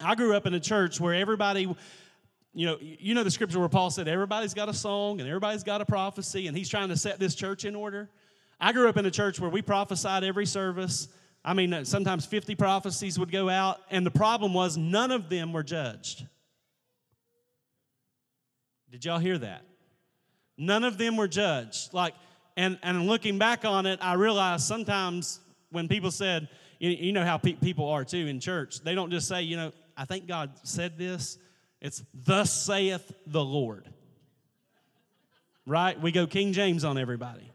I 0.00 0.16
grew 0.16 0.34
up 0.34 0.46
in 0.46 0.54
a 0.54 0.60
church 0.60 1.00
where 1.00 1.14
everybody 1.14 1.68
you 2.56 2.66
know, 2.66 2.78
you 2.80 3.14
know 3.14 3.24
the 3.24 3.30
scripture 3.32 3.58
where 3.58 3.68
Paul 3.68 3.90
said 3.90 4.06
everybody's 4.06 4.54
got 4.54 4.68
a 4.68 4.74
song 4.74 5.20
and 5.20 5.28
everybody's 5.28 5.64
got 5.64 5.80
a 5.80 5.84
prophecy, 5.84 6.46
and 6.46 6.56
he's 6.56 6.68
trying 6.68 6.88
to 6.88 6.96
set 6.96 7.18
this 7.18 7.34
church 7.34 7.64
in 7.64 7.74
order. 7.74 8.08
I 8.60 8.72
grew 8.72 8.88
up 8.88 8.96
in 8.96 9.06
a 9.06 9.10
church 9.10 9.40
where 9.40 9.50
we 9.50 9.62
prophesied 9.62 10.24
every 10.24 10.46
service. 10.46 11.08
I 11.44 11.54
mean, 11.54 11.72
uh, 11.72 11.84
sometimes 11.84 12.24
50 12.24 12.54
prophecies 12.54 13.18
would 13.18 13.30
go 13.30 13.48
out, 13.48 13.80
and 13.90 14.06
the 14.06 14.10
problem 14.10 14.54
was 14.54 14.76
none 14.76 15.10
of 15.10 15.28
them 15.28 15.52
were 15.52 15.62
judged. 15.62 16.26
Did 18.90 19.04
y'all 19.04 19.18
hear 19.18 19.38
that? 19.38 19.64
None 20.56 20.84
of 20.84 20.98
them 20.98 21.16
were 21.16 21.28
judged. 21.28 21.92
Like, 21.92 22.14
and, 22.56 22.78
and 22.82 23.06
looking 23.06 23.38
back 23.38 23.64
on 23.64 23.86
it, 23.86 23.98
I 24.00 24.14
realized 24.14 24.64
sometimes 24.64 25.40
when 25.70 25.88
people 25.88 26.10
said, 26.10 26.48
you, 26.78 26.90
you 26.90 27.12
know 27.12 27.24
how 27.24 27.38
pe- 27.38 27.54
people 27.54 27.88
are 27.88 28.04
too 28.04 28.26
in 28.26 28.40
church, 28.40 28.80
they 28.80 28.94
don't 28.94 29.10
just 29.10 29.26
say, 29.26 29.42
you 29.42 29.56
know, 29.56 29.72
I 29.96 30.04
think 30.04 30.26
God 30.26 30.52
said 30.62 30.96
this. 30.96 31.38
It's, 31.80 32.02
Thus 32.14 32.52
saith 32.52 33.12
the 33.26 33.44
Lord. 33.44 33.88
Right? 35.66 36.00
We 36.00 36.12
go 36.12 36.26
King 36.26 36.52
James 36.52 36.84
on 36.84 36.98
everybody. 36.98 37.50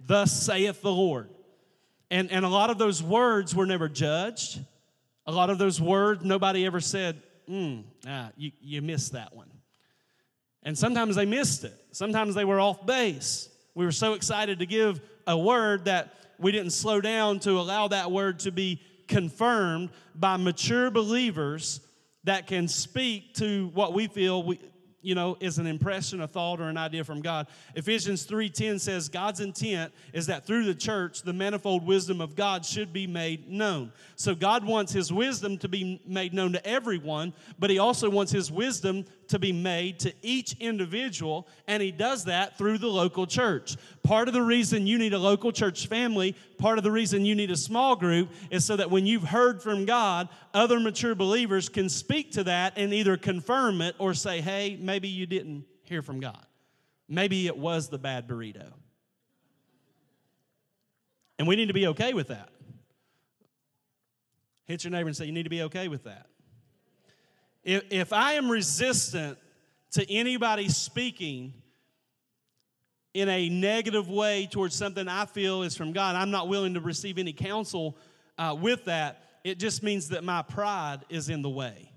Thus 0.00 0.32
saith 0.42 0.82
the 0.82 0.92
Lord. 0.92 1.28
And, 2.10 2.30
and 2.30 2.44
a 2.44 2.48
lot 2.48 2.70
of 2.70 2.78
those 2.78 3.02
words 3.02 3.54
were 3.54 3.66
never 3.66 3.88
judged. 3.88 4.60
A 5.26 5.32
lot 5.32 5.50
of 5.50 5.58
those 5.58 5.80
words, 5.80 6.24
nobody 6.24 6.64
ever 6.64 6.80
said, 6.80 7.20
mm, 7.48 7.84
ah, 8.06 8.30
you, 8.36 8.52
you 8.60 8.80
missed 8.80 9.12
that 9.12 9.34
one. 9.34 9.50
And 10.62 10.76
sometimes 10.76 11.16
they 11.16 11.26
missed 11.26 11.64
it. 11.64 11.74
Sometimes 11.92 12.34
they 12.34 12.44
were 12.44 12.60
off 12.60 12.84
base. 12.86 13.48
We 13.74 13.84
were 13.84 13.92
so 13.92 14.14
excited 14.14 14.58
to 14.60 14.66
give 14.66 15.00
a 15.26 15.36
word 15.36 15.84
that 15.84 16.14
we 16.38 16.52
didn't 16.52 16.70
slow 16.70 17.00
down 17.00 17.40
to 17.40 17.52
allow 17.58 17.88
that 17.88 18.10
word 18.10 18.40
to 18.40 18.52
be 18.52 18.80
confirmed 19.06 19.90
by 20.14 20.36
mature 20.36 20.90
believers 20.90 21.80
that 22.24 22.46
can 22.46 22.68
speak 22.68 23.34
to 23.34 23.70
what 23.74 23.92
we 23.92 24.06
feel 24.06 24.42
we, 24.42 24.60
you 25.08 25.14
know 25.14 25.38
is 25.40 25.56
an 25.58 25.66
impression 25.66 26.20
a 26.20 26.28
thought 26.28 26.60
or 26.60 26.64
an 26.64 26.76
idea 26.76 27.02
from 27.02 27.22
god. 27.22 27.46
Ephesians 27.74 28.26
3.10 28.26 28.78
says 28.78 29.08
god's 29.08 29.40
intent 29.40 29.90
is 30.12 30.26
that 30.26 30.46
through 30.46 30.66
the 30.66 30.74
church 30.74 31.22
the 31.22 31.32
manifold 31.32 31.86
wisdom 31.86 32.20
of 32.20 32.36
god 32.36 32.62
should 32.62 32.92
be 32.92 33.06
made 33.06 33.48
known. 33.48 33.90
So 34.16 34.34
god 34.34 34.66
wants 34.66 34.92
his 34.92 35.10
wisdom 35.10 35.56
to 35.58 35.68
be 35.68 36.02
made 36.04 36.34
known 36.34 36.52
to 36.52 36.66
everyone 36.66 37.32
but 37.58 37.70
he 37.70 37.78
also 37.78 38.10
wants 38.10 38.30
his 38.30 38.52
wisdom 38.52 39.06
to 39.28 39.38
be 39.38 39.52
made 39.52 39.98
to 40.00 40.12
each 40.22 40.56
individual, 40.58 41.46
and 41.66 41.82
he 41.82 41.90
does 41.90 42.24
that 42.24 42.58
through 42.58 42.78
the 42.78 42.88
local 42.88 43.26
church. 43.26 43.76
Part 44.02 44.28
of 44.28 44.34
the 44.34 44.42
reason 44.42 44.86
you 44.86 44.98
need 44.98 45.14
a 45.14 45.18
local 45.18 45.52
church 45.52 45.86
family, 45.86 46.34
part 46.58 46.78
of 46.78 46.84
the 46.84 46.90
reason 46.90 47.24
you 47.24 47.34
need 47.34 47.50
a 47.50 47.56
small 47.56 47.96
group, 47.96 48.30
is 48.50 48.64
so 48.64 48.76
that 48.76 48.90
when 48.90 49.06
you've 49.06 49.24
heard 49.24 49.62
from 49.62 49.84
God, 49.84 50.28
other 50.52 50.80
mature 50.80 51.14
believers 51.14 51.68
can 51.68 51.88
speak 51.88 52.32
to 52.32 52.44
that 52.44 52.74
and 52.76 52.92
either 52.92 53.16
confirm 53.16 53.80
it 53.80 53.94
or 53.98 54.14
say, 54.14 54.40
hey, 54.40 54.78
maybe 54.80 55.08
you 55.08 55.26
didn't 55.26 55.64
hear 55.84 56.02
from 56.02 56.20
God. 56.20 56.44
Maybe 57.08 57.46
it 57.46 57.56
was 57.56 57.88
the 57.88 57.98
bad 57.98 58.28
burrito. 58.28 58.72
And 61.38 61.46
we 61.46 61.56
need 61.56 61.68
to 61.68 61.74
be 61.74 61.86
okay 61.88 62.14
with 62.14 62.28
that. 62.28 62.50
Hit 64.68 64.84
your 64.84 64.90
neighbor 64.90 65.08
and 65.08 65.16
say, 65.16 65.24
You 65.24 65.32
need 65.32 65.44
to 65.44 65.50
be 65.50 65.62
okay 65.62 65.88
with 65.88 66.04
that. 66.04 66.26
If, 67.64 67.84
if 67.90 68.12
I 68.12 68.34
am 68.34 68.50
resistant 68.50 69.38
to 69.92 70.10
anybody 70.12 70.68
speaking 70.68 71.54
in 73.14 73.28
a 73.28 73.48
negative 73.48 74.08
way 74.08 74.48
towards 74.50 74.74
something 74.74 75.08
I 75.08 75.24
feel 75.24 75.62
is 75.62 75.76
from 75.76 75.92
God, 75.92 76.14
I'm 76.14 76.30
not 76.30 76.48
willing 76.48 76.74
to 76.74 76.80
receive 76.80 77.18
any 77.18 77.32
counsel 77.32 77.96
uh, 78.36 78.56
with 78.58 78.84
that. 78.84 79.22
It 79.44 79.58
just 79.58 79.82
means 79.82 80.10
that 80.10 80.24
my 80.24 80.42
pride 80.42 81.00
is 81.08 81.28
in 81.28 81.42
the 81.42 81.50
way. 81.50 81.90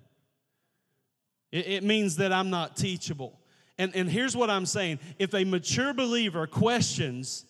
It, 1.51 1.67
it 1.67 1.83
means 1.83 2.17
that 2.17 2.31
I'm 2.31 2.49
not 2.49 2.75
teachable. 2.75 3.39
And, 3.77 3.95
and 3.95 4.09
here's 4.09 4.35
what 4.35 4.49
I'm 4.49 4.65
saying 4.65 4.99
if 5.19 5.33
a 5.33 5.43
mature 5.43 5.93
believer 5.93 6.47
questions 6.47 7.45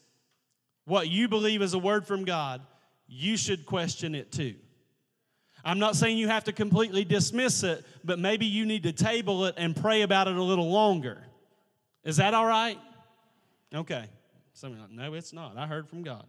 what 0.86 1.08
you 1.08 1.28
believe 1.28 1.62
is 1.62 1.74
a 1.74 1.80
word 1.80 2.06
from 2.06 2.26
God, 2.26 2.62
you 3.08 3.38
should 3.38 3.65
question 3.65 4.15
it 4.15 4.32
too. 4.32 4.56
I'm 5.63 5.80
not 5.80 5.95
saying 5.95 6.17
you 6.17 6.28
have 6.28 6.45
to 6.45 6.54
completely 6.54 7.06
dismiss 7.06 7.63
it, 7.63 7.86
but 8.04 8.19
maybe 8.19 8.45
you 8.45 8.65
need 8.65 8.84
to 8.84 8.91
table 8.91 9.45
it 9.45 9.56
and 9.58 9.76
pray 9.76 10.02
about 10.02 10.28
it 10.28 10.36
a 10.36 10.43
little 10.43 10.71
longer. 10.71 11.21
Is 12.04 12.17
that 12.17 12.34
all 12.34 12.45
right? 12.45 12.80
Okay. 13.74 14.06
Some 14.54 14.80
like, 14.80 14.91
no, 14.91 15.13
it's 15.13 15.34
not. 15.34 15.58
I 15.58 15.67
heard 15.67 15.88
from 15.88 16.04
God. 16.04 16.26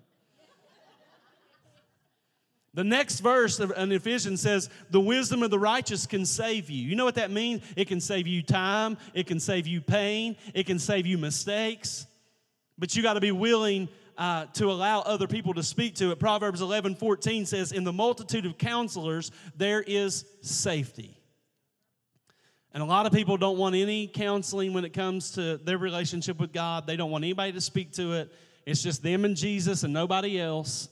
The 2.75 2.85
next 2.85 3.21
verse 3.21 3.61
in 3.61 3.92
Ephesians 3.92 4.40
says, 4.40 4.71
The 4.90 5.01
wisdom 5.01 5.42
of 5.42 5.51
the 5.51 5.59
righteous 5.59 6.07
can 6.07 6.25
save 6.25 6.71
you. 6.71 6.88
You 6.88 6.97
know 6.97 7.05
what 7.05 7.16
that 7.16 7.31
means? 7.31 7.62
It 7.77 7.87
can 7.87 8.01
save 8.01 8.27
you 8.27 8.42
time, 8.42 8.97
it 9.12 9.27
can 9.27 9.40
save 9.40 9.66
you 9.66 9.83
pain, 9.83 10.37
it 10.55 10.64
can 10.64 10.79
save 10.79 11.07
you 11.07 11.18
mistakes. 11.18 12.07
But 12.79 12.97
you 12.97 13.03
got 13.03 13.14
to 13.14 13.21
be 13.21 13.33
willing 13.33 13.88
uh, 14.18 14.46
to 14.46 14.70
allow 14.70 15.01
other 15.01 15.27
people 15.27 15.55
to 15.55 15.62
speak 15.62 15.94
to 15.96 16.11
it. 16.11 16.18
Proverbs 16.18 16.61
11 16.61 16.96
14 16.96 17.46
says, 17.46 17.72
In 17.72 17.85
the 17.85 17.92
multitude 17.92 18.46
of 18.46 18.59
counselors, 18.59 19.31
there 19.57 19.83
is 19.83 20.25
safety. 20.40 21.18
And 22.75 22.83
a 22.83 22.87
lot 22.87 23.07
of 23.07 23.12
people 23.12 23.37
don't 23.37 23.59
want 23.59 23.75
any 23.75 24.07
counseling 24.07 24.72
when 24.72 24.85
it 24.85 24.94
comes 24.94 25.33
to 25.33 25.59
their 25.59 25.77
relationship 25.77 26.40
with 26.40 26.53
God. 26.53 26.87
They 26.87 26.96
don't 26.96 27.11
want 27.11 27.25
anybody 27.25 27.53
to 27.53 27.61
speak 27.61 27.92
to 27.94 28.14
it. 28.14 28.33
It's 28.64 28.83
just 28.83 29.03
them 29.03 29.25
and 29.25 29.37
Jesus 29.37 29.83
and 29.83 29.92
nobody 29.92 30.40
else. 30.40 30.88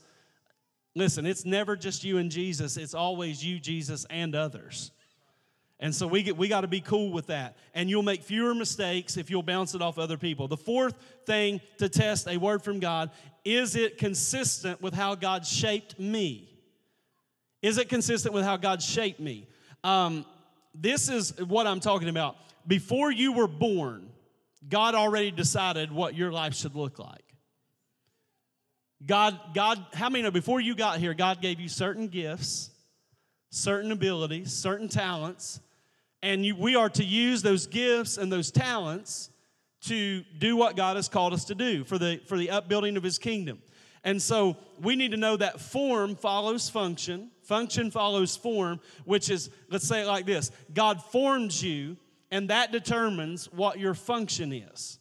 Listen, 0.94 1.24
it's 1.24 1.44
never 1.44 1.76
just 1.76 2.04
you 2.04 2.18
and 2.18 2.30
Jesus, 2.30 2.76
it's 2.76 2.94
always 2.94 3.44
you, 3.44 3.61
Jesus, 3.61 4.04
and 4.11 4.35
others. 4.35 4.90
And 5.82 5.94
so 5.94 6.06
we, 6.06 6.22
get, 6.22 6.36
we 6.36 6.46
got 6.46 6.60
to 6.60 6.68
be 6.68 6.82
cool 6.82 7.10
with 7.10 7.28
that. 7.28 7.56
And 7.74 7.88
you'll 7.88 8.02
make 8.02 8.22
fewer 8.22 8.54
mistakes 8.54 9.16
if 9.16 9.30
you'll 9.30 9.42
bounce 9.42 9.74
it 9.74 9.80
off 9.80 9.98
other 9.98 10.18
people. 10.18 10.46
The 10.46 10.58
fourth 10.58 10.94
thing 11.24 11.62
to 11.78 11.88
test 11.88 12.28
a 12.28 12.36
word 12.36 12.62
from 12.62 12.80
God 12.80 13.10
is 13.46 13.74
it 13.76 13.96
consistent 13.96 14.82
with 14.82 14.92
how 14.92 15.14
God 15.14 15.46
shaped 15.46 15.98
me? 15.98 16.50
Is 17.62 17.78
it 17.78 17.88
consistent 17.88 18.34
with 18.34 18.44
how 18.44 18.58
God 18.58 18.82
shaped 18.82 19.20
me? 19.20 19.48
Um, 19.82 20.26
this 20.74 21.08
is 21.08 21.36
what 21.38 21.66
I'm 21.66 21.80
talking 21.80 22.10
about. 22.10 22.36
Before 22.66 23.10
you 23.10 23.32
were 23.32 23.48
born, 23.48 24.10
God 24.68 24.94
already 24.94 25.30
decided 25.30 25.90
what 25.90 26.14
your 26.14 26.30
life 26.30 26.54
should 26.54 26.74
look 26.74 26.98
like. 26.98 27.24
God, 29.06 29.40
God, 29.54 29.82
how 29.94 30.10
many 30.10 30.22
know 30.22 30.30
before 30.30 30.60
you 30.60 30.74
got 30.74 30.98
here, 30.98 31.14
God 31.14 31.40
gave 31.40 31.58
you 31.58 31.70
certain 31.70 32.08
gifts, 32.08 32.68
certain 33.48 33.92
abilities, 33.92 34.52
certain 34.52 34.88
talents 34.88 35.60
and 36.22 36.44
you, 36.44 36.54
we 36.54 36.76
are 36.76 36.88
to 36.90 37.04
use 37.04 37.42
those 37.42 37.66
gifts 37.66 38.18
and 38.18 38.30
those 38.33 38.50
talents 38.50 39.30
to 39.83 40.22
do 40.38 40.56
what 40.56 40.76
God 40.76 40.96
has 40.96 41.09
called 41.09 41.33
us 41.33 41.44
to 41.46 41.54
do 41.54 41.85
for 41.85 41.98
the, 41.98 42.20
for 42.26 42.37
the 42.37 42.50
upbuilding 42.50 42.96
of 42.96 43.02
His 43.02 43.18
kingdom. 43.18 43.62
And 44.04 44.20
so 44.20 44.56
we 44.80 44.96
need 44.96 45.11
to 45.11 45.16
know 45.16 45.37
that 45.37 45.61
form 45.61 46.16
follows 46.16 46.68
function, 46.68 47.30
function 47.42 47.90
follows 47.90 48.37
form, 48.37 48.80
which 49.04 49.30
is, 49.30 49.50
let's 49.70 49.87
say 49.87 50.02
it 50.02 50.06
like 50.06 50.26
this 50.26 50.50
God 50.72 51.02
forms 51.02 51.62
you, 51.62 51.96
and 52.30 52.48
that 52.50 52.72
determines 52.72 53.46
what 53.52 53.78
your 53.78 53.94
function 53.94 54.52
is. 54.52 54.98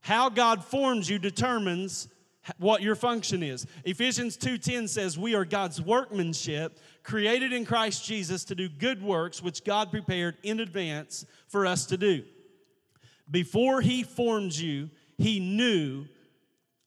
How 0.00 0.30
God 0.30 0.64
forms 0.64 1.08
you 1.08 1.18
determines 1.18 2.08
what 2.58 2.82
your 2.82 2.94
function 2.94 3.42
is. 3.42 3.66
Ephesians 3.84 4.36
2:10 4.36 4.88
says 4.88 5.18
we 5.18 5.34
are 5.34 5.44
God's 5.44 5.80
workmanship 5.80 6.78
created 7.02 7.52
in 7.52 7.64
Christ 7.64 8.04
Jesus 8.04 8.44
to 8.44 8.54
do 8.54 8.68
good 8.68 9.02
works 9.02 9.42
which 9.42 9.64
God 9.64 9.90
prepared 9.90 10.36
in 10.42 10.60
advance 10.60 11.24
for 11.48 11.66
us 11.66 11.86
to 11.86 11.96
do. 11.96 12.24
Before 13.30 13.80
he 13.80 14.02
formed 14.02 14.54
you, 14.54 14.90
he 15.16 15.40
knew 15.40 16.06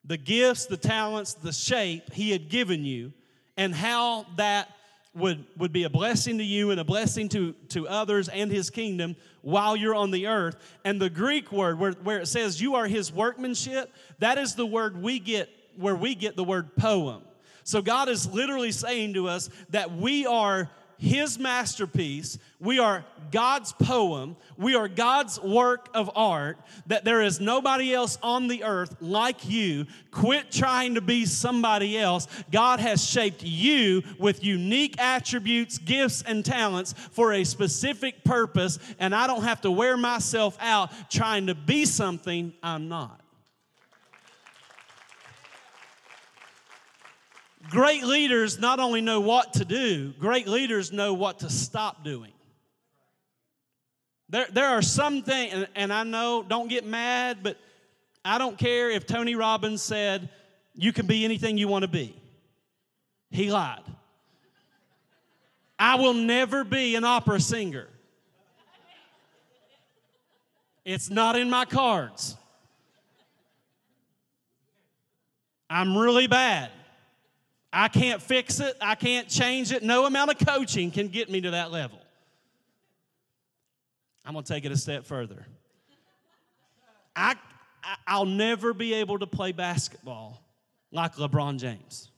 the 0.04 0.18
gifts, 0.18 0.66
the 0.66 0.78
talents, 0.78 1.34
the 1.34 1.54
shape 1.54 2.14
he 2.14 2.32
had 2.32 2.50
given 2.50 2.84
you 2.84 3.14
and 3.56 3.74
how 3.74 4.26
that 4.38 4.70
would, 5.16 5.46
would 5.58 5.72
be 5.72 5.84
a 5.84 5.90
blessing 5.90 6.40
to 6.40 6.44
you 6.44 6.72
and 6.72 6.80
a 6.80 6.84
blessing 6.84 7.30
to, 7.30 7.54
to 7.70 7.88
others 7.88 8.28
and 8.30 8.52
his 8.52 8.70
kingdom 8.70 9.16
while 9.42 9.76
you're 9.76 9.96
on 9.96 10.12
the 10.12 10.28
earth. 10.28 10.56
And 10.84 11.00
the 11.00 11.10
Greek 11.10 11.52
word 11.52 11.80
where, 11.80 11.92
where 11.92 12.20
it 12.20 12.28
says 12.28 12.60
you 12.60 12.76
are 12.76 12.88
his 12.88 13.14
workmanship, 13.14 13.94
that 14.20 14.38
is 14.38 14.56
the 14.56 14.66
word 14.66 15.02
we 15.02 15.20
get 15.20 15.50
where 15.76 15.96
we 15.96 16.14
get 16.14 16.36
the 16.36 16.44
word 16.44 16.76
poem. 16.76 17.24
So 17.64 17.82
God 17.82 18.10
is 18.10 18.32
literally 18.32 18.72
saying 18.72 19.14
to 19.16 19.28
us 19.28 19.50
that 19.70 19.96
we 19.96 20.26
are 20.26 20.70
his 20.98 21.38
masterpiece. 21.38 22.38
We 22.62 22.80
are 22.80 23.04
God's 23.32 23.74
poem. 23.74 24.38
We 24.58 24.76
are 24.76 24.88
God's 24.88 25.40
work 25.40 25.90
of 25.94 26.10
art. 26.16 26.58
That 26.88 27.04
there 27.04 27.22
is 27.22 27.42
nobody 27.42 27.94
else 27.94 28.18
on 28.24 28.48
the 28.48 28.64
earth 28.64 28.96
like 29.02 29.50
you. 29.50 29.86
Quit 30.12 30.50
trying 30.50 30.96
to 30.96 31.02
be 31.02 31.26
somebody 31.26 31.98
else. 31.98 32.28
God 32.52 32.80
has 32.80 33.04
shaped 33.04 33.44
you 33.44 34.04
with 34.18 34.46
unique 34.46 34.96
attributes, 34.98 35.78
gifts, 35.78 36.22
and 36.22 36.46
talents 36.46 36.94
for 37.12 37.34
a 37.34 37.44
specific 37.44 38.24
purpose. 38.24 38.80
And 38.98 39.14
I 39.14 39.28
don't 39.28 39.44
have 39.44 39.62
to 39.62 39.72
wear 39.72 39.98
myself 39.98 40.58
out 40.62 40.92
trying 41.10 41.48
to 41.48 41.56
be 41.56 41.86
something 41.86 42.54
I'm 42.64 42.88
not. 42.88 43.23
Great 47.70 48.04
leaders 48.04 48.60
not 48.60 48.80
only 48.80 49.02
know 49.02 49.22
what 49.22 49.54
to 49.54 49.66
do, 49.66 50.14
great 50.20 50.48
leaders 50.48 50.92
know 50.92 51.14
what 51.14 51.40
to 51.40 51.50
stop 51.50 52.04
doing. 52.04 52.32
There, 54.30 54.48
there 54.52 54.68
are 54.68 54.82
some 54.82 55.22
things, 55.22 55.54
and, 55.54 55.68
and 55.76 55.94
I 55.94 56.04
know, 56.04 56.44
don't 56.44 56.68
get 56.68 56.86
mad, 56.86 57.40
but 57.42 57.58
I 58.26 58.38
don't 58.38 58.58
care 58.58 58.90
if 58.90 59.06
Tony 59.06 59.36
Robbins 59.36 59.82
said, 59.82 60.30
you 60.76 60.92
can 60.92 61.06
be 61.06 61.24
anything 61.24 61.58
you 61.58 61.68
want 61.68 61.84
to 61.84 61.88
be. 61.88 62.16
He 63.30 63.52
lied. 63.52 63.82
I 65.78 65.96
will 65.96 66.14
never 66.14 66.64
be 66.64 66.96
an 66.96 67.04
opera 67.04 67.40
singer. 67.40 67.88
It's 70.86 71.10
not 71.10 71.38
in 71.38 71.50
my 71.50 71.66
cards. 71.66 72.36
I'm 75.70 75.98
really 75.98 76.28
bad. 76.28 76.70
I 77.76 77.88
can't 77.88 78.22
fix 78.22 78.60
it, 78.60 78.78
I 78.80 78.94
can't 78.94 79.28
change 79.28 79.72
it. 79.72 79.82
No 79.82 80.06
amount 80.06 80.30
of 80.30 80.48
coaching 80.48 80.92
can 80.92 81.08
get 81.08 81.32
me 81.32 81.42
to 81.42 81.52
that 81.52 81.72
level. 81.72 82.00
I'm 84.24 84.34
going 84.34 84.46
to 84.46 84.54
take 84.54 84.64
it 84.64 84.72
a 84.72 84.78
step 84.78 85.06
further. 85.06 85.46
I, 87.16 87.36
I'll 88.08 88.26
never 88.26 88.74
be 88.74 88.94
able 88.94 89.18
to 89.20 89.28
play 89.28 89.52
basketball 89.52 90.40
like 90.92 91.16
LeBron 91.16 91.58
James. 91.58 92.10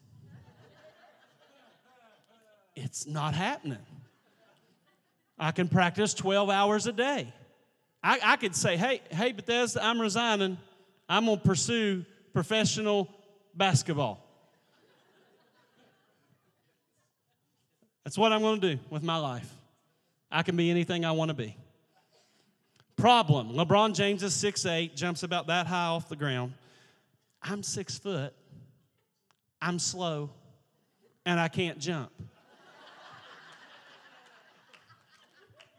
It's 2.75 3.07
not 3.07 3.33
happening. 3.33 3.79
I 5.39 5.51
can 5.51 5.69
practice 5.69 6.13
12 6.13 6.49
hours 6.49 6.85
a 6.85 6.91
day. 6.91 7.33
I, 8.03 8.19
I 8.21 8.35
could 8.35 8.55
say, 8.55 8.75
hey, 8.75 9.01
hey, 9.09 9.31
Bethesda, 9.31 9.83
I'm 9.83 9.99
resigning. 9.99 10.57
I'm 11.07 11.25
going 11.25 11.39
to 11.39 11.43
pursue 11.43 12.05
professional 12.33 13.09
basketball. 13.55 14.24
That's 18.05 18.17
what 18.17 18.31
I'm 18.31 18.41
going 18.41 18.61
to 18.61 18.75
do 18.75 18.81
with 18.89 19.03
my 19.03 19.17
life. 19.17 19.51
I 20.31 20.43
can 20.43 20.55
be 20.55 20.69
anything 20.69 21.03
I 21.03 21.11
want 21.11 21.29
to 21.29 21.35
be. 21.35 21.57
Problem 22.95 23.53
LeBron 23.53 23.93
James 23.93 24.23
is 24.23 24.33
6'8, 24.33 24.95
jumps 24.95 25.23
about 25.23 25.47
that 25.47 25.67
high 25.67 25.87
off 25.87 26.07
the 26.07 26.15
ground. 26.15 26.53
I'm 27.41 27.61
six 27.61 27.97
foot, 27.97 28.33
I'm 29.61 29.79
slow, 29.79 30.29
and 31.25 31.39
I 31.39 31.47
can't 31.47 31.77
jump. 31.77 32.11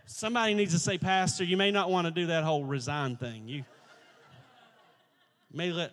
Somebody 0.05 0.55
needs 0.55 0.73
to 0.73 0.79
say, 0.79 0.99
Pastor, 0.99 1.45
you 1.45 1.57
may 1.57 1.71
not 1.71 1.91
want 1.91 2.07
to 2.07 2.11
do 2.11 2.27
that 2.27 2.43
whole 2.43 2.65
resign 2.65 3.17
thing. 3.17 3.49
You 3.49 3.65
may 5.53 5.71
let, 5.71 5.93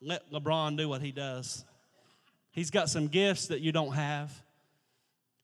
let 0.00 0.30
LeBron 0.32 0.76
do 0.76 0.88
what 0.88 1.02
he 1.02 1.12
does. 1.12 1.64
He's 2.50 2.70
got 2.70 2.88
some 2.88 3.08
gifts 3.08 3.48
that 3.48 3.60
you 3.60 3.72
don't 3.72 3.92
have. 3.92 4.32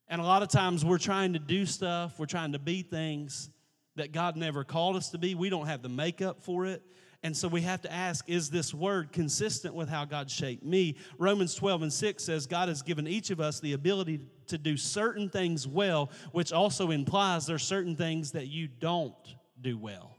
And 0.09 0.21
a 0.21 0.25
lot 0.25 0.43
of 0.43 0.49
times 0.49 0.85
we're 0.85 0.99
trying 0.99 1.35
to 1.35 1.39
do 1.39 1.67
stuff, 1.67 2.19
we're 2.19 2.27
trying 2.27 2.53
to 2.53 2.59
be 2.59 2.83
things 2.83 3.51
that 3.97 4.13
God 4.13 4.37
never 4.37 4.65
called 4.65 4.97
us 4.97 5.11
to 5.11 5.19
be. 5.19 5.35
We 5.35 5.51
don't 5.51 5.67
have 5.67 5.83
the 5.83 5.89
makeup 5.89 6.43
for 6.43 6.67
it. 6.67 6.83
And 7.25 7.37
so 7.37 7.49
we 7.49 7.63
have 7.63 7.83
to 7.83 7.93
ask, 7.93 8.29
is 8.29 8.49
this 8.49 8.73
word 8.73 9.13
consistent 9.13 9.75
with 9.75 9.89
how 9.89 10.05
God 10.05 10.31
shaped 10.31 10.65
me? 10.65 10.97
Romans 11.19 11.55
12 11.57 11.83
and 11.83 11.93
6 11.93 12.23
says, 12.23 12.47
God 12.47 12.69
has 12.69 12.81
given 12.81 13.09
each 13.09 13.31
of 13.31 13.41
us 13.41 13.59
the 13.59 13.73
ability 13.73 14.21
to 14.47 14.57
do 14.57 14.77
certain 14.77 15.29
things 15.29 15.67
well, 15.67 16.11
which 16.31 16.53
also 16.53 16.93
implies 16.93 17.47
there 17.47 17.57
are 17.57 17.59
certain 17.59 17.97
things 17.97 18.33
that 18.33 18.47
you 18.47 18.69
don't 18.69 19.15
do 19.61 19.77
well. 19.77 20.17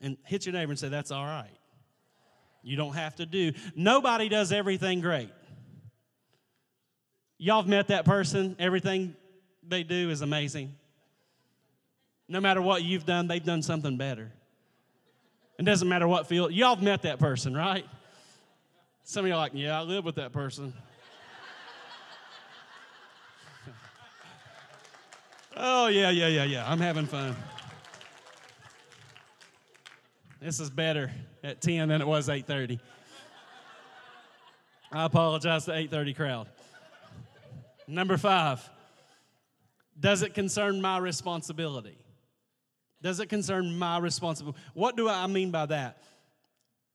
And 0.00 0.16
hit 0.24 0.46
your 0.46 0.52
neighbor 0.52 0.70
and 0.70 0.78
say, 0.78 0.88
that's 0.88 1.10
all 1.10 1.24
right. 1.24 1.58
You 2.62 2.76
don't 2.76 2.94
have 2.94 3.16
to 3.16 3.26
do. 3.26 3.52
Nobody 3.74 4.28
does 4.28 4.52
everything 4.52 5.00
great. 5.00 5.30
Y'all 7.38 7.62
have 7.62 7.68
met 7.68 7.88
that 7.88 8.04
person. 8.04 8.56
Everything 8.58 9.14
they 9.66 9.82
do 9.82 10.10
is 10.10 10.20
amazing. 10.20 10.74
No 12.28 12.40
matter 12.40 12.62
what 12.62 12.82
you've 12.82 13.04
done, 13.04 13.26
they've 13.26 13.44
done 13.44 13.62
something 13.62 13.96
better. 13.96 14.32
It 15.58 15.64
doesn't 15.64 15.88
matter 15.88 16.08
what 16.08 16.26
field. 16.26 16.52
Y'all 16.52 16.74
have 16.74 16.84
met 16.84 17.02
that 17.02 17.18
person, 17.18 17.54
right? 17.54 17.84
Some 19.02 19.24
of 19.24 19.28
you 19.28 19.34
are 19.34 19.38
like, 19.38 19.52
yeah, 19.54 19.78
I 19.78 19.82
live 19.82 20.04
with 20.04 20.14
that 20.16 20.32
person. 20.32 20.72
oh, 25.56 25.88
yeah, 25.88 26.10
yeah, 26.10 26.28
yeah, 26.28 26.44
yeah. 26.44 26.70
I'm 26.70 26.80
having 26.80 27.06
fun. 27.06 27.36
This 30.40 30.60
is 30.60 30.70
better 30.70 31.10
at 31.42 31.60
10 31.60 31.88
than 31.88 32.00
it 32.00 32.06
was 32.06 32.28
8:30. 32.28 32.78
I 34.92 35.04
apologize 35.04 35.64
to 35.64 35.72
8:30 35.72 36.14
crowd. 36.16 36.48
Number 37.86 38.16
five, 38.16 38.68
does 39.98 40.22
it 40.22 40.34
concern 40.34 40.80
my 40.80 40.98
responsibility? 40.98 41.98
Does 43.02 43.20
it 43.20 43.28
concern 43.28 43.76
my 43.78 43.98
responsibility? 43.98 44.58
What 44.72 44.96
do 44.96 45.08
I 45.08 45.26
mean 45.26 45.50
by 45.50 45.66
that? 45.66 46.02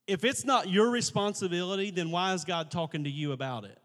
If 0.07 0.23
it's 0.23 0.43
not 0.43 0.67
your 0.67 0.89
responsibility, 0.89 1.91
then 1.91 2.09
why 2.09 2.33
is 2.33 2.43
God 2.43 2.71
talking 2.71 3.03
to 3.03 3.09
you 3.09 3.31
about 3.31 3.63
it? 3.63 3.77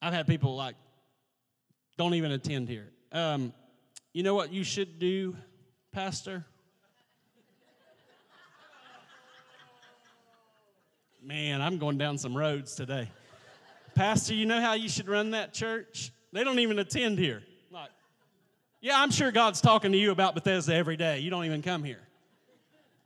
I've 0.00 0.14
had 0.14 0.26
people 0.26 0.56
like, 0.56 0.74
don't 1.98 2.14
even 2.14 2.32
attend 2.32 2.70
here. 2.70 2.88
Um, 3.12 3.52
you 4.14 4.22
know 4.22 4.34
what 4.34 4.52
you 4.52 4.64
should 4.64 4.98
do, 4.98 5.36
Pastor? 5.92 6.46
Man, 11.22 11.60
I'm 11.60 11.76
going 11.76 11.98
down 11.98 12.16
some 12.16 12.34
roads 12.34 12.74
today. 12.74 13.10
Pastor, 14.00 14.32
you 14.32 14.46
know 14.46 14.62
how 14.62 14.72
you 14.72 14.88
should 14.88 15.10
run 15.10 15.32
that 15.32 15.52
church? 15.52 16.10
They 16.32 16.42
don't 16.42 16.58
even 16.60 16.78
attend 16.78 17.18
here. 17.18 17.42
Like, 17.70 17.90
yeah, 18.80 18.98
I'm 18.98 19.10
sure 19.10 19.30
God's 19.30 19.60
talking 19.60 19.92
to 19.92 19.98
you 19.98 20.10
about 20.10 20.34
Bethesda 20.34 20.74
every 20.74 20.96
day. 20.96 21.18
You 21.18 21.28
don't 21.28 21.44
even 21.44 21.60
come 21.60 21.84
here. 21.84 22.00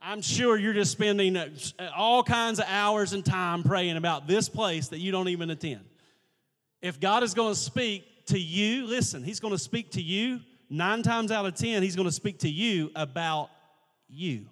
I'm 0.01 0.21
sure 0.21 0.57
you're 0.57 0.71
just 0.71 0.93
spending 0.93 1.35
uh, 1.35 1.49
all 1.97 2.23
kinds 2.23 2.59
of 2.59 2.65
hours 2.69 3.11
and 3.11 3.25
time 3.25 3.61
praying 3.61 3.97
about 3.97 4.25
this 4.25 4.47
place 4.47 4.87
that 4.87 4.99
you 4.99 5.11
don't 5.11 5.27
even 5.27 5.49
attend. 5.49 5.81
If 6.81 7.01
God 7.01 7.23
is 7.23 7.33
going 7.33 7.53
to 7.53 7.59
speak 7.59 8.05
to 8.27 8.39
you, 8.39 8.87
listen, 8.87 9.21
He's 9.21 9.41
going 9.41 9.53
to 9.53 9.59
speak 9.59 9.91
to 9.91 10.01
you. 10.01 10.39
Nine 10.69 11.03
times 11.03 11.29
out 11.29 11.45
of 11.45 11.55
ten, 11.55 11.83
He's 11.83 11.97
going 11.97 12.07
to 12.07 12.11
speak 12.13 12.39
to 12.39 12.49
you 12.49 12.89
about 12.95 13.49
you. 14.07 14.45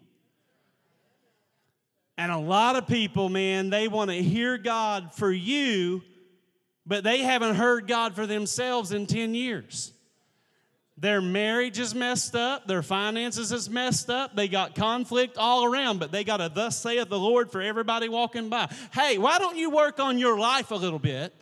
And 2.17 2.33
a 2.33 2.37
lot 2.37 2.75
of 2.75 2.85
people, 2.85 3.29
man, 3.29 3.69
they 3.69 3.87
want 3.87 4.11
to 4.11 4.21
hear 4.21 4.57
God 4.57 5.13
for 5.13 5.31
you 5.31 6.03
but 6.85 7.03
they 7.03 7.19
haven't 7.19 7.55
heard 7.55 7.87
God 7.87 8.15
for 8.15 8.27
themselves 8.27 8.91
in 8.91 9.05
10 9.05 9.35
years. 9.35 9.93
Their 10.97 11.21
marriage 11.21 11.79
is 11.79 11.95
messed 11.95 12.35
up, 12.35 12.67
their 12.67 12.83
finances 12.83 13.51
is 13.51 13.69
messed 13.69 14.09
up, 14.09 14.35
they 14.35 14.47
got 14.47 14.75
conflict 14.75 15.37
all 15.37 15.65
around, 15.65 15.99
but 15.99 16.11
they 16.11 16.23
got 16.23 16.39
a 16.39 16.49
thus 16.49 16.77
saith 16.77 17.09
the 17.09 17.17
Lord 17.17 17.51
for 17.51 17.61
everybody 17.61 18.09
walking 18.09 18.49
by. 18.49 18.69
Hey, 18.93 19.17
why 19.17 19.39
don't 19.39 19.57
you 19.57 19.69
work 19.69 19.99
on 19.99 20.17
your 20.19 20.37
life 20.37 20.71
a 20.71 20.75
little 20.75 20.99
bit? 20.99 21.33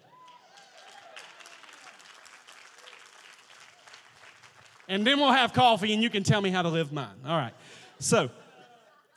And 4.88 5.06
then 5.08 5.20
we'll 5.20 5.32
have 5.32 5.54
coffee 5.54 5.94
and 5.94 6.04
you 6.04 6.10
can 6.10 6.24
tell 6.24 6.42
me 6.42 6.50
how 6.50 6.62
to 6.62 6.70
live 6.70 6.92
mine. 6.92 7.16
All 7.26 7.38
right. 7.38 7.54
So 8.00 8.30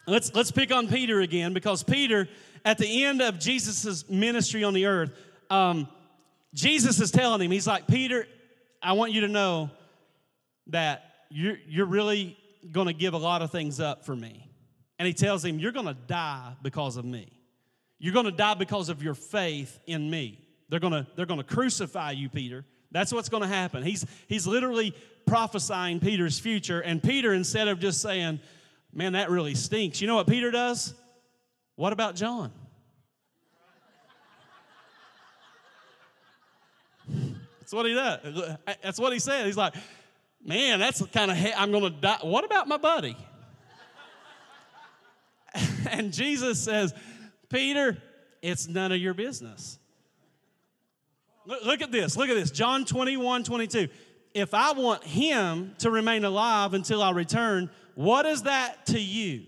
let's 0.06 0.32
let's 0.34 0.52
pick 0.52 0.72
on 0.72 0.86
Peter 0.88 1.20
again 1.20 1.52
because 1.52 1.82
Peter, 1.82 2.28
at 2.64 2.78
the 2.78 3.04
end 3.04 3.20
of 3.20 3.40
Jesus' 3.40 4.08
ministry 4.08 4.62
on 4.62 4.72
the 4.74 4.86
earth, 4.86 5.10
um, 5.50 5.88
Jesus 6.54 7.00
is 7.00 7.10
telling 7.10 7.42
him, 7.42 7.50
He's 7.50 7.66
like, 7.66 7.86
Peter, 7.86 8.26
I 8.82 8.92
want 8.92 9.12
you 9.12 9.22
to 9.22 9.28
know 9.28 9.70
that 10.68 11.04
you're, 11.28 11.56
you're 11.66 11.86
really 11.86 12.38
going 12.70 12.86
to 12.86 12.92
give 12.94 13.12
a 13.12 13.18
lot 13.18 13.42
of 13.42 13.50
things 13.50 13.80
up 13.80 14.06
for 14.06 14.14
me. 14.14 14.48
And 14.98 15.06
he 15.06 15.12
tells 15.12 15.44
him, 15.44 15.58
You're 15.58 15.72
going 15.72 15.86
to 15.86 15.94
die 15.94 16.54
because 16.62 16.96
of 16.96 17.04
me. 17.04 17.30
You're 17.98 18.14
going 18.14 18.26
to 18.26 18.32
die 18.32 18.54
because 18.54 18.88
of 18.88 19.02
your 19.02 19.14
faith 19.14 19.78
in 19.86 20.10
me. 20.10 20.40
They're 20.68 20.80
going 20.80 20.92
to, 20.92 21.06
they're 21.16 21.26
going 21.26 21.40
to 21.40 21.44
crucify 21.44 22.12
you, 22.12 22.28
Peter. 22.28 22.64
That's 22.90 23.12
what's 23.12 23.28
going 23.28 23.42
to 23.42 23.48
happen. 23.48 23.82
He's, 23.82 24.06
he's 24.28 24.46
literally 24.46 24.94
prophesying 25.26 26.00
Peter's 26.00 26.38
future. 26.38 26.80
And 26.80 27.02
Peter, 27.02 27.32
instead 27.32 27.68
of 27.68 27.80
just 27.80 28.00
saying, 28.00 28.40
Man, 28.92 29.14
that 29.14 29.28
really 29.28 29.56
stinks, 29.56 30.00
you 30.00 30.06
know 30.06 30.14
what 30.14 30.28
Peter 30.28 30.52
does? 30.52 30.94
What 31.74 31.92
about 31.92 32.14
John? 32.14 32.52
What 37.74 37.86
he 37.86 37.94
does. 37.94 38.56
That's 38.82 38.98
what 38.98 39.12
he 39.12 39.18
said. 39.18 39.46
He's 39.46 39.56
like, 39.56 39.74
man, 40.44 40.78
that's 40.78 41.04
kind 41.06 41.30
of, 41.30 41.36
I'm 41.56 41.70
going 41.70 41.84
to 41.84 41.90
die. 41.90 42.18
What 42.22 42.44
about 42.44 42.68
my 42.68 42.76
buddy? 42.76 43.16
and 45.90 46.12
Jesus 46.12 46.60
says, 46.60 46.94
Peter, 47.48 47.98
it's 48.42 48.68
none 48.68 48.92
of 48.92 48.98
your 48.98 49.14
business. 49.14 49.78
Look, 51.46 51.64
look, 51.64 51.82
at 51.82 51.92
this. 51.92 52.16
Look 52.16 52.28
at 52.28 52.34
this. 52.34 52.50
John 52.50 52.84
21, 52.84 53.44
22. 53.44 53.88
If 54.32 54.54
I 54.54 54.72
want 54.72 55.04
him 55.04 55.74
to 55.78 55.90
remain 55.90 56.24
alive 56.24 56.74
until 56.74 57.02
I 57.02 57.10
return, 57.10 57.70
what 57.94 58.26
is 58.26 58.42
that 58.42 58.86
to 58.86 58.98
you? 58.98 59.44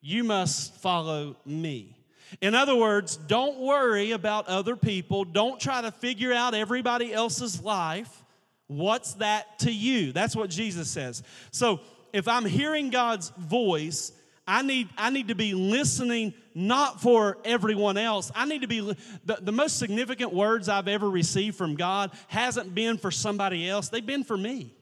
You 0.00 0.24
must 0.24 0.74
follow 0.76 1.36
me. 1.46 1.93
In 2.40 2.54
other 2.54 2.76
words, 2.76 3.16
don't 3.16 3.58
worry 3.58 4.12
about 4.12 4.48
other 4.48 4.76
people. 4.76 5.24
Don't 5.24 5.60
try 5.60 5.82
to 5.82 5.90
figure 5.90 6.32
out 6.32 6.54
everybody 6.54 7.12
else's 7.12 7.62
life. 7.62 8.22
What's 8.66 9.14
that 9.14 9.58
to 9.60 9.72
you? 9.72 10.12
That's 10.12 10.34
what 10.34 10.50
Jesus 10.50 10.90
says. 10.90 11.22
So 11.50 11.80
if 12.12 12.28
I'm 12.28 12.44
hearing 12.44 12.90
God's 12.90 13.30
voice, 13.30 14.12
I 14.46 14.62
need, 14.62 14.88
I 14.96 15.10
need 15.10 15.28
to 15.28 15.34
be 15.34 15.54
listening 15.54 16.34
not 16.54 17.00
for 17.00 17.38
everyone 17.44 17.96
else. 17.96 18.30
I 18.34 18.46
need 18.46 18.60
to 18.60 18.68
be, 18.68 18.80
the, 19.24 19.38
the 19.40 19.52
most 19.52 19.78
significant 19.78 20.32
words 20.32 20.68
I've 20.68 20.88
ever 20.88 21.08
received 21.08 21.56
from 21.56 21.74
God 21.74 22.10
hasn't 22.28 22.74
been 22.74 22.98
for 22.98 23.10
somebody 23.10 23.68
else, 23.68 23.88
they've 23.88 24.04
been 24.04 24.24
for 24.24 24.36
me. 24.36 24.74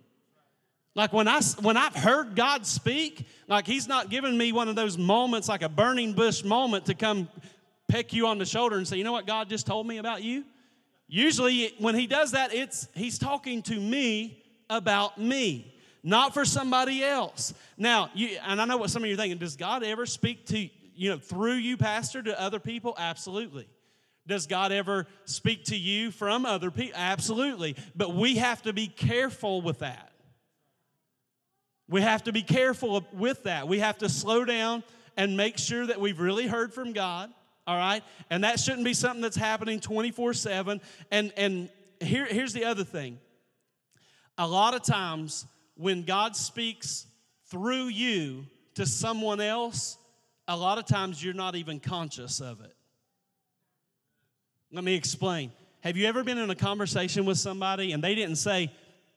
Like 0.95 1.13
when, 1.13 1.27
I, 1.27 1.41
when 1.61 1.77
I've 1.77 1.95
heard 1.95 2.37
God 2.37 2.67
speak, 2.67 3.27
like 3.49 3.67
He's 3.67 3.89
not 3.89 4.11
giving 4.11 4.37
me 4.37 4.53
one 4.53 4.69
of 4.69 4.77
those 4.77 4.99
moments, 4.99 5.49
like 5.49 5.63
a 5.63 5.69
burning 5.69 6.13
bush 6.13 6.45
moment, 6.45 6.87
to 6.87 6.95
come 6.95 7.29
peck 7.89 8.13
you 8.13 8.27
on 8.27 8.39
the 8.39 8.45
shoulder 8.45 8.77
and 8.77 8.87
say, 8.87 8.97
you 8.97 9.05
know 9.05 9.13
what 9.13 9.27
God 9.27 9.49
just 9.49 9.67
told 9.67 9.87
me 9.87 9.99
about 9.99 10.23
you? 10.23 10.45
Usually, 11.09 11.75
when 11.79 11.95
He 11.95 12.07
does 12.07 12.33
that, 12.33 12.55
it's 12.55 12.89
He's 12.95 13.19
talking 13.19 13.63
to 13.63 13.79
me 13.79 14.43
about 14.69 15.19
me 15.19 15.73
not 16.03 16.35
for 16.35 16.45
somebody 16.45 17.05
else. 17.05 17.55
Now, 17.77 18.11
you, 18.15 18.39
and 18.45 18.61
I 18.61 18.65
know 18.65 18.77
what 18.77 18.91
some 18.91 19.03
of 19.03 19.09
you 19.09 19.15
are 19.15 19.17
thinking. 19.17 19.39
Does 19.39 19.57
God 19.57 19.83
ever 19.83 20.07
speak 20.07 20.47
to 20.47 20.59
you 20.95 21.11
know 21.11 21.19
through 21.19 21.55
you, 21.55 21.77
pastor, 21.77 22.23
to 22.23 22.41
other 22.41 22.59
people? 22.59 22.95
Absolutely. 22.99 23.69
Does 24.27 24.47
God 24.47 24.71
ever 24.71 25.07
speak 25.25 25.65
to 25.67 25.77
you 25.77 26.11
from 26.11 26.47
other 26.47 26.71
people? 26.71 26.95
Absolutely. 26.97 27.77
But 27.95 28.15
we 28.15 28.37
have 28.37 28.63
to 28.63 28.73
be 28.73 28.87
careful 28.87 29.63
with 29.63 29.81
that. 29.81 30.12
We 31.93 32.01
have 32.01 32.25
to 32.25 32.33
be 32.33 32.43
careful 32.43 33.07
with 33.13 33.43
that. 33.45 33.69
We 33.69 33.81
have 33.81 33.99
to 33.99 34.09
slow 34.09 34.47
down 34.47 34.83
and 35.17 35.37
make 35.37 35.59
sure 35.59 35.87
that 35.87 36.01
we've 36.01 36.19
really 36.19 36.47
heard 36.47 36.73
from 36.73 36.95
God. 36.95 37.31
All 37.67 37.77
right? 37.77 38.03
And 38.31 38.45
that 38.45 38.59
shouldn't 38.59 38.85
be 38.85 38.95
something 38.95 39.21
that's 39.21 39.37
happening 39.37 39.79
24 39.79 40.33
7. 40.33 40.81
And, 41.11 41.33
and 41.37 41.69
here, 42.01 42.25
here's 42.25 42.55
the 42.55 42.65
other 42.65 42.83
thing 42.83 43.19
a 44.39 44.47
lot 44.47 44.75
of 44.75 44.83
times 44.83 45.47
when 45.77 46.03
God 46.05 46.35
speaks 46.35 47.07
through 47.51 47.89
you 47.89 48.47
to 48.75 48.87
someone 48.87 49.41
else, 49.41 49.99
a 50.49 50.57
lot 50.57 50.79
of 50.79 50.87
times 50.87 51.23
you're 51.23 51.35
not 51.35 51.57
even 51.57 51.79
conscious 51.79 52.41
of 52.41 52.63
it. 52.63 52.75
Let 54.73 54.83
me 54.83 54.95
explain. 54.95 55.53
Have 55.81 55.99
you 55.99 56.07
ever 56.07 56.25
been 56.25 56.39
in 56.39 56.49
a 56.49 56.55
conversation 56.55 57.27
with 57.27 57.37
somebody 57.37 57.93
and 57.93 58.03
they 58.03 58.15
didn't 58.15 58.37
say, 58.37 58.73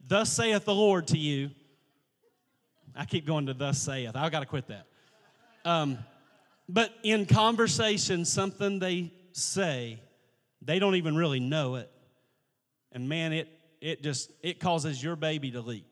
Thus 0.05 0.31
saith 0.31 0.65
the 0.65 0.75
Lord 0.75 1.07
to 1.07 1.17
you? 1.17 1.51
I 2.95 3.05
keep 3.05 3.25
going 3.25 3.47
to 3.47 3.53
thus 3.53 3.81
saith. 3.81 4.15
I've 4.15 4.31
got 4.31 4.39
to 4.39 4.45
quit 4.45 4.67
that. 4.67 4.87
Um, 5.65 5.97
but 6.69 6.93
in 7.03 7.25
conversation, 7.25 8.25
something 8.25 8.79
they 8.79 9.11
say, 9.33 9.99
they 10.61 10.79
don't 10.79 10.95
even 10.95 11.15
really 11.15 11.39
know 11.39 11.75
it. 11.75 11.91
And 12.91 13.09
man, 13.09 13.33
it, 13.33 13.49
it 13.81 14.01
just, 14.01 14.31
it 14.41 14.59
causes 14.59 15.03
your 15.03 15.15
baby 15.15 15.51
to 15.51 15.61
leak. 15.61 15.85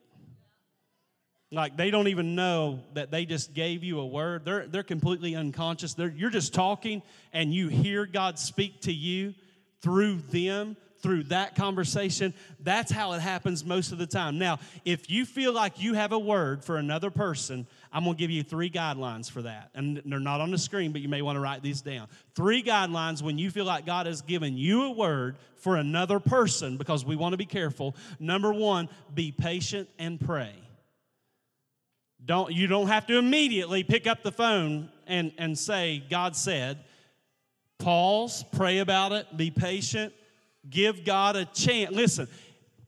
Like 1.51 1.77
they 1.77 1.91
don't 1.91 2.07
even 2.07 2.33
know 2.33 2.79
that 2.93 3.11
they 3.11 3.25
just 3.25 3.53
gave 3.53 3.83
you 3.83 3.99
a 3.99 4.05
word. 4.05 4.45
They're, 4.45 4.65
they're 4.65 4.81
completely 4.81 5.35
unconscious. 5.35 5.93
They're, 5.93 6.09
you're 6.15 6.31
just 6.31 6.53
talking 6.53 7.03
and 7.31 7.53
you 7.53 7.67
hear 7.67 8.07
God 8.07 8.39
speak 8.39 8.81
to 8.81 8.93
you 8.93 9.35
through 9.81 10.17
them, 10.31 10.75
through 11.03 11.23
that 11.25 11.55
conversation. 11.55 12.33
That's 12.61 12.91
how 12.91 13.11
it 13.11 13.19
happens 13.19 13.63
most 13.63 13.91
of 13.91 13.99
the 13.99 14.07
time. 14.07 14.39
Now, 14.39 14.57
if 14.85 15.11
you 15.11 15.25
feel 15.25 15.53
like 15.53 15.79
you 15.79 15.93
have 15.93 16.13
a 16.13 16.17
word 16.17 16.63
for 16.63 16.77
another 16.77 17.11
person, 17.11 17.67
I'm 17.91 18.05
going 18.05 18.15
to 18.15 18.19
give 18.19 18.31
you 18.31 18.41
three 18.41 18.71
guidelines 18.71 19.29
for 19.29 19.43
that. 19.43 19.69
And 19.75 20.01
they're 20.05 20.19
not 20.19 20.41
on 20.41 20.49
the 20.49 20.57
screen, 20.57 20.91
but 20.91 21.01
you 21.01 21.09
may 21.09 21.21
want 21.21 21.35
to 21.35 21.41
write 21.41 21.61
these 21.61 21.81
down. 21.81 22.07
Three 22.33 22.63
guidelines 22.63 23.21
when 23.21 23.37
you 23.37 23.51
feel 23.51 23.65
like 23.65 23.85
God 23.85 24.07
has 24.07 24.21
given 24.21 24.57
you 24.57 24.85
a 24.85 24.91
word 24.91 25.35
for 25.57 25.75
another 25.75 26.19
person, 26.19 26.77
because 26.77 27.05
we 27.05 27.15
want 27.15 27.33
to 27.33 27.37
be 27.37 27.45
careful. 27.45 27.95
Number 28.19 28.51
one, 28.51 28.89
be 29.13 29.31
patient 29.31 29.89
and 29.99 30.19
pray. 30.19 30.53
Don't, 32.25 32.51
you 32.51 32.67
don't 32.67 32.87
have 32.87 33.05
to 33.07 33.17
immediately 33.17 33.83
pick 33.83 34.07
up 34.07 34.23
the 34.23 34.31
phone 34.31 34.89
and, 35.05 35.33
and 35.37 35.59
say, 35.59 36.01
God 36.09 36.35
said. 36.35 36.79
Pause, 37.79 38.45
pray 38.53 38.79
about 38.79 39.11
it, 39.11 39.35
be 39.35 39.51
patient, 39.51 40.13
give 40.69 41.03
God 41.03 41.35
a 41.35 41.45
chance. 41.45 41.91
Listen, 41.91 42.27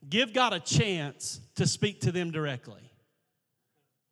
give 0.07 0.33
God 0.33 0.53
a 0.53 0.59
chance 0.59 1.39
to 1.55 1.67
speak 1.67 2.01
to 2.01 2.11
them 2.11 2.31
directly. 2.31 2.81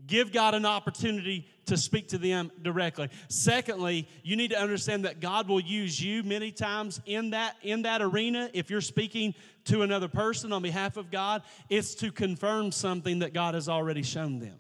Give 0.06 0.34
God 0.34 0.54
an 0.54 0.66
opportunity 0.66 1.48
to 1.66 1.78
speak 1.78 2.10
to 2.10 2.18
them 2.18 2.52
directly. 2.62 3.10
Secondly, 3.30 4.08
you 4.22 4.36
need 4.36 4.52
to 4.52 4.60
understand 4.60 5.06
that 5.06 5.22
God 5.22 5.48
will 5.48 5.62
use 5.62 6.02
you 6.02 6.24
many 6.24 6.52
times 6.52 7.00
in 7.06 7.30
that 7.30 7.56
in 7.62 7.84
that 7.84 8.02
arena 8.02 8.50
if 8.54 8.70
you're 8.70 8.82
speaking 8.82 9.34
to 9.66 9.82
another 9.82 10.10
person 10.10 10.52
on 10.52 10.62
behalf 10.62 10.98
of 10.98 11.10
God, 11.10 11.42
it's 11.70 11.96
to 11.96 12.12
confirm 12.12 12.72
something 12.72 13.20
that 13.20 13.34
God 13.34 13.54
has 13.54 13.70
already 13.70 14.04
shown 14.04 14.40
them. 14.40 14.58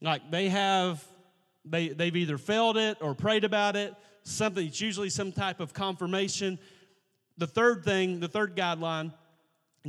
Like 0.00 0.30
they 0.30 0.48
have, 0.48 1.04
they, 1.64 1.88
they've 1.88 2.16
either 2.16 2.38
felt 2.38 2.76
it 2.76 2.98
or 3.00 3.14
prayed 3.14 3.44
about 3.44 3.76
it, 3.76 3.94
something, 4.22 4.66
it's 4.66 4.80
usually 4.80 5.10
some 5.10 5.32
type 5.32 5.60
of 5.60 5.74
confirmation. 5.74 6.58
The 7.38 7.46
third 7.46 7.84
thing, 7.84 8.20
the 8.20 8.28
third 8.28 8.56
guideline, 8.56 9.12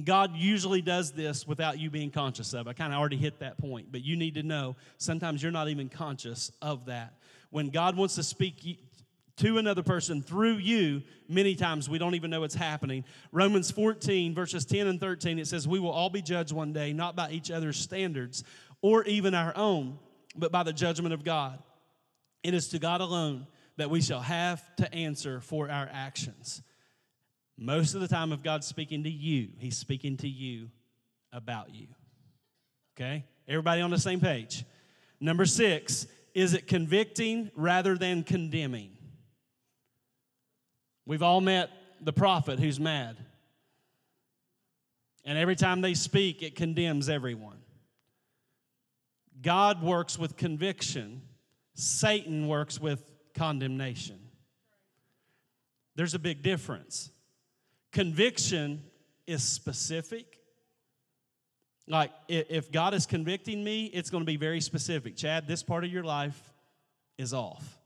God 0.03 0.35
usually 0.35 0.81
does 0.81 1.11
this 1.11 1.47
without 1.47 1.79
you 1.79 1.89
being 1.89 2.11
conscious 2.11 2.53
of. 2.53 2.67
I 2.67 2.73
kind 2.73 2.93
of 2.93 2.99
already 2.99 3.17
hit 3.17 3.39
that 3.39 3.57
point, 3.57 3.91
but 3.91 4.03
you 4.03 4.15
need 4.15 4.35
to 4.35 4.43
know 4.43 4.75
sometimes 4.97 5.41
you're 5.41 5.51
not 5.51 5.67
even 5.67 5.89
conscious 5.89 6.51
of 6.61 6.85
that. 6.85 7.15
When 7.49 7.69
God 7.69 7.97
wants 7.97 8.15
to 8.15 8.23
speak 8.23 8.79
to 9.37 9.57
another 9.57 9.81
person 9.81 10.21
through 10.21 10.57
you, 10.57 11.01
many 11.27 11.55
times 11.55 11.89
we 11.89 11.97
don't 11.97 12.13
even 12.13 12.29
know 12.29 12.43
it's 12.43 12.55
happening. 12.55 13.03
Romans 13.31 13.71
14, 13.71 14.35
verses 14.35 14.65
10 14.65 14.87
and 14.87 14.99
13, 14.99 15.39
it 15.39 15.47
says, 15.47 15.67
We 15.67 15.79
will 15.79 15.91
all 15.91 16.09
be 16.09 16.21
judged 16.21 16.51
one 16.51 16.71
day, 16.71 16.93
not 16.93 17.15
by 17.15 17.31
each 17.31 17.49
other's 17.49 17.77
standards 17.77 18.43
or 18.81 19.03
even 19.05 19.33
our 19.33 19.53
own, 19.57 19.97
but 20.35 20.51
by 20.51 20.63
the 20.63 20.73
judgment 20.73 21.13
of 21.13 21.23
God. 21.23 21.59
It 22.43 22.53
is 22.53 22.69
to 22.69 22.79
God 22.79 23.01
alone 23.01 23.47
that 23.77 23.89
we 23.89 24.01
shall 24.01 24.21
have 24.21 24.63
to 24.75 24.93
answer 24.93 25.41
for 25.41 25.69
our 25.69 25.89
actions. 25.91 26.61
Most 27.61 27.93
of 27.93 27.99
the 27.99 28.07
time, 28.07 28.31
if 28.31 28.41
God's 28.41 28.65
speaking 28.65 29.03
to 29.03 29.09
you, 29.09 29.49
He's 29.59 29.77
speaking 29.77 30.15
to 30.17 30.29
you 30.29 30.69
about 31.33 31.75
you. 31.75 31.87
Okay? 32.95 33.25
Everybody 33.49 33.81
on 33.81 33.89
the 33.89 33.99
same 33.99 34.21
page. 34.21 34.63
Number 35.19 35.45
six, 35.45 36.07
is 36.33 36.53
it 36.53 36.67
convicting 36.67 37.51
rather 37.55 37.97
than 37.97 38.23
condemning? 38.23 38.91
We've 41.05 41.21
all 41.21 41.41
met 41.41 41.69
the 41.99 42.13
prophet 42.13 42.59
who's 42.59 42.79
mad. 42.79 43.17
And 45.25 45.37
every 45.37 45.57
time 45.57 45.81
they 45.81 45.95
speak, 45.95 46.41
it 46.41 46.55
condemns 46.55 47.09
everyone. 47.09 47.57
God 49.41 49.83
works 49.83 50.17
with 50.17 50.37
conviction, 50.37 51.23
Satan 51.73 52.47
works 52.47 52.79
with 52.79 53.03
condemnation. 53.33 54.19
There's 55.95 56.13
a 56.13 56.19
big 56.19 56.41
difference. 56.41 57.11
Conviction 57.91 58.83
is 59.25 59.43
specific. 59.43 60.39
Like, 61.87 62.11
if 62.27 62.71
God 62.71 62.93
is 62.93 63.05
convicting 63.05 63.63
me, 63.63 63.85
it's 63.85 64.09
going 64.09 64.21
to 64.21 64.25
be 64.25 64.37
very 64.37 64.61
specific. 64.61 65.15
Chad, 65.15 65.47
this 65.47 65.63
part 65.63 65.83
of 65.83 65.91
your 65.91 66.03
life 66.03 66.39
is 67.17 67.33
off. 67.33 67.79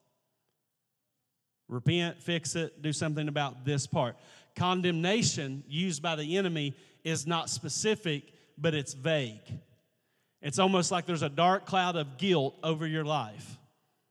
Repent, 1.70 2.22
fix 2.22 2.56
it, 2.56 2.82
do 2.82 2.92
something 2.92 3.30
about 3.30 3.64
this 3.64 3.88
part. 3.88 4.18
Condemnation 4.56 5.64
used 5.68 6.02
by 6.02 6.16
the 6.16 6.38
enemy 6.38 6.76
is 7.04 7.26
not 7.26 7.50
specific, 7.50 8.34
but 8.58 8.74
it's 8.74 8.94
vague. 8.94 9.42
It's 10.42 10.60
almost 10.60 10.92
like 10.92 11.06
there's 11.06 11.24
a 11.24 11.30
dark 11.30 11.66
cloud 11.66 11.96
of 11.96 12.18
guilt 12.18 12.56
over 12.62 12.86
your 12.86 13.06
life. 13.06 13.58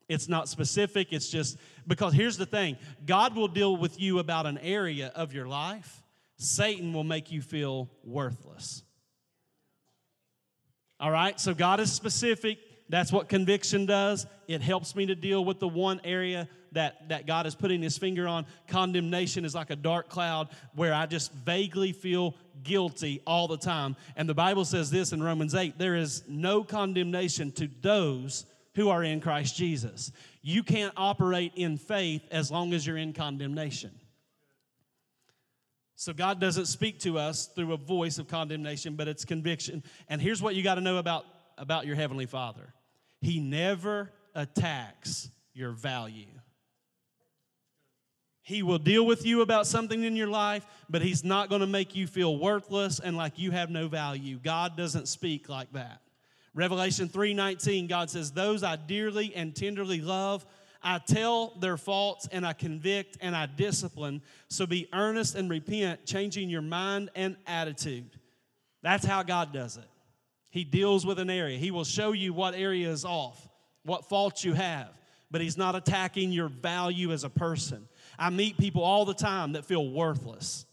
It's 0.09 0.28
not 0.28 0.49
specific, 0.49 1.12
it's 1.12 1.28
just 1.28 1.59
because 1.87 2.12
here's 2.12 2.37
the 2.37 2.47
thing 2.47 2.76
God 3.05 3.35
will 3.35 3.49
deal 3.49 3.76
with 3.76 4.01
you 4.01 4.18
about 4.18 4.47
an 4.47 4.59
area 4.59 5.12
of 5.14 5.33
your 5.33 5.47
life, 5.47 6.03
Satan 6.37 6.93
will 6.93 7.05
make 7.05 7.30
you 7.30 7.43
feel 7.43 7.91
worthless. 8.05 8.83
All 11.01 11.11
right, 11.11 11.39
so 11.41 11.53
God 11.53 11.80
is 11.80 11.93
specific, 11.93 12.59
That's 12.89 13.11
what 13.11 13.28
conviction 13.28 13.87
does. 13.87 14.26
It 14.47 14.61
helps 14.61 14.95
me 14.95 15.07
to 15.07 15.14
deal 15.14 15.45
with 15.45 15.59
the 15.59 15.66
one 15.66 16.01
area 16.05 16.49
that, 16.72 17.09
that 17.09 17.26
God 17.26 17.47
is 17.47 17.55
putting 17.55 17.83
his 17.83 17.97
finger 17.99 18.28
on. 18.28 18.47
Condemnation 18.68 19.45
is 19.45 19.55
like 19.55 19.70
a 19.70 19.76
dark 19.76 20.09
cloud 20.09 20.49
where 20.74 20.93
I 20.95 21.07
just 21.07 21.33
vaguely 21.33 21.93
feel 21.93 22.35
guilty 22.62 23.20
all 23.26 23.49
the 23.49 23.57
time. 23.57 23.97
And 24.14 24.28
the 24.28 24.35
Bible 24.35 24.64
says 24.64 24.91
this 24.91 25.12
in 25.12 25.22
Romans 25.22 25.55
8 25.55 25.78
there 25.78 25.97
is 25.97 26.22
no 26.28 26.62
condemnation 26.62 27.51
to 27.53 27.68
those 27.80 28.47
who 28.74 28.88
are 28.88 29.02
in 29.02 29.20
Christ 29.20 29.56
Jesus. 29.56 30.12
You 30.40 30.62
can't 30.62 30.92
operate 30.96 31.52
in 31.56 31.76
faith 31.76 32.22
as 32.30 32.50
long 32.50 32.72
as 32.72 32.86
you're 32.86 32.96
in 32.96 33.12
condemnation. 33.12 33.90
So 35.94 36.12
God 36.12 36.40
doesn't 36.40 36.66
speak 36.66 36.98
to 37.00 37.18
us 37.18 37.46
through 37.46 37.72
a 37.72 37.76
voice 37.76 38.18
of 38.18 38.26
condemnation, 38.26 38.96
but 38.96 39.06
it's 39.08 39.24
conviction. 39.24 39.84
And 40.08 40.20
here's 40.20 40.42
what 40.42 40.54
you 40.54 40.62
got 40.62 40.74
to 40.76 40.80
know 40.80 40.96
about, 40.96 41.24
about 41.58 41.86
your 41.86 41.96
Heavenly 41.96 42.26
Father 42.26 42.72
he 43.20 43.38
never 43.38 44.10
attacks 44.34 45.30
your 45.54 45.70
value. 45.70 46.26
He 48.42 48.64
will 48.64 48.78
deal 48.78 49.06
with 49.06 49.24
you 49.24 49.40
about 49.40 49.68
something 49.68 50.02
in 50.02 50.16
your 50.16 50.26
life, 50.26 50.66
but 50.90 51.00
He's 51.00 51.22
not 51.22 51.48
going 51.48 51.60
to 51.60 51.66
make 51.68 51.94
you 51.94 52.08
feel 52.08 52.36
worthless 52.36 52.98
and 52.98 53.16
like 53.16 53.38
you 53.38 53.52
have 53.52 53.70
no 53.70 53.86
value. 53.86 54.40
God 54.42 54.76
doesn't 54.76 55.06
speak 55.06 55.48
like 55.48 55.72
that. 55.72 56.01
Revelation 56.55 57.09
3:19 57.09 57.86
God 57.86 58.11
says, 58.11 58.32
"Those 58.32 58.62
I 58.62 58.76
dearly 58.76 59.34
and 59.34 59.55
tenderly 59.55 60.00
love, 60.00 60.44
I 60.82 60.98
tell 60.98 61.55
their 61.61 61.76
faults 61.76 62.28
and 62.30 62.46
I 62.46 62.53
convict 62.53 63.16
and 63.20 63.34
I 63.34 63.46
discipline. 63.46 64.22
So 64.48 64.66
be 64.66 64.88
earnest 64.92 65.34
and 65.34 65.48
repent, 65.48 66.05
changing 66.05 66.50
your 66.50 66.62
mind 66.62 67.11
and 67.14 67.36
attitude." 67.46 68.18
That's 68.82 69.05
how 69.05 69.22
God 69.22 69.53
does 69.53 69.76
it. 69.76 69.88
He 70.50 70.64
deals 70.64 71.07
with 71.07 71.18
an 71.18 71.30
area. 71.30 71.57
He 71.57 71.70
will 71.70 71.84
show 71.84 72.12
you 72.12 72.34
what 72.34 72.55
area 72.55 72.90
is 72.90 73.05
off, 73.07 73.48
what 73.84 74.09
faults 74.09 74.44
you 74.44 74.53
have, 74.53 74.90
but 75.30 75.40
He's 75.40 75.57
not 75.57 75.74
attacking 75.74 76.32
your 76.32 76.48
value 76.48 77.12
as 77.12 77.24
a 77.24 77.30
person. 77.30 77.88
I 78.18 78.28
meet 78.28 78.59
people 78.59 78.82
all 78.82 79.07
the 79.07 79.14
time 79.14 79.53
that 79.53 79.64
feel 79.64 79.88
worthless. 79.88 80.66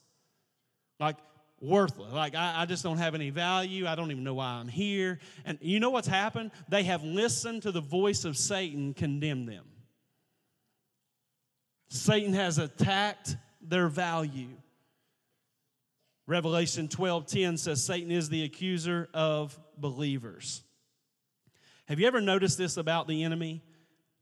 Like, 1.00 1.16
worthless. 1.62 2.14
Like, 2.14 2.36
I, 2.36 2.62
I, 2.62 2.66
just 2.66 2.84
don't 2.84 2.98
have 2.98 3.16
any 3.16 3.30
value. 3.30 3.88
I 3.88 3.96
don't 3.96 4.12
even 4.12 4.24
know 4.24 4.36
why 4.36 4.46
I'm 4.46 4.68
here. 4.68 5.20
And 5.46 5.58
you 5.62 5.80
know 5.80 5.90
what's 5.90 6.08
happened? 6.08 6.52
They 6.70 6.84
have 6.84 7.04
listened 7.04 7.64
to 7.64 7.72
the 7.72 7.82
voice 7.82 8.26
of 8.26 8.38
Satan 8.38 8.94
condemn 8.94 9.46
them. 9.46 9.66
Satan 11.90 12.34
has 12.34 12.58
attacked 12.58 13.36
their 13.62 13.88
value. 13.88 14.50
Revelation 16.28 16.88
12:10 16.88 17.58
says 17.58 17.84
Satan 17.84 18.12
is 18.12 18.30
the 18.30 18.44
accuser 18.44 19.10
of 19.14 19.60
believers. 19.78 20.62
Have 21.88 22.00
you 22.00 22.06
ever 22.06 22.22
noticed 22.22 22.60
this 22.60 22.78
about 22.78 23.08
the 23.08 23.24
enemy? 23.24 23.64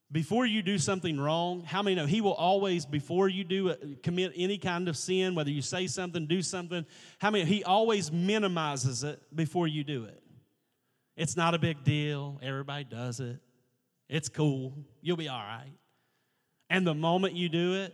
Before 0.09 0.45
you 0.45 0.61
do 0.61 0.77
something 0.77 1.19
wrong, 1.19 1.63
how 1.63 1.83
many 1.83 1.95
know 1.95 2.05
he 2.05 2.21
will 2.21 2.33
always, 2.33 2.85
before 2.85 3.27
you 3.27 3.43
do 3.43 3.71
uh, 3.71 3.75
commit 4.03 4.31
any 4.35 4.57
kind 4.57 4.87
of 4.87 4.95
sin, 4.95 5.35
whether 5.35 5.49
you 5.49 5.61
say 5.61 5.85
something, 5.87 6.27
do 6.27 6.41
something, 6.41 6.85
how 7.19 7.29
many 7.29 7.43
he 7.43 7.63
always 7.63 8.09
minimizes 8.09 9.03
it 9.03 9.21
before 9.35 9.67
you 9.67 9.83
do 9.83 10.05
it. 10.05 10.23
It's 11.17 11.35
not 11.35 11.53
a 11.53 11.59
big 11.59 11.83
deal. 11.83 12.39
Everybody 12.41 12.85
does 12.85 13.19
it. 13.19 13.39
It's 14.07 14.29
cool. 14.29 14.77
You'll 15.01 15.17
be 15.17 15.27
all 15.27 15.39
right. 15.39 15.73
And 16.69 16.87
the 16.87 16.93
moment 16.93 17.33
you 17.33 17.49
do 17.49 17.73
it, 17.73 17.93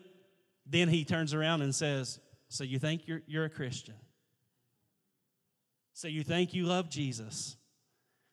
then 0.68 0.90
he 0.90 1.06
turns 1.06 1.34
around 1.34 1.64
and 1.64 1.74
says, 1.74 2.20
So 2.48 2.64
you 2.64 2.78
think 2.78 3.08
you're, 3.08 3.22
you're 3.26 3.46
a 3.46 3.50
Christian? 3.50 3.96
So 5.94 6.08
you 6.08 6.24
think 6.24 6.54
you 6.54 6.66
love 6.66 6.90
Jesus. 6.90 7.56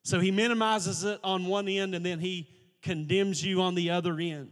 So 0.02 0.18
he 0.18 0.30
minimizes 0.30 1.04
it 1.04 1.20
on 1.22 1.46
one 1.46 1.68
end 1.68 1.94
and 1.94 2.04
then 2.04 2.18
he 2.18 2.48
condemns 2.82 3.44
you 3.44 3.60
on 3.60 3.74
the 3.74 3.90
other 3.90 4.18
end. 4.18 4.50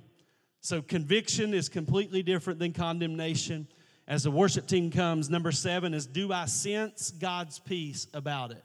So 0.60 0.82
conviction 0.82 1.54
is 1.54 1.68
completely 1.68 2.22
different 2.22 2.58
than 2.58 2.72
condemnation. 2.72 3.68
As 4.06 4.22
the 4.22 4.30
worship 4.30 4.66
team 4.66 4.90
comes, 4.90 5.28
number 5.28 5.52
seven 5.52 5.94
is 5.94 6.06
Do 6.06 6.32
I 6.32 6.46
sense 6.46 7.10
God's 7.10 7.58
peace 7.58 8.06
about 8.12 8.50
it? 8.50 8.64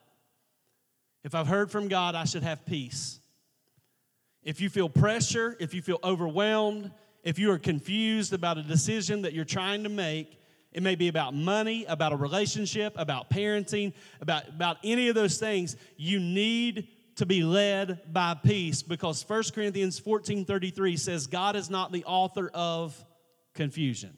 If 1.23 1.35
I've 1.35 1.47
heard 1.47 1.71
from 1.71 1.87
God, 1.87 2.15
I 2.15 2.25
should 2.25 2.43
have 2.43 2.65
peace. 2.65 3.19
If 4.43 4.59
you 4.59 4.69
feel 4.69 4.89
pressure, 4.89 5.55
if 5.59 5.73
you 5.73 5.81
feel 5.81 5.99
overwhelmed, 6.03 6.91
if 7.23 7.39
you 7.39 7.51
are 7.51 7.59
confused 7.59 8.33
about 8.33 8.57
a 8.57 8.63
decision 8.63 9.21
that 9.21 9.33
you're 9.33 9.45
trying 9.45 9.83
to 9.83 9.89
make, 9.89 10.39
it 10.73 10.83
may 10.83 10.95
be 10.95 11.07
about 11.07 11.33
money, 11.33 11.85
about 11.87 12.11
a 12.11 12.15
relationship, 12.15 12.93
about 12.97 13.29
parenting, 13.29 13.93
about, 14.19 14.49
about 14.49 14.77
any 14.83 15.07
of 15.07 15.15
those 15.15 15.37
things. 15.37 15.77
You 15.97 16.19
need 16.19 16.87
to 17.15 17.25
be 17.25 17.43
led 17.43 18.01
by 18.11 18.33
peace 18.33 18.81
because 18.81 19.27
1 19.27 19.43
Corinthians 19.53 19.99
14 19.99 20.45
33 20.45 20.97
says, 20.97 21.27
God 21.27 21.55
is 21.55 21.69
not 21.69 21.91
the 21.91 22.03
author 22.05 22.49
of 22.53 23.03
confusion. 23.53 24.15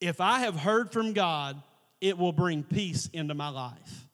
If 0.00 0.20
I 0.20 0.40
have 0.40 0.56
heard 0.56 0.92
from 0.92 1.12
God, 1.12 1.60
it 2.00 2.18
will 2.18 2.32
bring 2.32 2.62
peace 2.62 3.08
into 3.12 3.34
my 3.34 3.48
life. 3.48 4.06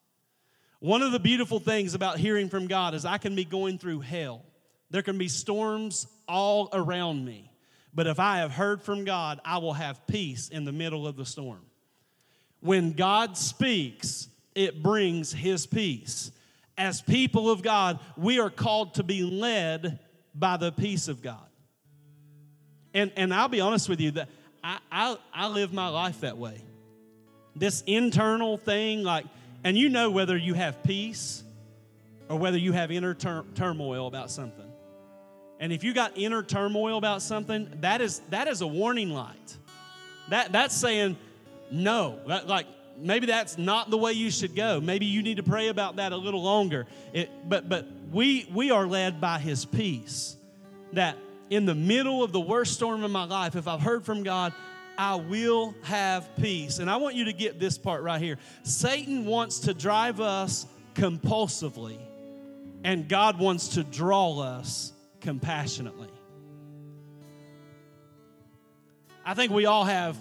One 0.78 1.02
of 1.02 1.12
the 1.12 1.20
beautiful 1.20 1.60
things 1.60 1.94
about 1.94 2.18
hearing 2.18 2.48
from 2.48 2.66
God 2.66 2.94
is 2.94 3.04
I 3.04 3.18
can 3.18 3.36
be 3.36 3.44
going 3.44 3.78
through 3.78 4.00
hell. 4.00 4.42
There 4.90 5.02
can 5.02 5.18
be 5.18 5.28
storms 5.28 6.06
all 6.28 6.68
around 6.72 7.24
me. 7.24 7.50
But 7.94 8.06
if 8.06 8.18
I 8.18 8.38
have 8.38 8.52
heard 8.52 8.82
from 8.82 9.04
God, 9.04 9.40
I 9.44 9.58
will 9.58 9.74
have 9.74 10.06
peace 10.06 10.48
in 10.48 10.64
the 10.64 10.72
middle 10.72 11.06
of 11.06 11.16
the 11.16 11.26
storm. 11.26 11.60
When 12.60 12.92
God 12.92 13.36
speaks, 13.36 14.28
it 14.54 14.82
brings 14.82 15.32
his 15.32 15.66
peace. 15.66 16.30
As 16.76 17.02
people 17.02 17.50
of 17.50 17.62
God, 17.62 18.00
we 18.16 18.40
are 18.40 18.50
called 18.50 18.94
to 18.94 19.02
be 19.02 19.22
led 19.22 19.98
by 20.34 20.56
the 20.56 20.72
peace 20.72 21.08
of 21.08 21.22
God. 21.22 21.46
And, 22.94 23.12
and 23.16 23.32
I'll 23.32 23.48
be 23.48 23.60
honest 23.60 23.88
with 23.88 24.00
you, 24.00 24.12
that 24.12 24.28
I, 24.64 24.78
I, 24.90 25.16
I 25.32 25.48
live 25.48 25.72
my 25.72 25.88
life 25.88 26.20
that 26.20 26.38
way. 26.38 26.62
This 27.54 27.82
internal 27.86 28.56
thing, 28.56 29.02
like, 29.02 29.26
and 29.64 29.76
you 29.76 29.88
know 29.88 30.10
whether 30.10 30.36
you 30.36 30.54
have 30.54 30.82
peace 30.82 31.42
or 32.28 32.38
whether 32.38 32.58
you 32.58 32.72
have 32.72 32.90
inner 32.90 33.14
tur- 33.14 33.44
turmoil 33.54 34.06
about 34.06 34.30
something. 34.30 34.70
And 35.60 35.72
if 35.72 35.84
you 35.84 35.92
got 35.92 36.16
inner 36.16 36.42
turmoil 36.42 36.98
about 36.98 37.22
something, 37.22 37.68
that 37.82 38.00
is 38.00 38.20
that 38.30 38.48
is 38.48 38.62
a 38.62 38.66
warning 38.66 39.10
light. 39.10 39.56
That 40.30 40.50
that's 40.50 40.74
saying 40.74 41.16
no. 41.70 42.18
That, 42.26 42.48
like 42.48 42.66
maybe 42.98 43.26
that's 43.26 43.58
not 43.58 43.90
the 43.90 43.98
way 43.98 44.12
you 44.12 44.30
should 44.30 44.54
go. 44.54 44.80
Maybe 44.80 45.06
you 45.06 45.22
need 45.22 45.36
to 45.36 45.42
pray 45.42 45.68
about 45.68 45.96
that 45.96 46.12
a 46.12 46.16
little 46.16 46.42
longer. 46.42 46.86
It, 47.12 47.30
but 47.48 47.68
but 47.68 47.86
we 48.10 48.48
we 48.52 48.70
are 48.70 48.86
led 48.86 49.20
by 49.20 49.38
His 49.38 49.64
peace. 49.64 50.36
That 50.92 51.16
in 51.50 51.66
the 51.66 51.74
middle 51.74 52.22
of 52.22 52.32
the 52.32 52.40
worst 52.40 52.74
storm 52.74 53.04
in 53.04 53.10
my 53.10 53.24
life, 53.24 53.56
if 53.56 53.66
I've 53.66 53.80
heard 53.80 54.04
from 54.04 54.22
God, 54.22 54.52
I 54.98 55.16
will 55.16 55.74
have 55.82 56.28
peace. 56.36 56.78
And 56.78 56.90
I 56.90 56.96
want 56.96 57.14
you 57.14 57.26
to 57.26 57.32
get 57.32 57.58
this 57.58 57.78
part 57.78 58.02
right 58.02 58.20
here. 58.20 58.38
Satan 58.62 59.24
wants 59.24 59.60
to 59.60 59.74
drive 59.74 60.20
us 60.20 60.66
compulsively, 60.94 61.98
and 62.84 63.08
God 63.08 63.38
wants 63.38 63.68
to 63.68 63.84
draw 63.84 64.38
us 64.40 64.92
compassionately. 65.20 66.10
I 69.24 69.34
think 69.34 69.52
we 69.52 69.66
all 69.66 69.84
have 69.84 70.16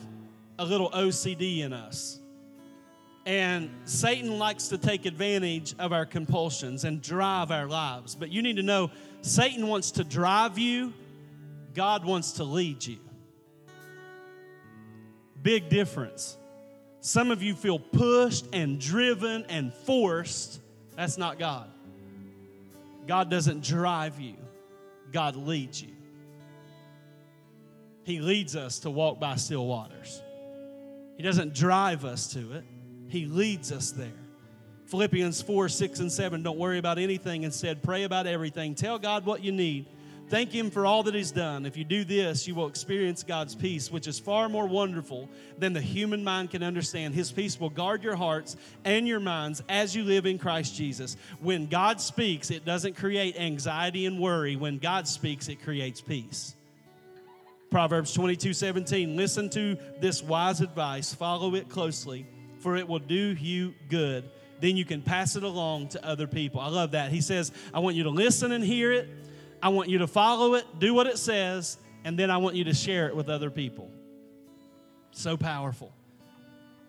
a 0.59 0.65
little 0.65 0.89
OCD 0.91 1.59
in 1.59 1.73
us. 1.73 2.20
And 3.25 3.69
Satan 3.85 4.39
likes 4.39 4.69
to 4.69 4.77
take 4.77 5.05
advantage 5.05 5.75
of 5.77 5.93
our 5.93 6.05
compulsions 6.05 6.83
and 6.83 7.01
drive 7.01 7.51
our 7.51 7.67
lives. 7.67 8.15
But 8.15 8.31
you 8.31 8.41
need 8.41 8.55
to 8.55 8.63
know 8.63 8.91
Satan 9.21 9.67
wants 9.67 9.91
to 9.91 10.03
drive 10.03 10.57
you, 10.57 10.93
God 11.75 12.03
wants 12.03 12.33
to 12.33 12.43
lead 12.43 12.83
you. 12.85 12.97
Big 15.43 15.69
difference. 15.69 16.37
Some 16.99 17.31
of 17.31 17.41
you 17.41 17.55
feel 17.55 17.79
pushed 17.79 18.45
and 18.53 18.79
driven 18.79 19.45
and 19.49 19.73
forced. 19.73 20.59
That's 20.95 21.17
not 21.17 21.39
God. 21.39 21.67
God 23.07 23.29
doesn't 23.29 23.63
drive 23.63 24.19
you. 24.19 24.35
God 25.11 25.35
leads 25.35 25.81
you. 25.81 25.89
He 28.03 28.19
leads 28.19 28.55
us 28.55 28.79
to 28.79 28.89
walk 28.89 29.19
by 29.19 29.35
still 29.35 29.65
waters. 29.65 30.21
He 31.17 31.23
doesn't 31.23 31.53
drive 31.53 32.05
us 32.05 32.33
to 32.33 32.53
it, 32.53 32.63
He 33.11 33.25
leads 33.25 33.71
us 33.71 33.91
there. 33.91 34.07
Philippians 34.87 35.41
4, 35.41 35.69
6, 35.69 35.99
and 35.99 36.11
7. 36.11 36.43
Don't 36.43 36.57
worry 36.57 36.77
about 36.77 36.97
anything. 36.97 37.43
Instead, 37.43 37.83
pray 37.83 38.03
about 38.03 38.27
everything. 38.27 38.75
Tell 38.75 38.99
God 38.99 39.25
what 39.25 39.43
you 39.43 39.51
need 39.51 39.85
Thank 40.31 40.53
Him 40.53 40.71
for 40.71 40.85
all 40.85 41.03
that 41.03 41.13
He's 41.13 41.31
done. 41.31 41.65
If 41.65 41.75
you 41.75 41.83
do 41.83 42.05
this, 42.05 42.47
you 42.47 42.55
will 42.55 42.67
experience 42.67 43.21
God's 43.21 43.53
peace, 43.53 43.91
which 43.91 44.07
is 44.07 44.17
far 44.17 44.47
more 44.47 44.65
wonderful 44.65 45.27
than 45.57 45.73
the 45.73 45.81
human 45.81 46.23
mind 46.23 46.51
can 46.51 46.63
understand. 46.63 47.13
His 47.13 47.33
peace 47.33 47.59
will 47.59 47.69
guard 47.69 48.01
your 48.01 48.15
hearts 48.15 48.55
and 48.85 49.05
your 49.05 49.19
minds 49.19 49.61
as 49.67 49.93
you 49.93 50.05
live 50.05 50.25
in 50.25 50.39
Christ 50.39 50.73
Jesus. 50.73 51.17
When 51.41 51.67
God 51.67 51.99
speaks, 51.99 52.49
it 52.49 52.63
doesn't 52.63 52.95
create 52.95 53.35
anxiety 53.37 54.05
and 54.05 54.21
worry. 54.21 54.55
When 54.55 54.77
God 54.77 55.05
speaks, 55.05 55.49
it 55.49 55.61
creates 55.61 55.99
peace. 55.99 56.55
Proverbs 57.69 58.13
22 58.13 58.53
17. 58.53 59.17
Listen 59.17 59.49
to 59.49 59.77
this 59.99 60.23
wise 60.23 60.61
advice, 60.61 61.13
follow 61.13 61.55
it 61.55 61.67
closely, 61.67 62.25
for 62.61 62.75
it 62.75 62.87
will 62.87 62.99
do 62.99 63.33
you 63.33 63.73
good 63.89 64.29
then 64.61 64.77
you 64.77 64.85
can 64.85 65.01
pass 65.01 65.35
it 65.35 65.43
along 65.43 65.89
to 65.89 66.05
other 66.05 66.27
people. 66.27 66.61
I 66.61 66.67
love 66.69 66.91
that. 66.91 67.11
He 67.11 67.19
says, 67.19 67.51
I 67.73 67.79
want 67.79 67.95
you 67.95 68.03
to 68.03 68.09
listen 68.09 68.51
and 68.51 68.63
hear 68.63 68.91
it. 68.91 69.09
I 69.61 69.69
want 69.69 69.89
you 69.89 69.99
to 69.99 70.07
follow 70.07 70.53
it, 70.53 70.65
do 70.79 70.93
what 70.93 71.07
it 71.07 71.17
says, 71.17 71.77
and 72.03 72.17
then 72.17 72.31
I 72.31 72.37
want 72.37 72.55
you 72.55 72.63
to 72.65 72.73
share 72.73 73.07
it 73.07 73.15
with 73.15 73.27
other 73.29 73.49
people. 73.49 73.91
So 75.11 75.35
powerful. 75.35 75.91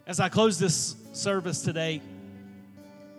As 0.07 0.21
I 0.21 0.29
close 0.29 0.59
this 0.59 0.97
service 1.13 1.63
today, 1.63 2.01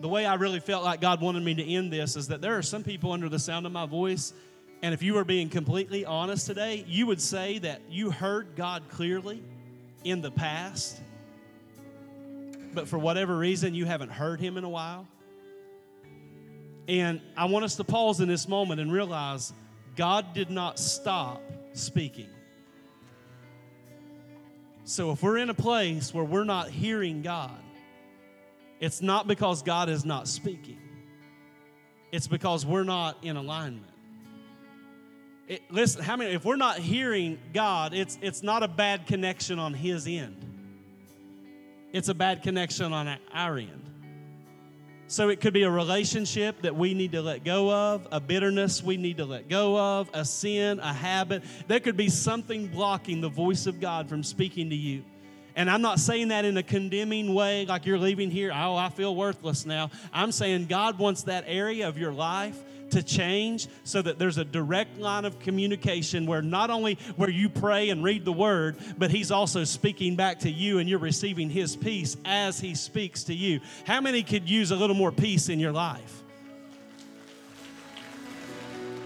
the 0.01 0.08
way 0.08 0.26
I 0.26 0.36
really 0.36 0.60
felt 0.60 0.84
like 0.84 1.01
God 1.01 1.22
wanted 1.22 1.43
me 1.43 1.56
to 1.56 1.64
end 1.64 1.91
this 1.91 2.16
is 2.16 2.28
that 2.28 2.41
there 2.41 2.58
are 2.58 2.62
some 2.62 2.84
people 2.84 3.12
under 3.12 3.30
the 3.30 3.39
sound 3.39 3.66
of 3.66 3.72
my 3.72 3.86
voice, 3.86 4.34
and 4.82 4.93
if 4.93 5.01
you 5.01 5.14
were 5.14 5.24
being 5.24 5.49
completely 5.49 6.06
honest 6.06 6.45
today, 6.45 6.84
you 6.88 7.08
would 7.08 7.22
say 7.22 7.58
that 7.60 7.82
you 7.89 8.12
heard 8.12 8.56
God 8.56 8.84
clearly 8.89 9.41
in 10.04 10.22
the 10.22 10.32
past, 10.32 10.99
but 12.74 12.88
for 12.88 12.97
whatever 12.97 13.38
reason, 13.38 13.74
you 13.74 13.86
haven't 13.86 14.11
heard 14.11 14.39
Him 14.39 14.57
in 14.57 14.63
a 14.63 14.69
while. 14.69 15.07
And 16.88 17.21
I 17.38 17.45
want 17.45 17.65
us 17.65 17.76
to 17.78 17.84
pause 17.84 18.19
in 18.19 18.28
this 18.28 18.47
moment 18.47 18.82
and 18.82 18.91
realize 18.91 19.53
God 19.95 20.34
did 20.34 20.49
not 20.49 20.78
stop 20.80 21.41
speaking. 21.74 22.30
So 24.86 25.11
if 25.11 25.24
we're 25.24 25.38
in 25.38 25.49
a 25.49 25.53
place 25.53 26.13
where 26.13 26.26
we're 26.26 26.43
not 26.43 26.69
hearing 26.69 27.21
God, 27.21 27.51
it's 28.82 29.01
not 29.01 29.28
because 29.28 29.63
God 29.63 29.88
is 29.88 30.03
not 30.03 30.28
speaking, 30.28 30.80
it's 32.11 32.28
because 32.28 32.65
we're 32.65 32.84
not 32.84 33.17
in 33.24 33.38
alignment. 33.38 33.91
It, 35.47 35.61
listen, 35.69 36.01
how 36.01 36.15
many, 36.15 36.32
if 36.32 36.45
we're 36.45 36.55
not 36.55 36.80
hearing 36.80 37.38
God, 37.53 37.93
it's, 37.93 38.17
it's 38.21 38.43
not 38.43 38.63
a 38.63 38.67
bad 38.67 39.07
connection 39.07 39.59
on 39.59 39.74
His 39.74 40.07
end, 40.07 40.53
it's 41.93 42.09
a 42.09 42.13
bad 42.13 42.43
connection 42.43 42.91
on 42.91 43.17
our 43.33 43.57
end. 43.57 43.83
So 45.07 45.29
it 45.29 45.41
could 45.41 45.53
be 45.53 45.61
a 45.61 45.69
relationship 45.69 46.63
that 46.63 46.75
we 46.75 46.95
need 46.95 47.11
to 47.11 47.21
let 47.21 47.43
go 47.43 47.71
of, 47.71 48.07
a 48.11 48.19
bitterness 48.19 48.81
we 48.81 48.97
need 48.97 49.17
to 49.17 49.25
let 49.25 49.47
go 49.47 49.77
of, 49.77 50.09
a 50.11 50.25
sin, 50.25 50.79
a 50.79 50.91
habit. 50.91 51.43
There 51.67 51.79
could 51.79 51.95
be 51.95 52.09
something 52.09 52.67
blocking 52.67 53.21
the 53.21 53.29
voice 53.29 53.67
of 53.67 53.79
God 53.79 54.09
from 54.09 54.23
speaking 54.23 54.71
to 54.71 54.75
you. 54.75 55.03
And 55.55 55.69
I'm 55.69 55.83
not 55.83 55.99
saying 55.99 56.29
that 56.29 56.45
in 56.45 56.57
a 56.57 56.63
condemning 56.63 57.35
way, 57.35 57.67
like 57.67 57.85
you're 57.85 57.99
leaving 57.99 58.31
here, 58.31 58.51
oh, 58.51 58.75
I 58.75 58.89
feel 58.89 59.15
worthless 59.15 59.67
now. 59.67 59.91
I'm 60.11 60.31
saying 60.31 60.65
God 60.65 60.97
wants 60.97 61.23
that 61.23 61.43
area 61.45 61.87
of 61.87 61.97
your 61.97 62.11
life 62.11 62.59
to 62.93 63.03
change 63.03 63.67
so 63.83 64.01
that 64.01 64.17
there's 64.17 64.37
a 64.37 64.45
direct 64.45 64.97
line 64.97 65.25
of 65.25 65.39
communication 65.39 66.25
where 66.25 66.41
not 66.41 66.69
only 66.69 66.97
where 67.15 67.29
you 67.29 67.49
pray 67.49 67.89
and 67.89 68.03
read 68.03 68.25
the 68.25 68.33
word, 68.33 68.77
but 68.97 69.11
he's 69.11 69.31
also 69.31 69.63
speaking 69.63 70.15
back 70.15 70.39
to 70.39 70.49
you 70.49 70.79
and 70.79 70.89
you're 70.89 70.99
receiving 70.99 71.49
his 71.49 71.75
peace 71.75 72.17
as 72.25 72.59
he 72.59 72.73
speaks 72.73 73.25
to 73.25 73.33
you. 73.33 73.59
How 73.85 74.01
many 74.01 74.23
could 74.23 74.49
use 74.49 74.71
a 74.71 74.75
little 74.75 74.95
more 74.95 75.11
peace 75.11 75.49
in 75.49 75.59
your 75.59 75.71
life? 75.71 76.23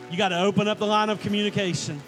You 0.09 0.17
got 0.17 0.29
to 0.29 0.39
open 0.39 0.67
up 0.67 0.77
the 0.77 0.87
line 0.87 1.09
of 1.09 1.19
communication. 1.19 2.01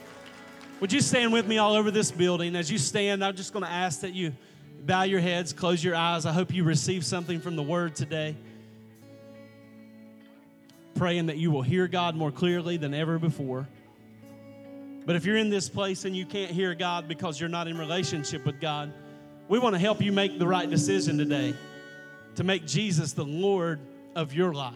Would 0.79 0.93
you 0.93 1.01
stand 1.01 1.33
with 1.33 1.45
me 1.45 1.57
all 1.57 1.73
over 1.73 1.91
this 1.91 2.11
building? 2.11 2.55
As 2.55 2.71
you 2.71 2.77
stand, 2.77 3.23
I'm 3.23 3.35
just 3.35 3.51
going 3.51 3.65
to 3.65 3.71
ask 3.71 4.01
that 4.01 4.13
you 4.13 4.33
bow 4.85 5.03
your 5.03 5.19
heads, 5.19 5.51
close 5.51 5.83
your 5.83 5.95
eyes. 5.95 6.25
I 6.25 6.31
hope 6.31 6.53
you 6.53 6.63
receive 6.63 7.03
something 7.03 7.41
from 7.41 7.57
the 7.57 7.63
word 7.63 7.95
today 7.95 8.37
praying 10.99 11.27
that 11.27 11.37
you 11.37 11.49
will 11.49 11.61
hear 11.61 11.87
God 11.87 12.13
more 12.13 12.29
clearly 12.29 12.75
than 12.75 12.93
ever 12.93 13.17
before. 13.17 13.65
But 15.05 15.15
if 15.15 15.25
you're 15.25 15.37
in 15.37 15.49
this 15.49 15.69
place 15.69 16.03
and 16.03 16.13
you 16.13 16.25
can't 16.25 16.51
hear 16.51 16.75
God 16.75 17.07
because 17.07 17.39
you're 17.39 17.47
not 17.47 17.69
in 17.69 17.77
relationship 17.77 18.45
with 18.45 18.59
God, 18.59 18.91
we 19.47 19.59
want 19.59 19.75
to 19.75 19.79
help 19.79 20.01
you 20.01 20.11
make 20.11 20.37
the 20.37 20.45
right 20.45 20.69
decision 20.69 21.17
today 21.17 21.55
to 22.35 22.43
make 22.43 22.67
Jesus 22.67 23.13
the 23.13 23.23
Lord 23.23 23.79
of 24.13 24.33
your 24.33 24.53
life. 24.53 24.75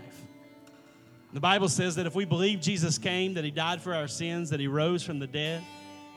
The 1.34 1.42
Bible 1.42 1.68
says 1.68 1.96
that 1.96 2.06
if 2.06 2.16
we 2.16 2.24
believe 2.24 2.62
Jesus 2.62 2.98
came, 2.98 3.34
that 3.34 3.44
he 3.44 3.52
died 3.52 3.82
for 3.82 3.94
our 3.94 4.08
sins, 4.08 4.50
that 4.52 4.62
he 4.62 4.68
rose 4.68 5.04
from 5.04 5.20
the 5.20 5.28
dead, 5.28 5.62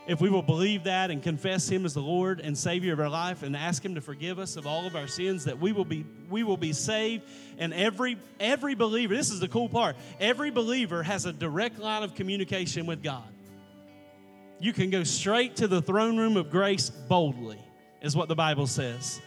if 0.07 0.21
we 0.21 0.29
will 0.29 0.41
believe 0.41 0.85
that 0.85 1.11
and 1.11 1.21
confess 1.21 1.67
him 1.67 1.85
as 1.85 1.93
the 1.93 2.01
Lord 2.01 2.39
and 2.39 2.57
Savior 2.57 2.93
of 2.93 2.99
our 2.99 3.09
life 3.09 3.43
and 3.43 3.55
ask 3.55 3.83
him 3.83 3.95
to 3.95 4.01
forgive 4.01 4.39
us 4.39 4.55
of 4.55 4.65
all 4.65 4.87
of 4.87 4.95
our 4.95 5.07
sins, 5.07 5.43
that 5.43 5.59
we 5.59 5.73
will 5.73 5.85
be 5.85 6.05
we 6.29 6.43
will 6.43 6.57
be 6.57 6.71
saved. 6.71 7.23
And 7.57 7.73
every 7.73 8.17
every 8.39 8.73
believer, 8.73 9.15
this 9.15 9.29
is 9.29 9.41
the 9.41 9.49
cool 9.49 9.67
part, 9.67 9.97
every 10.19 10.49
believer 10.49 11.03
has 11.03 11.25
a 11.25 11.33
direct 11.33 11.77
line 11.77 12.03
of 12.03 12.15
communication 12.15 12.85
with 12.85 13.03
God. 13.03 13.27
You 14.59 14.73
can 14.73 14.89
go 14.89 15.03
straight 15.03 15.57
to 15.57 15.67
the 15.67 15.81
throne 15.81 16.17
room 16.17 16.37
of 16.37 16.49
grace 16.49 16.89
boldly, 16.89 17.59
is 18.01 18.15
what 18.15 18.29
the 18.29 18.35
Bible 18.35 18.65
says. 18.65 19.19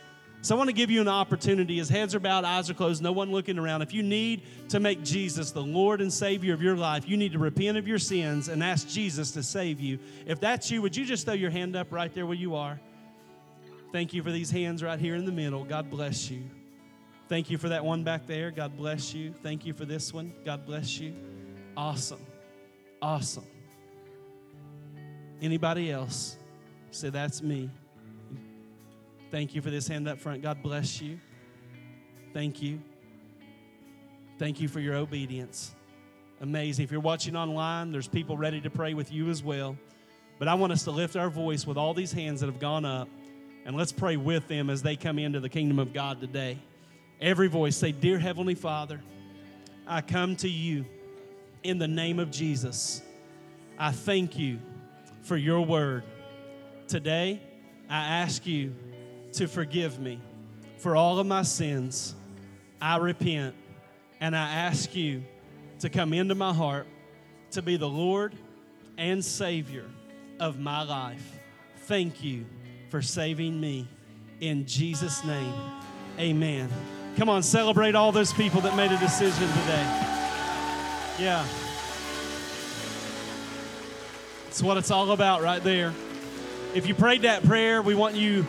So 0.42 0.54
I 0.54 0.58
want 0.58 0.68
to 0.68 0.74
give 0.74 0.90
you 0.90 1.02
an 1.02 1.08
opportunity 1.08 1.78
as 1.80 1.90
heads 1.90 2.14
are 2.14 2.20
bowed, 2.20 2.44
eyes 2.44 2.70
are 2.70 2.74
closed, 2.74 3.02
no 3.02 3.12
one 3.12 3.30
looking 3.30 3.58
around. 3.58 3.82
If 3.82 3.92
you 3.92 4.02
need 4.02 4.42
to 4.70 4.80
make 4.80 5.02
Jesus 5.02 5.50
the 5.50 5.62
Lord 5.62 6.00
and 6.00 6.10
Savior 6.10 6.54
of 6.54 6.62
your 6.62 6.76
life, 6.76 7.06
you 7.06 7.18
need 7.18 7.32
to 7.32 7.38
repent 7.38 7.76
of 7.76 7.86
your 7.86 7.98
sins 7.98 8.48
and 8.48 8.62
ask 8.62 8.88
Jesus 8.88 9.32
to 9.32 9.42
save 9.42 9.80
you. 9.80 9.98
If 10.26 10.40
that's 10.40 10.70
you, 10.70 10.80
would 10.80 10.96
you 10.96 11.04
just 11.04 11.26
throw 11.26 11.34
your 11.34 11.50
hand 11.50 11.76
up 11.76 11.92
right 11.92 12.12
there 12.14 12.24
where 12.24 12.36
you 12.36 12.54
are? 12.54 12.80
Thank 13.92 14.14
you 14.14 14.22
for 14.22 14.30
these 14.30 14.50
hands 14.50 14.82
right 14.82 14.98
here 14.98 15.14
in 15.14 15.26
the 15.26 15.32
middle. 15.32 15.64
God 15.64 15.90
bless 15.90 16.30
you. 16.30 16.42
Thank 17.28 17.50
you 17.50 17.58
for 17.58 17.68
that 17.68 17.84
one 17.84 18.02
back 18.02 18.26
there. 18.26 18.50
God 18.50 18.76
bless 18.76 19.12
you. 19.12 19.34
Thank 19.42 19.66
you 19.66 19.74
for 19.74 19.84
this 19.84 20.12
one. 20.12 20.32
God 20.44 20.64
bless 20.64 20.98
you. 20.98 21.14
Awesome. 21.76 22.24
Awesome. 23.02 23.46
Anybody 25.42 25.90
else? 25.90 26.36
Say, 26.92 27.10
that's 27.10 27.42
me. 27.42 27.70
Thank 29.30 29.54
you 29.54 29.62
for 29.62 29.70
this 29.70 29.86
hand 29.86 30.08
up 30.08 30.18
front. 30.18 30.42
God 30.42 30.62
bless 30.62 31.00
you. 31.00 31.20
Thank 32.32 32.60
you. 32.62 32.80
Thank 34.38 34.60
you 34.60 34.68
for 34.68 34.80
your 34.80 34.96
obedience. 34.96 35.74
Amazing. 36.40 36.84
If 36.84 36.90
you're 36.90 37.00
watching 37.00 37.36
online, 37.36 37.92
there's 37.92 38.08
people 38.08 38.36
ready 38.36 38.60
to 38.62 38.70
pray 38.70 38.94
with 38.94 39.12
you 39.12 39.28
as 39.28 39.42
well. 39.42 39.76
But 40.38 40.48
I 40.48 40.54
want 40.54 40.72
us 40.72 40.84
to 40.84 40.90
lift 40.90 41.14
our 41.14 41.28
voice 41.28 41.66
with 41.66 41.76
all 41.76 41.92
these 41.92 42.12
hands 42.12 42.40
that 42.40 42.46
have 42.46 42.58
gone 42.58 42.84
up, 42.84 43.08
and 43.66 43.76
let's 43.76 43.92
pray 43.92 44.16
with 44.16 44.48
them 44.48 44.70
as 44.70 44.82
they 44.82 44.96
come 44.96 45.18
into 45.18 45.38
the 45.38 45.50
kingdom 45.50 45.78
of 45.78 45.92
God 45.92 46.20
today. 46.20 46.58
Every 47.20 47.48
voice 47.48 47.76
say, 47.76 47.92
Dear 47.92 48.18
Heavenly 48.18 48.54
Father, 48.54 49.00
I 49.86 50.00
come 50.00 50.34
to 50.36 50.48
you 50.48 50.86
in 51.62 51.78
the 51.78 51.88
name 51.88 52.18
of 52.18 52.30
Jesus. 52.30 53.02
I 53.78 53.92
thank 53.92 54.38
you 54.38 54.58
for 55.22 55.36
your 55.36 55.60
word. 55.60 56.04
Today, 56.88 57.42
I 57.90 58.22
ask 58.22 58.46
you 58.46 58.74
to 59.32 59.46
forgive 59.46 59.98
me 59.98 60.20
for 60.78 60.96
all 60.96 61.18
of 61.18 61.26
my 61.26 61.42
sins. 61.42 62.14
I 62.80 62.96
repent 62.96 63.54
and 64.20 64.36
I 64.36 64.52
ask 64.52 64.94
you 64.94 65.22
to 65.80 65.88
come 65.88 66.12
into 66.12 66.34
my 66.34 66.52
heart 66.52 66.86
to 67.52 67.62
be 67.62 67.76
the 67.76 67.88
Lord 67.88 68.34
and 68.96 69.24
Savior 69.24 69.86
of 70.38 70.58
my 70.58 70.82
life. 70.82 71.38
Thank 71.86 72.22
you 72.22 72.46
for 72.88 73.02
saving 73.02 73.60
me. 73.60 73.88
In 74.40 74.66
Jesus' 74.66 75.24
name, 75.24 75.54
amen. 76.18 76.70
Come 77.16 77.28
on, 77.28 77.42
celebrate 77.42 77.94
all 77.94 78.12
those 78.12 78.32
people 78.32 78.60
that 78.62 78.76
made 78.76 78.90
a 78.90 78.98
decision 78.98 79.48
today. 79.48 80.16
Yeah. 81.18 81.44
It's 84.48 84.62
what 84.62 84.76
it's 84.78 84.90
all 84.90 85.10
about 85.12 85.42
right 85.42 85.62
there. 85.62 85.92
If 86.74 86.86
you 86.86 86.94
prayed 86.94 87.22
that 87.22 87.44
prayer, 87.44 87.82
we 87.82 87.94
want 87.94 88.14
you 88.14 88.46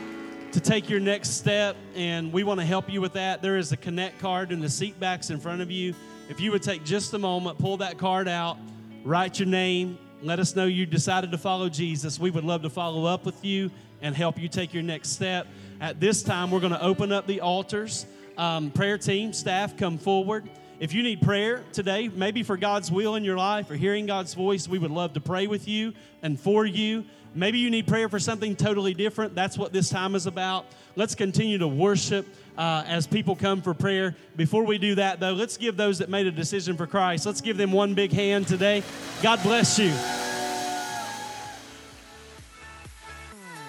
to 0.52 0.60
take 0.60 0.90
your 0.90 1.00
next 1.00 1.38
step, 1.38 1.78
and 1.96 2.34
we 2.34 2.44
want 2.44 2.60
to 2.60 2.66
help 2.66 2.90
you 2.90 3.00
with 3.00 3.14
that. 3.14 3.42
There 3.42 3.58
is 3.58 3.72
a 3.72 3.78
connect 3.78 4.20
card 4.20 4.52
in 4.52 4.60
the 4.60 4.70
seat 4.70 5.00
backs 5.00 5.30
in 5.30 5.40
front 5.40 5.62
of 5.62 5.72
you. 5.72 5.96
If 6.30 6.42
you 6.42 6.52
would 6.52 6.62
take 6.62 6.84
just 6.84 7.14
a 7.14 7.20
moment, 7.20 7.58
pull 7.58 7.78
that 7.78 7.98
card 7.98 8.28
out, 8.28 8.58
write 9.06 9.40
your 9.40 9.48
name, 9.48 9.98
let 10.22 10.40
us 10.40 10.54
know 10.54 10.66
you 10.66 10.86
decided 10.86 11.32
to 11.32 11.38
follow 11.38 11.70
Jesus. 11.70 12.20
We 12.20 12.32
would 12.32 12.44
love 12.44 12.64
to 12.64 12.70
follow 12.70 13.06
up 13.06 13.26
with 13.26 13.46
you 13.46 13.72
and 14.02 14.14
help 14.14 14.38
you 14.38 14.50
take 14.50 14.74
your 14.74 14.84
next 14.84 15.12
step. 15.12 15.48
At 15.80 16.02
this 16.02 16.22
time, 16.22 16.52
we're 16.52 16.60
going 16.60 16.74
to 16.74 16.84
open 16.84 17.14
up 17.14 17.28
the 17.28 17.40
altars. 17.40 18.06
Um, 18.38 18.72
prayer 18.72 18.98
team, 18.98 19.32
staff, 19.32 19.78
come 19.78 19.98
forward. 19.98 20.50
If 20.82 20.94
you 20.94 21.02
need 21.02 21.22
prayer 21.22 21.64
today, 21.72 22.10
maybe 22.10 22.44
for 22.44 22.58
God's 22.58 22.92
will 22.92 23.16
in 23.16 23.24
your 23.24 23.38
life 23.38 23.70
or 23.72 23.76
hearing 23.76 24.06
God's 24.06 24.34
voice, 24.34 24.68
we 24.68 24.80
would 24.80 24.92
love 24.92 25.14
to 25.14 25.22
pray 25.22 25.48
with 25.48 25.68
you 25.68 25.94
and 26.22 26.38
for 26.38 26.66
you. 26.66 27.06
Maybe 27.34 27.60
you 27.60 27.70
need 27.70 27.88
prayer 27.88 28.10
for 28.10 28.20
something 28.20 28.56
totally 28.56 28.94
different. 28.94 29.36
That's 29.36 29.58
what 29.58 29.72
this 29.72 29.90
time 29.90 30.16
is 30.16 30.28
about. 30.28 30.66
Let's 30.96 31.16
continue 31.16 31.58
to 31.58 31.68
worship 31.68 32.28
uh, 32.58 32.84
as 32.86 33.08
people 33.08 33.36
come 33.36 33.62
for 33.62 33.74
prayer. 33.74 34.16
Before 34.36 34.66
we 34.66 34.78
do 34.78 34.96
that, 34.96 35.20
though, 35.20 35.34
let's 35.34 35.58
give 35.58 35.78
those 35.78 36.00
that 36.00 36.10
made 36.10 36.28
a 36.28 36.32
decision 36.32 36.76
for 36.76 36.88
Christ, 36.88 37.26
let's 37.26 37.42
give 37.42 37.58
them 37.58 37.72
one 37.72 37.94
big 37.94 38.12
hand 38.12 38.48
today. 38.48 38.84
God 39.22 39.42
bless 39.44 39.80
you. 39.80 39.94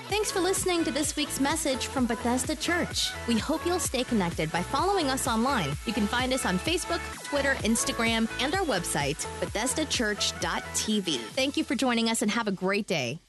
Thanks 0.09 0.31
for 0.31 0.41
listening 0.41 0.85
to 0.85 0.91
this 0.91 1.17
week's 1.17 1.41
message 1.41 1.87
from 1.87 2.05
Bethesda 2.07 2.55
Church. 2.55 3.11
We 3.27 3.39
hope 3.39 3.65
you'll 3.65 3.81
stay 3.81 4.05
connected 4.05 4.53
by 4.53 4.63
following 4.63 5.09
us 5.09 5.27
online. 5.27 5.71
You 5.87 5.95
can 5.95 6.07
find 6.07 6.35
us 6.35 6.45
on 6.45 6.59
Facebook, 6.59 7.01
Twitter, 7.25 7.55
Instagram, 7.61 8.29
and 8.41 8.55
our 8.55 8.65
website, 8.65 9.25
BethesdaChurch.tv. 9.41 11.17
Thank 11.17 11.57
you 11.57 11.65
for 11.65 11.75
joining 11.75 12.11
us 12.11 12.21
and 12.21 12.31
have 12.31 12.47
a 12.47 12.53
great 12.53 12.87
day. 12.87 13.21